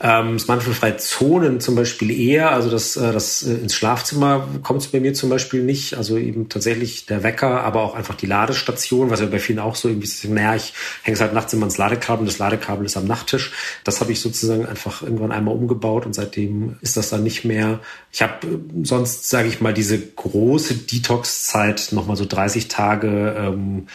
Ähm, 0.00 0.38
smartphone-freie 0.38 0.96
Zonen 0.96 1.60
zum 1.60 1.74
Beispiel 1.74 2.10
eher, 2.10 2.52
also 2.52 2.70
das, 2.70 2.96
äh, 2.96 3.12
das 3.12 3.42
äh, 3.42 3.54
ins 3.54 3.74
Schlafzimmer 3.74 4.48
kommt 4.62 4.80
es 4.80 4.88
bei 4.88 5.00
mir 5.00 5.12
zum 5.12 5.28
Beispiel 5.28 5.62
nicht. 5.62 5.94
Also 5.94 6.16
eben 6.16 6.48
tatsächlich 6.48 7.04
der 7.06 7.22
Wecker, 7.22 7.62
aber 7.62 7.82
auch 7.82 7.94
einfach 7.94 8.14
die 8.14 8.26
Ladestation, 8.26 9.10
was 9.10 9.20
ja 9.20 9.26
bei 9.26 9.38
vielen 9.38 9.58
auch 9.58 9.74
so 9.74 9.88
irgendwie 9.88 10.06
ist, 10.06 10.24
naja, 10.24 10.54
ich 10.54 10.72
hänge 11.02 11.16
es 11.16 11.20
halt 11.20 11.34
nachts 11.34 11.52
immer 11.52 11.66
ins 11.66 11.76
Ladekabel, 11.76 12.26
das 12.26 12.38
Ladekabel 12.38 12.86
ist 12.86 12.96
am 12.96 13.06
Nachttisch. 13.06 13.52
Das 13.84 14.00
habe 14.00 14.12
ich 14.12 14.20
sozusagen 14.20 14.64
einfach 14.66 15.02
irgendwann 15.02 15.32
einmal 15.32 15.54
umgebaut 15.54 16.06
und 16.06 16.14
seitdem 16.14 16.78
ist 16.80 16.96
das 16.96 17.10
dann 17.10 17.22
nicht 17.22 17.44
mehr. 17.44 17.80
Ich 18.10 18.22
habe 18.22 18.46
äh, 18.46 18.58
sonst, 18.84 19.28
sage 19.28 19.48
ich 19.48 19.60
mal, 19.60 19.74
diese 19.74 19.98
große 20.00 20.74
Detox-Zeit, 20.74 21.88
nochmal 21.92 22.16
so 22.16 22.24
30 22.24 22.68
Tage 22.68 23.36
ähm, 23.38 23.86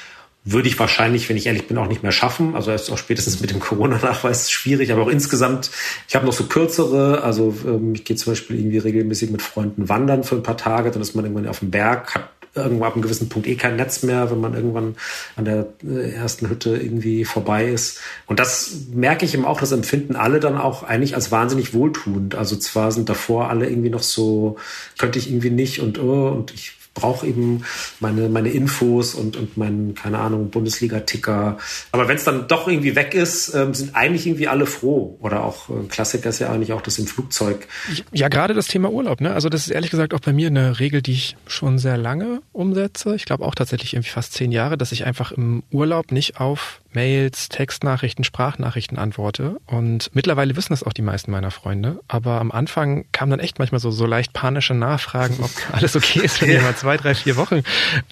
würde 0.45 0.67
ich 0.67 0.77
wahrscheinlich, 0.77 1.29
wenn 1.29 1.37
ich 1.37 1.45
ehrlich 1.45 1.67
bin, 1.67 1.77
auch 1.77 1.87
nicht 1.87 2.03
mehr 2.03 2.11
schaffen. 2.11 2.55
Also 2.55 2.71
ist 2.71 2.91
auch 2.91 2.97
spätestens 2.97 3.39
mit 3.39 3.51
dem 3.51 3.59
Corona-Nachweis 3.59 4.51
schwierig, 4.51 4.91
aber 4.91 5.03
auch 5.03 5.07
insgesamt, 5.07 5.71
ich 6.07 6.15
habe 6.15 6.25
noch 6.25 6.33
so 6.33 6.45
kürzere, 6.45 7.23
also 7.23 7.55
ähm, 7.65 7.93
ich 7.95 8.03
gehe 8.03 8.17
zum 8.17 8.33
Beispiel 8.33 8.59
irgendwie 8.59 8.79
regelmäßig 8.79 9.31
mit 9.31 9.41
Freunden 9.41 9.87
wandern 9.87 10.23
für 10.23 10.35
ein 10.35 10.43
paar 10.43 10.57
Tage, 10.57 10.91
dann 10.91 11.01
ist 11.01 11.15
man 11.15 11.23
irgendwann 11.23 11.47
auf 11.47 11.59
dem 11.59 11.71
Berg, 11.71 12.15
hat 12.15 12.29
irgendwo 12.55 12.85
ab 12.85 12.93
einem 12.93 13.01
gewissen 13.01 13.29
Punkt 13.29 13.47
eh 13.47 13.55
kein 13.55 13.77
Netz 13.77 14.03
mehr, 14.03 14.29
wenn 14.29 14.39
man 14.39 14.53
irgendwann 14.53 14.95
an 15.35 15.45
der 15.45 15.67
äh, 15.83 16.11
ersten 16.11 16.49
Hütte 16.49 16.75
irgendwie 16.75 17.25
vorbei 17.25 17.67
ist. 17.67 17.99
Und 18.27 18.39
das 18.39 18.73
merke 18.93 19.25
ich 19.25 19.33
eben 19.33 19.45
auch, 19.45 19.59
das 19.59 19.71
empfinden 19.71 20.15
alle 20.15 20.39
dann 20.39 20.57
auch 20.57 20.83
eigentlich 20.83 21.15
als 21.15 21.31
wahnsinnig 21.31 21.73
wohltuend. 21.73 22.35
Also 22.35 22.55
zwar 22.55 22.91
sind 22.91 23.09
davor 23.09 23.49
alle 23.49 23.67
irgendwie 23.67 23.89
noch 23.89 24.03
so, 24.03 24.57
könnte 24.97 25.19
ich 25.19 25.29
irgendwie 25.29 25.49
nicht 25.49 25.79
und 25.79 25.99
oh, 25.99 26.27
und 26.27 26.53
ich 26.53 26.73
brauche 26.93 27.25
eben 27.25 27.63
meine, 27.99 28.29
meine 28.29 28.49
Infos 28.49 29.15
und, 29.15 29.35
und 29.35 29.57
meinen, 29.57 29.95
keine 29.95 30.19
Ahnung, 30.19 30.49
Bundesliga-Ticker. 30.49 31.57
Aber 31.91 32.07
wenn 32.07 32.17
es 32.17 32.23
dann 32.23 32.47
doch 32.47 32.67
irgendwie 32.67 32.95
weg 32.95 33.15
ist, 33.15 33.53
ähm, 33.55 33.73
sind 33.73 33.95
eigentlich 33.95 34.27
irgendwie 34.27 34.47
alle 34.47 34.65
froh. 34.65 35.17
Oder 35.21 35.43
auch 35.43 35.69
äh, 35.69 35.87
Klassiker 35.89 36.29
ist 36.29 36.39
ja 36.39 36.51
eigentlich 36.51 36.73
auch 36.73 36.81
das 36.81 36.99
im 36.99 37.07
Flugzeug. 37.07 37.67
Ja, 38.11 38.27
gerade 38.27 38.53
das 38.53 38.67
Thema 38.67 38.91
Urlaub, 38.91 39.21
ne? 39.21 39.33
Also 39.33 39.49
das 39.49 39.61
ist 39.61 39.71
ehrlich 39.71 39.91
gesagt 39.91 40.13
auch 40.13 40.19
bei 40.19 40.33
mir 40.33 40.47
eine 40.47 40.79
Regel, 40.79 41.01
die 41.01 41.13
ich 41.13 41.35
schon 41.47 41.79
sehr 41.79 41.97
lange 41.97 42.41
umsetze. 42.51 43.15
Ich 43.15 43.25
glaube 43.25 43.45
auch 43.45 43.55
tatsächlich 43.55 43.93
irgendwie 43.93 44.11
fast 44.11 44.33
zehn 44.33 44.51
Jahre, 44.51 44.77
dass 44.77 44.91
ich 44.91 45.05
einfach 45.05 45.31
im 45.31 45.63
Urlaub 45.71 46.11
nicht 46.11 46.39
auf 46.39 46.82
Mails, 46.93 47.49
Textnachrichten, 47.49 48.23
Sprachnachrichten 48.23 48.97
antworte. 48.97 49.57
Und 49.65 50.11
mittlerweile 50.13 50.55
wissen 50.55 50.73
das 50.73 50.83
auch 50.83 50.93
die 50.93 51.01
meisten 51.01 51.31
meiner 51.31 51.51
Freunde. 51.51 51.99
Aber 52.07 52.39
am 52.39 52.51
Anfang 52.51 53.05
kamen 53.11 53.31
dann 53.31 53.39
echt 53.39 53.59
manchmal 53.59 53.79
so, 53.79 53.91
so 53.91 54.05
leicht 54.05 54.33
panische 54.33 54.73
Nachfragen, 54.73 55.37
ob 55.41 55.51
alles 55.71 55.95
okay 55.95 56.19
ist, 56.19 56.41
wenn 56.41 56.51
ja. 56.51 56.61
mal 56.61 56.75
zwei, 56.75 56.97
drei, 56.97 57.15
vier 57.15 57.35
Wochen 57.37 57.63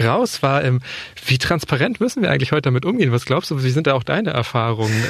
raus 0.01 0.43
war. 0.43 0.63
Ähm, 0.63 0.81
wie 1.25 1.37
transparent 1.37 1.99
müssen 1.99 2.21
wir 2.21 2.31
eigentlich 2.31 2.51
heute 2.51 2.63
damit 2.63 2.85
umgehen? 2.85 3.11
Was 3.11 3.25
glaubst 3.25 3.51
du, 3.51 3.63
wie 3.63 3.71
sind 3.71 3.87
da 3.87 3.93
auch 3.93 4.03
deine 4.03 4.31
Erfahrungen? 4.31 5.03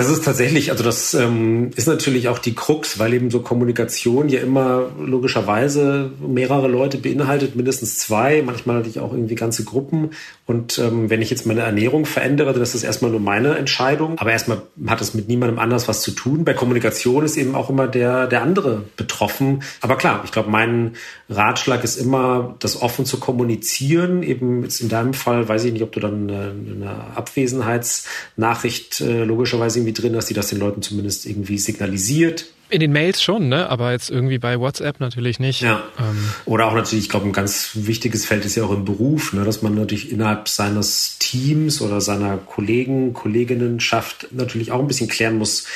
Das 0.00 0.08
ist 0.08 0.24
tatsächlich, 0.24 0.70
also 0.70 0.82
das 0.82 1.12
ähm, 1.12 1.72
ist 1.76 1.86
natürlich 1.86 2.28
auch 2.28 2.38
die 2.38 2.54
Krux, 2.54 2.98
weil 2.98 3.12
eben 3.12 3.30
so 3.30 3.40
Kommunikation 3.40 4.30
ja 4.30 4.40
immer 4.40 4.88
logischerweise 4.98 6.10
mehrere 6.26 6.68
Leute 6.68 6.96
beinhaltet, 6.96 7.54
mindestens 7.54 7.98
zwei, 7.98 8.40
manchmal 8.40 8.76
natürlich 8.76 9.00
auch 9.00 9.12
irgendwie 9.12 9.34
ganze 9.34 9.62
Gruppen. 9.62 10.12
Und 10.46 10.78
ähm, 10.78 11.10
wenn 11.10 11.20
ich 11.20 11.28
jetzt 11.28 11.44
meine 11.46 11.60
Ernährung 11.60 12.06
verändere, 12.06 12.54
dann 12.54 12.62
ist 12.62 12.74
das 12.74 12.82
erstmal 12.82 13.10
nur 13.10 13.20
meine 13.20 13.56
Entscheidung. 13.56 14.18
Aber 14.18 14.32
erstmal 14.32 14.62
hat 14.86 15.02
das 15.02 15.12
mit 15.12 15.28
niemandem 15.28 15.58
anders 15.58 15.86
was 15.86 16.00
zu 16.00 16.12
tun. 16.12 16.44
Bei 16.44 16.54
Kommunikation 16.54 17.22
ist 17.22 17.36
eben 17.36 17.54
auch 17.54 17.68
immer 17.68 17.86
der, 17.86 18.26
der 18.26 18.40
andere 18.40 18.84
betroffen. 18.96 19.62
Aber 19.82 19.96
klar, 19.96 20.22
ich 20.24 20.32
glaube, 20.32 20.50
mein 20.50 20.94
Ratschlag 21.28 21.84
ist 21.84 21.96
immer, 21.98 22.56
das 22.58 22.80
offen 22.80 23.04
zu 23.04 23.20
kommunizieren. 23.20 24.22
Eben 24.22 24.62
jetzt 24.62 24.80
in 24.80 24.88
deinem 24.88 25.12
Fall, 25.12 25.46
weiß 25.46 25.64
ich 25.64 25.72
nicht, 25.74 25.82
ob 25.82 25.92
du 25.92 26.00
dann 26.00 26.30
eine, 26.30 26.54
eine 26.74 27.16
Abwesenheitsnachricht 27.16 29.02
äh, 29.02 29.24
logischerweise 29.24 29.78
irgendwie 29.78 29.89
drin, 29.92 30.12
dass 30.12 30.26
sie 30.26 30.34
das 30.34 30.48
den 30.48 30.58
Leuten 30.58 30.82
zumindest 30.82 31.26
irgendwie 31.26 31.58
signalisiert. 31.58 32.46
In 32.70 32.78
den 32.78 32.92
Mails 32.92 33.20
schon, 33.20 33.48
ne? 33.48 33.68
Aber 33.68 33.90
jetzt 33.90 34.10
irgendwie 34.10 34.38
bei 34.38 34.60
WhatsApp 34.60 35.00
natürlich 35.00 35.40
nicht. 35.40 35.60
Ja. 35.60 35.82
Ähm. 35.98 36.24
Oder 36.44 36.66
auch 36.66 36.74
natürlich, 36.74 37.04
ich 37.04 37.10
glaube, 37.10 37.26
ein 37.26 37.32
ganz 37.32 37.70
wichtiges 37.74 38.24
Feld 38.24 38.44
ist 38.44 38.54
ja 38.54 38.62
auch 38.62 38.70
im 38.70 38.84
Beruf, 38.84 39.32
ne? 39.32 39.44
dass 39.44 39.62
man 39.62 39.74
natürlich 39.74 40.12
innerhalb 40.12 40.48
seines 40.48 41.18
Teams 41.18 41.82
oder 41.82 42.00
seiner 42.00 42.36
Kollegen, 42.36 43.12
Kolleginnen 43.12 43.80
schafft, 43.80 44.28
natürlich 44.30 44.70
auch 44.70 44.78
ein 44.78 44.86
bisschen 44.86 45.08
klären 45.08 45.36
muss, 45.36 45.66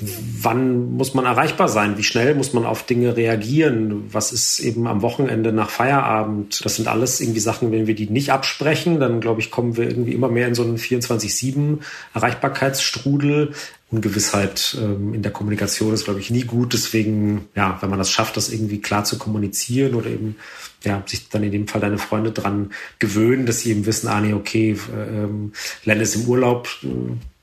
wann 0.00 0.92
muss 0.92 1.14
man 1.14 1.24
erreichbar 1.24 1.68
sein? 1.68 1.98
Wie 1.98 2.02
schnell 2.02 2.34
muss 2.34 2.52
man 2.52 2.64
auf 2.64 2.84
Dinge 2.84 3.16
reagieren? 3.16 4.04
Was 4.12 4.32
ist 4.32 4.58
eben 4.60 4.86
am 4.86 5.02
Wochenende 5.02 5.52
nach 5.52 5.70
Feierabend? 5.70 6.64
Das 6.64 6.76
sind 6.76 6.88
alles 6.88 7.20
irgendwie 7.20 7.40
Sachen, 7.40 7.72
wenn 7.72 7.86
wir 7.86 7.94
die 7.94 8.08
nicht 8.08 8.30
absprechen, 8.30 9.00
dann 9.00 9.20
glaube 9.20 9.40
ich, 9.40 9.50
kommen 9.50 9.76
wir 9.76 9.88
irgendwie 9.88 10.12
immer 10.12 10.28
mehr 10.28 10.48
in 10.48 10.54
so 10.54 10.62
einen 10.62 10.76
24-7 10.76 11.78
Erreichbarkeitsstrudel. 12.14 13.52
Ungewissheit 13.90 14.76
ähm, 14.80 15.14
in 15.14 15.22
der 15.22 15.32
Kommunikation 15.32 15.92
ist, 15.92 16.04
glaube 16.04 16.20
ich, 16.20 16.30
nie 16.30 16.44
gut. 16.44 16.72
Deswegen, 16.72 17.48
ja, 17.56 17.76
wenn 17.80 17.90
man 17.90 17.98
das 17.98 18.10
schafft, 18.10 18.36
das 18.36 18.48
irgendwie 18.48 18.80
klar 18.80 19.04
zu 19.04 19.18
kommunizieren 19.18 19.94
oder 19.94 20.08
eben, 20.08 20.36
ja, 20.84 21.02
sich 21.06 21.28
dann 21.28 21.42
in 21.42 21.50
dem 21.50 21.66
Fall 21.66 21.80
deine 21.80 21.98
Freunde 21.98 22.30
dran 22.30 22.70
gewöhnen, 23.00 23.46
dass 23.46 23.60
sie 23.60 23.72
eben 23.72 23.86
wissen, 23.86 24.06
ah 24.06 24.20
nee, 24.20 24.32
okay, 24.32 24.76
ähm, 24.96 25.52
Len 25.84 26.00
ist 26.00 26.14
im 26.14 26.28
Urlaub, 26.28 26.68
äh, 26.84 26.86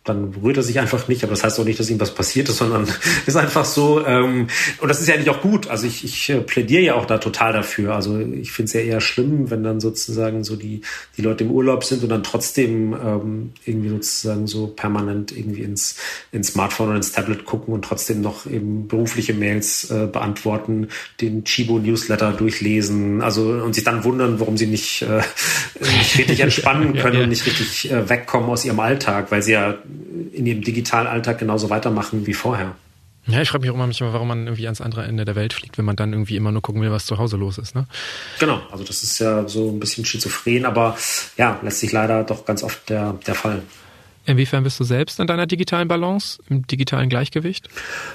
dann 0.07 0.31
berührt 0.31 0.57
er 0.57 0.63
sich 0.63 0.79
einfach 0.79 1.07
nicht, 1.07 1.23
aber 1.23 1.31
das 1.31 1.43
heißt 1.43 1.59
auch 1.59 1.65
nicht, 1.65 1.79
dass 1.79 1.89
ihm 1.89 1.99
was 1.99 2.13
passiert 2.13 2.49
ist, 2.49 2.57
sondern 2.57 2.87
ist 3.25 3.35
einfach 3.35 3.65
so. 3.65 4.05
Ähm, 4.05 4.47
und 4.79 4.87
das 4.87 4.99
ist 5.01 5.07
ja 5.07 5.15
eigentlich 5.15 5.29
auch 5.29 5.41
gut. 5.41 5.67
Also 5.67 5.87
ich, 5.87 6.03
ich 6.03 6.29
äh, 6.29 6.41
plädiere 6.41 6.81
ja 6.81 6.95
auch 6.95 7.05
da 7.05 7.17
total 7.17 7.53
dafür. 7.53 7.95
Also 7.95 8.19
ich 8.19 8.51
finde 8.51 8.67
es 8.67 8.73
ja 8.73 8.81
eher 8.81 9.01
schlimm, 9.01 9.49
wenn 9.49 9.63
dann 9.63 9.79
sozusagen 9.79 10.43
so 10.43 10.55
die, 10.55 10.81
die 11.17 11.21
Leute 11.21 11.43
im 11.43 11.51
Urlaub 11.51 11.83
sind 11.83 12.03
und 12.03 12.09
dann 12.09 12.23
trotzdem 12.23 12.93
ähm, 12.93 13.51
irgendwie 13.65 13.89
sozusagen 13.89 14.47
so 14.47 14.67
permanent 14.67 15.35
irgendwie 15.35 15.61
ins, 15.61 15.97
ins 16.31 16.49
Smartphone 16.49 16.87
oder 16.89 16.97
ins 16.97 17.11
Tablet 17.11 17.45
gucken 17.45 17.73
und 17.73 17.83
trotzdem 17.83 18.21
noch 18.21 18.45
eben 18.45 18.87
berufliche 18.87 19.33
Mails 19.33 19.89
äh, 19.91 20.07
beantworten, 20.07 20.87
den 21.21 21.43
Chibo 21.43 21.79
Newsletter 21.79 22.31
durchlesen, 22.31 23.21
also 23.21 23.49
und 23.49 23.73
sich 23.73 23.83
dann 23.83 24.03
wundern, 24.03 24.39
warum 24.39 24.57
sie 24.57 24.67
nicht, 24.67 25.01
äh, 25.01 25.21
nicht 25.79 26.17
richtig 26.17 26.39
entspannen 26.39 26.93
können 26.97 27.13
ja, 27.13 27.19
ja. 27.19 27.23
und 27.23 27.29
nicht 27.29 27.45
richtig 27.45 27.91
äh, 27.91 28.09
wegkommen 28.09 28.49
aus 28.49 28.65
ihrem 28.65 28.79
Alltag, 28.79 29.31
weil 29.31 29.41
sie 29.41 29.53
ja 29.53 29.75
in 30.33 30.45
ihrem 30.45 30.61
digitalen 30.61 31.07
Alltag 31.07 31.39
genauso 31.39 31.69
weitermachen 31.69 32.25
wie 32.27 32.33
vorher. 32.33 32.75
Ja, 33.27 33.41
ich 33.41 33.49
frage 33.49 33.61
mich 33.61 33.69
auch 33.69 33.75
immer 33.75 33.85
manchmal, 33.85 34.13
warum 34.13 34.29
man 34.29 34.45
irgendwie 34.45 34.65
ans 34.65 34.79
andere 34.79 35.03
Ende 35.03 35.25
der 35.25 35.35
Welt 35.35 35.51
fliegt, 35.51 35.77
wenn 35.77 35.83
man 35.83 35.97
dann 35.97 36.13
irgendwie 36.13 36.37
immer 36.37 36.51
nur 36.51 36.61
gucken 36.61 36.81
will, 36.81 36.91
was 36.91 37.05
zu 37.05 37.17
Hause 37.17 37.35
los 37.35 37.57
ist. 37.57 37.75
Ne? 37.75 37.85
Genau, 38.39 38.61
also 38.71 38.85
das 38.85 39.03
ist 39.03 39.19
ja 39.19 39.47
so 39.47 39.69
ein 39.69 39.79
bisschen 39.79 40.05
schizophren, 40.05 40.65
aber 40.65 40.97
ja, 41.35 41.59
lässt 41.61 41.81
sich 41.81 41.91
leider 41.91 42.23
doch 42.23 42.45
ganz 42.45 42.63
oft 42.63 42.89
der, 42.89 43.13
der 43.27 43.35
Fall. 43.35 43.63
Inwiefern 44.25 44.63
bist 44.63 44.77
du 44.79 44.83
selbst 44.83 45.21
in 45.21 45.27
deiner 45.27 45.45
digitalen 45.45 45.87
Balance, 45.87 46.39
im 46.49 46.67
digitalen 46.67 47.07
Gleichgewicht? 47.07 47.69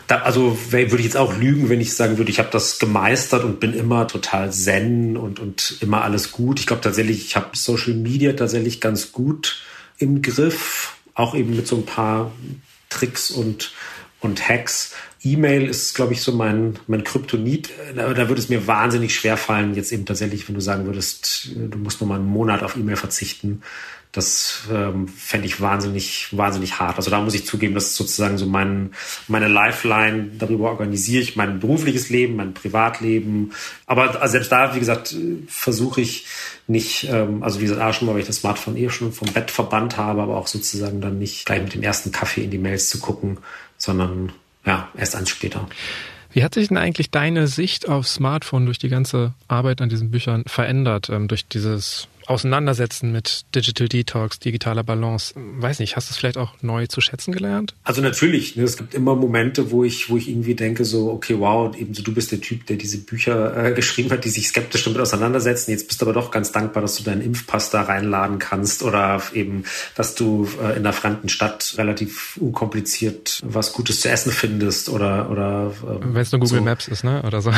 Da, 0.09 0.18
also 0.18 0.59
würde 0.71 0.97
ich 0.97 1.05
jetzt 1.05 1.16
auch 1.16 1.35
lügen, 1.37 1.71
wenn 1.71 1.81
ich 1.81 1.95
sagen 1.95 2.18
würde, 2.18 2.31
ich 2.31 2.38
habe 2.38 2.51
das 2.53 2.79
gemeistert 2.79 3.45
und 3.45 3.61
bin 3.61 3.73
immer 3.73 4.07
total 4.07 4.53
zen 4.53 5.16
und, 5.16 5.40
und 5.40 5.79
immer 5.81 6.03
alles 6.03 6.33
gut. 6.33 6.61
Ich 6.61 6.66
glaube 6.66 6.83
tatsächlich, 6.83 7.25
ich 7.25 7.37
habe 7.37 7.57
Social 7.57 7.95
Media 7.95 8.35
tatsächlich 8.35 8.81
ganz 8.81 9.12
gut 9.12 9.62
im 9.97 10.21
Griff 10.21 10.97
auch 11.14 11.35
eben 11.35 11.57
mit 11.57 11.66
so 11.66 11.77
ein 11.77 11.87
paar 11.87 12.33
Tricks 12.88 13.31
und, 13.31 13.72
und 14.20 14.48
Hacks. 14.48 14.94
E-Mail 15.25 15.68
ist, 15.68 15.94
glaube 15.94 16.12
ich, 16.14 16.22
so 16.22 16.33
mein, 16.33 16.79
mein 16.87 17.05
Kryptonit. 17.05 17.70
Da, 17.94 18.12
da 18.12 18.29
würde 18.29 18.40
es 18.40 18.48
mir 18.48 18.66
wahnsinnig 18.66 19.14
schwer 19.14 19.37
fallen, 19.37 19.75
jetzt 19.75 19.92
eben 19.92 20.05
tatsächlich, 20.05 20.48
wenn 20.48 20.55
du 20.55 20.61
sagen 20.61 20.87
würdest, 20.87 21.51
du 21.55 21.79
musst 21.79 22.01
nur 22.01 22.09
mal 22.09 22.16
einen 22.16 22.27
Monat 22.27 22.62
auf 22.62 22.77
E-Mail 22.77 22.96
verzichten. 22.96 23.62
Das 24.12 24.64
ähm, 24.70 25.09
fände 25.09 25.46
ich 25.46 25.62
wahnsinnig, 25.62 26.29
wahnsinnig 26.37 26.79
hart. 26.79 26.98
Also 26.98 27.11
da 27.11 27.18
muss 27.22 27.33
ich 27.33 27.46
zugeben, 27.46 27.75
das 27.75 27.87
ist 27.87 27.96
sozusagen 27.96 28.37
so 28.37 28.44
mein, 28.44 28.92
meine 29.27 29.48
Lifeline. 29.48 30.33
Darüber 30.38 30.70
organisiere 30.70 31.22
ich 31.22 31.35
mein 31.35 31.61
berufliches 31.61 32.11
Leben, 32.11 32.37
mein 32.37 32.53
Privatleben. 32.53 33.53
Aber 33.87 34.20
also 34.20 34.33
selbst 34.33 34.53
da, 34.53 34.75
wie 34.75 34.81
gesagt, 34.81 35.16
versuche 35.48 36.03
ich 36.03 36.27
nicht, 36.66 37.09
ähm, 37.11 37.42
also 37.42 37.61
wie 37.61 37.64
gesagt, 37.64 37.81
A 37.81 37.94
schon 37.94 38.07
mal, 38.07 38.12
weil 38.12 38.20
ich 38.20 38.27
das 38.27 38.37
Smartphone 38.37 38.77
eh 38.77 38.90
schon 38.90 39.14
vom 39.14 39.33
Bett 39.33 39.51
verbannt 39.51 39.96
habe, 39.96 40.20
aber 40.20 40.37
auch 40.37 40.46
sozusagen 40.46 41.01
dann 41.01 41.18
nicht 41.18 41.46
gleich 41.46 41.62
mit 41.62 41.72
dem 41.72 41.83
ersten 41.83 42.12
Kaffee 42.12 42.44
in 42.44 42.51
die 42.51 42.59
Mails 42.59 42.90
zu 42.90 43.01
gucken, 43.01 43.38
sondern 43.79 44.33
ja, 44.66 44.90
erst 44.94 45.16
eins 45.16 45.31
später. 45.31 45.66
Wie 46.33 46.44
hat 46.44 46.55
sich 46.55 46.68
denn 46.68 46.77
eigentlich 46.79 47.11
deine 47.11 47.46
Sicht 47.46 47.88
auf 47.88 48.07
Smartphone 48.07 48.66
durch 48.66 48.79
die 48.79 48.88
ganze 48.88 49.33
Arbeit 49.48 49.81
an 49.81 49.88
diesen 49.88 50.11
Büchern 50.11 50.44
verändert, 50.46 51.09
ähm, 51.11 51.29
durch 51.29 51.46
dieses 51.46 52.09
Auseinandersetzen 52.26 53.12
mit 53.12 53.44
Digital 53.54 53.88
Detox, 53.88 54.38
digitaler 54.38 54.82
Balance. 54.82 55.35
Weiß 55.37 55.78
nicht, 55.78 55.96
hast 55.96 56.08
du 56.08 56.12
es 56.12 56.18
vielleicht 56.18 56.38
auch 56.38 56.54
neu 56.62 56.87
zu 56.87 57.00
schätzen 57.00 57.32
gelernt? 57.32 57.74
Also 57.85 58.02
natürlich, 58.02 58.56
ne, 58.56 58.64
es 58.64 58.76
gibt 58.76 58.94
immer 58.94 59.14
Momente, 59.14 59.70
wo 59.70 59.85
ich, 59.85 60.11
wo 60.11 60.16
ich 60.16 60.28
irgendwie 60.28 60.54
denke, 60.54 60.85
so, 60.85 61.11
okay, 61.11 61.37
wow, 61.38 61.74
eben 61.76 61.94
so, 61.94 62.02
du 62.02 62.12
bist 62.12 62.32
der 62.32 62.40
Typ, 62.40 62.66
der 62.66 62.76
diese 62.76 62.98
Bücher 62.98 63.66
äh, 63.66 63.72
geschrieben 63.72 64.11
hat, 64.11 64.24
die 64.24 64.30
sich 64.30 64.48
skeptisch 64.48 64.85
damit 64.85 65.00
auseinandersetzen. 65.00 65.70
Jetzt 65.70 65.88
bist 65.88 66.00
du 66.00 66.06
aber 66.06 66.12
doch 66.12 66.30
ganz 66.30 66.52
dankbar, 66.52 66.82
dass 66.82 66.96
du 66.96 67.02
deinen 67.02 67.22
Impfpass 67.22 67.70
da 67.70 67.82
reinladen 67.82 68.38
kannst 68.38 68.82
oder 68.82 69.22
eben, 69.35 69.64
dass 69.94 70.14
du 70.14 70.48
äh, 70.61 70.72
in 70.72 70.78
einer 70.78 70.92
fremden 70.92 71.28
Stadt 71.28 71.74
relativ 71.76 72.37
unkompliziert 72.40 73.40
was 73.44 73.72
Gutes 73.72 74.00
zu 74.00 74.08
essen 74.08 74.32
findest 74.32 74.88
oder, 74.88 75.30
oder 75.30 75.72
ähm, 75.87 76.14
wenn 76.14 76.22
es 76.22 76.32
nur 76.32 76.40
Google 76.40 76.58
so. 76.58 76.64
Maps 76.64 76.88
ist, 76.88 77.04
ne? 77.04 77.22
Oder 77.22 77.40
so. 77.42 77.52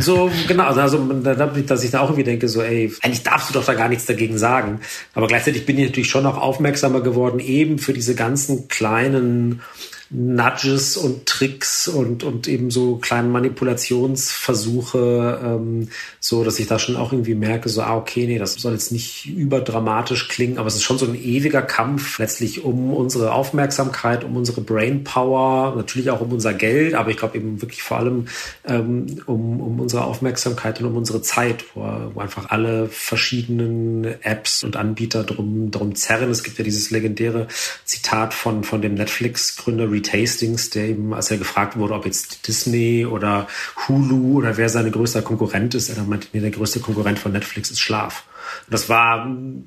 So, 0.00 0.30
genau, 0.46 0.64
also 0.64 0.98
dass 0.98 1.84
ich 1.84 1.90
da 1.90 2.00
auch 2.00 2.10
irgendwie 2.10 2.24
denke, 2.24 2.48
so, 2.48 2.62
ey, 2.62 2.92
eigentlich 3.02 3.22
darfst 3.22 3.50
du 3.50 3.54
doch 3.54 3.64
da 3.64 3.74
gar 3.74 3.88
nichts 3.88 4.05
dagegen 4.06 4.38
sagen. 4.38 4.80
Aber 5.14 5.26
gleichzeitig 5.26 5.66
bin 5.66 5.78
ich 5.78 5.86
natürlich 5.86 6.10
schon 6.10 6.26
auch 6.26 6.38
aufmerksamer 6.38 7.00
geworden, 7.00 7.40
eben 7.40 7.78
für 7.78 7.92
diese 7.92 8.14
ganzen 8.14 8.68
kleinen 8.68 9.62
Nudges 10.10 10.96
und 10.96 11.26
Tricks 11.26 11.88
und, 11.88 12.22
und 12.22 12.46
eben 12.46 12.70
so 12.70 12.96
kleine 12.96 13.28
Manipulationsversuche, 13.28 15.40
ähm, 15.44 15.88
so 16.20 16.44
dass 16.44 16.60
ich 16.60 16.68
da 16.68 16.78
schon 16.78 16.96
auch 16.96 17.12
irgendwie 17.12 17.34
merke, 17.34 17.68
so, 17.68 17.82
ah, 17.82 17.96
okay, 17.96 18.26
nee, 18.26 18.38
das 18.38 18.54
soll 18.54 18.72
jetzt 18.72 18.92
nicht 18.92 19.26
überdramatisch 19.26 20.28
klingen, 20.28 20.58
aber 20.58 20.68
es 20.68 20.76
ist 20.76 20.84
schon 20.84 20.98
so 20.98 21.06
ein 21.06 21.16
ewiger 21.16 21.62
Kampf 21.62 22.18
letztlich 22.18 22.64
um 22.64 22.94
unsere 22.94 23.32
Aufmerksamkeit, 23.32 24.22
um 24.22 24.36
unsere 24.36 24.60
Brainpower, 24.60 25.74
natürlich 25.76 26.10
auch 26.10 26.20
um 26.20 26.32
unser 26.32 26.54
Geld, 26.54 26.94
aber 26.94 27.10
ich 27.10 27.16
glaube 27.16 27.36
eben 27.36 27.60
wirklich 27.60 27.82
vor 27.82 27.98
allem 27.98 28.26
ähm, 28.64 29.20
um, 29.26 29.60
um 29.60 29.80
unsere 29.80 30.04
Aufmerksamkeit 30.04 30.80
und 30.80 30.86
um 30.86 30.96
unsere 30.96 31.22
Zeit, 31.22 31.64
wo, 31.74 31.80
wo 32.14 32.20
einfach 32.20 32.50
alle 32.50 32.88
verschiedenen 32.88 34.04
Apps 34.22 34.62
und 34.62 34.76
Anbieter 34.76 35.24
drum, 35.24 35.70
drum 35.70 35.94
zerren. 35.94 36.30
Es 36.30 36.44
gibt 36.44 36.58
ja 36.58 36.64
dieses 36.64 36.90
legendäre 36.90 37.48
Zitat 37.84 38.34
von, 38.34 38.62
von 38.62 38.82
dem 38.82 38.94
Netflix-Gründer 38.94 39.90
Reed 39.96 40.12
Hastings, 40.12 40.70
der 40.70 40.88
eben, 40.88 41.14
als 41.14 41.30
er 41.30 41.38
gefragt 41.38 41.76
wurde, 41.76 41.94
ob 41.94 42.04
jetzt 42.04 42.46
Disney 42.46 43.06
oder 43.06 43.48
Hulu 43.88 44.38
oder 44.38 44.56
wer 44.56 44.68
seine 44.68 44.90
größter 44.90 45.22
Konkurrent 45.22 45.74
ist, 45.74 45.88
er 45.88 46.02
meinte, 46.04 46.28
nee, 46.32 46.40
der 46.40 46.50
größte 46.50 46.80
Konkurrent 46.80 47.18
von 47.18 47.32
Netflix 47.32 47.70
ist 47.70 47.80
Schlaf. 47.80 48.24
Und 48.66 48.74
das 48.74 48.88
war 48.88 49.26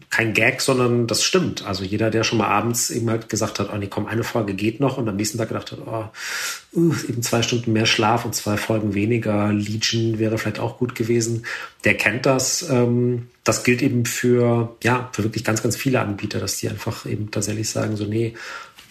kein 0.09 0.33
Gag, 0.33 0.61
sondern 0.61 1.07
das 1.07 1.23
stimmt. 1.23 1.65
Also 1.65 1.83
jeder, 1.83 2.09
der 2.09 2.23
schon 2.23 2.37
mal 2.37 2.47
abends 2.47 2.89
eben 2.89 3.09
halt 3.09 3.29
gesagt 3.29 3.59
hat, 3.59 3.69
oh 3.73 3.77
nee, 3.77 3.87
komm, 3.87 4.05
eine 4.05 4.23
Folge 4.23 4.53
geht 4.53 4.79
noch 4.79 4.97
und 4.97 5.09
am 5.09 5.15
nächsten 5.15 5.37
Tag 5.37 5.49
gedacht 5.49 5.71
hat, 5.71 5.79
oh, 5.85 6.05
uh, 6.75 6.93
eben 7.07 7.21
zwei 7.21 7.41
Stunden 7.41 7.73
mehr 7.73 7.85
Schlaf 7.85 8.25
und 8.25 8.35
zwei 8.35 8.57
Folgen 8.57 8.93
weniger 8.93 9.51
Legion 9.51 10.19
wäre 10.19 10.37
vielleicht 10.37 10.59
auch 10.59 10.77
gut 10.77 10.95
gewesen. 10.95 11.45
Der 11.83 11.95
kennt 11.95 12.25
das. 12.25 12.69
Ähm, 12.69 13.27
das 13.43 13.63
gilt 13.63 13.81
eben 13.81 14.05
für, 14.05 14.75
ja, 14.83 15.09
für 15.11 15.23
wirklich 15.23 15.43
ganz, 15.43 15.63
ganz 15.63 15.75
viele 15.75 16.01
Anbieter, 16.01 16.39
dass 16.39 16.57
die 16.57 16.69
einfach 16.69 17.05
eben 17.05 17.31
tatsächlich 17.31 17.69
sagen, 17.69 17.95
so, 17.95 18.05
nee, 18.05 18.35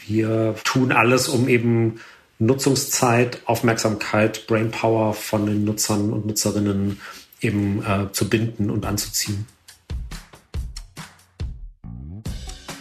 wir 0.08 0.54
tun 0.64 0.92
alles, 0.92 1.28
um 1.28 1.48
eben 1.48 2.00
Nutzungszeit, 2.38 3.42
Aufmerksamkeit, 3.46 4.46
Brainpower 4.46 5.14
von 5.14 5.46
den 5.46 5.64
Nutzern 5.64 6.12
und 6.12 6.26
Nutzerinnen 6.26 7.00
eben 7.40 7.82
äh, 7.84 8.12
zu 8.12 8.28
binden 8.28 8.70
und 8.70 8.86
anzuziehen. 8.86 9.46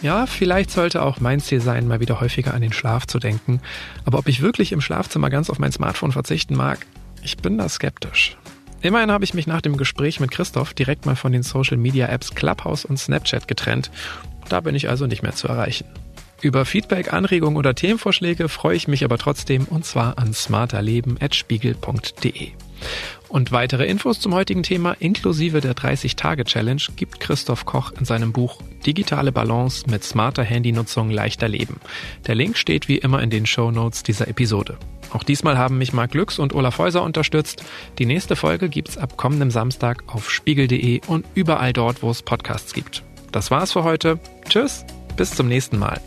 Ja, 0.00 0.26
vielleicht 0.26 0.70
sollte 0.70 1.02
auch 1.02 1.18
mein 1.18 1.40
Ziel 1.40 1.60
sein, 1.60 1.88
mal 1.88 1.98
wieder 1.98 2.20
häufiger 2.20 2.54
an 2.54 2.62
den 2.62 2.72
Schlaf 2.72 3.06
zu 3.06 3.18
denken. 3.18 3.60
Aber 4.04 4.18
ob 4.18 4.28
ich 4.28 4.42
wirklich 4.42 4.70
im 4.70 4.80
Schlafzimmer 4.80 5.28
ganz 5.28 5.50
auf 5.50 5.58
mein 5.58 5.72
Smartphone 5.72 6.12
verzichten 6.12 6.54
mag, 6.54 6.86
ich 7.24 7.36
bin 7.38 7.58
da 7.58 7.68
skeptisch. 7.68 8.36
Immerhin 8.80 9.10
habe 9.10 9.24
ich 9.24 9.34
mich 9.34 9.48
nach 9.48 9.60
dem 9.60 9.76
Gespräch 9.76 10.20
mit 10.20 10.30
Christoph 10.30 10.72
direkt 10.72 11.04
mal 11.04 11.16
von 11.16 11.32
den 11.32 11.42
Social 11.42 11.76
Media 11.76 12.06
Apps 12.06 12.36
Clubhouse 12.36 12.84
und 12.84 12.96
Snapchat 12.96 13.48
getrennt. 13.48 13.90
Da 14.48 14.60
bin 14.60 14.76
ich 14.76 14.88
also 14.88 15.06
nicht 15.06 15.24
mehr 15.24 15.34
zu 15.34 15.48
erreichen. 15.48 15.86
Über 16.40 16.64
Feedback, 16.64 17.12
Anregungen 17.12 17.56
oder 17.56 17.74
Themenvorschläge 17.74 18.48
freue 18.48 18.76
ich 18.76 18.86
mich 18.86 19.04
aber 19.04 19.18
trotzdem 19.18 19.64
und 19.64 19.84
zwar 19.84 20.18
an 20.18 20.32
smarterleben.spiegel.de. 20.32 22.50
Und 23.28 23.52
weitere 23.52 23.86
Infos 23.86 24.20
zum 24.20 24.34
heutigen 24.34 24.62
Thema 24.62 24.92
inklusive 25.00 25.60
der 25.60 25.74
30-Tage-Challenge 25.74 26.82
gibt 26.96 27.20
Christoph 27.20 27.66
Koch 27.66 27.92
in 27.98 28.04
seinem 28.04 28.32
Buch 28.32 28.60
Digitale 28.86 29.32
Balance 29.32 29.84
mit 29.90 30.04
smarter 30.04 30.44
Handynutzung 30.44 31.10
leichter 31.10 31.48
Leben. 31.48 31.80
Der 32.26 32.36
Link 32.36 32.56
steht 32.56 32.88
wie 32.88 32.98
immer 32.98 33.20
in 33.20 33.30
den 33.30 33.44
Show 33.44 33.70
Notes 33.70 34.04
dieser 34.04 34.28
Episode. 34.28 34.78
Auch 35.12 35.24
diesmal 35.24 35.58
haben 35.58 35.78
mich 35.78 35.92
Marc 35.92 36.12
Glücks 36.12 36.38
und 36.38 36.54
Olaf 36.54 36.78
Häuser 36.78 37.02
unterstützt. 37.02 37.64
Die 37.98 38.06
nächste 38.06 38.36
Folge 38.36 38.68
gibt's 38.68 38.96
ab 38.96 39.16
kommendem 39.16 39.50
Samstag 39.50 40.04
auf 40.06 40.30
spiegel.de 40.30 41.00
und 41.06 41.26
überall 41.34 41.72
dort, 41.72 42.02
wo 42.02 42.10
es 42.10 42.22
Podcasts 42.22 42.72
gibt. 42.72 43.02
Das 43.32 43.50
war's 43.50 43.72
für 43.72 43.84
heute. 43.84 44.18
Tschüss, 44.48 44.84
bis 45.16 45.34
zum 45.34 45.48
nächsten 45.48 45.78
Mal. 45.78 46.00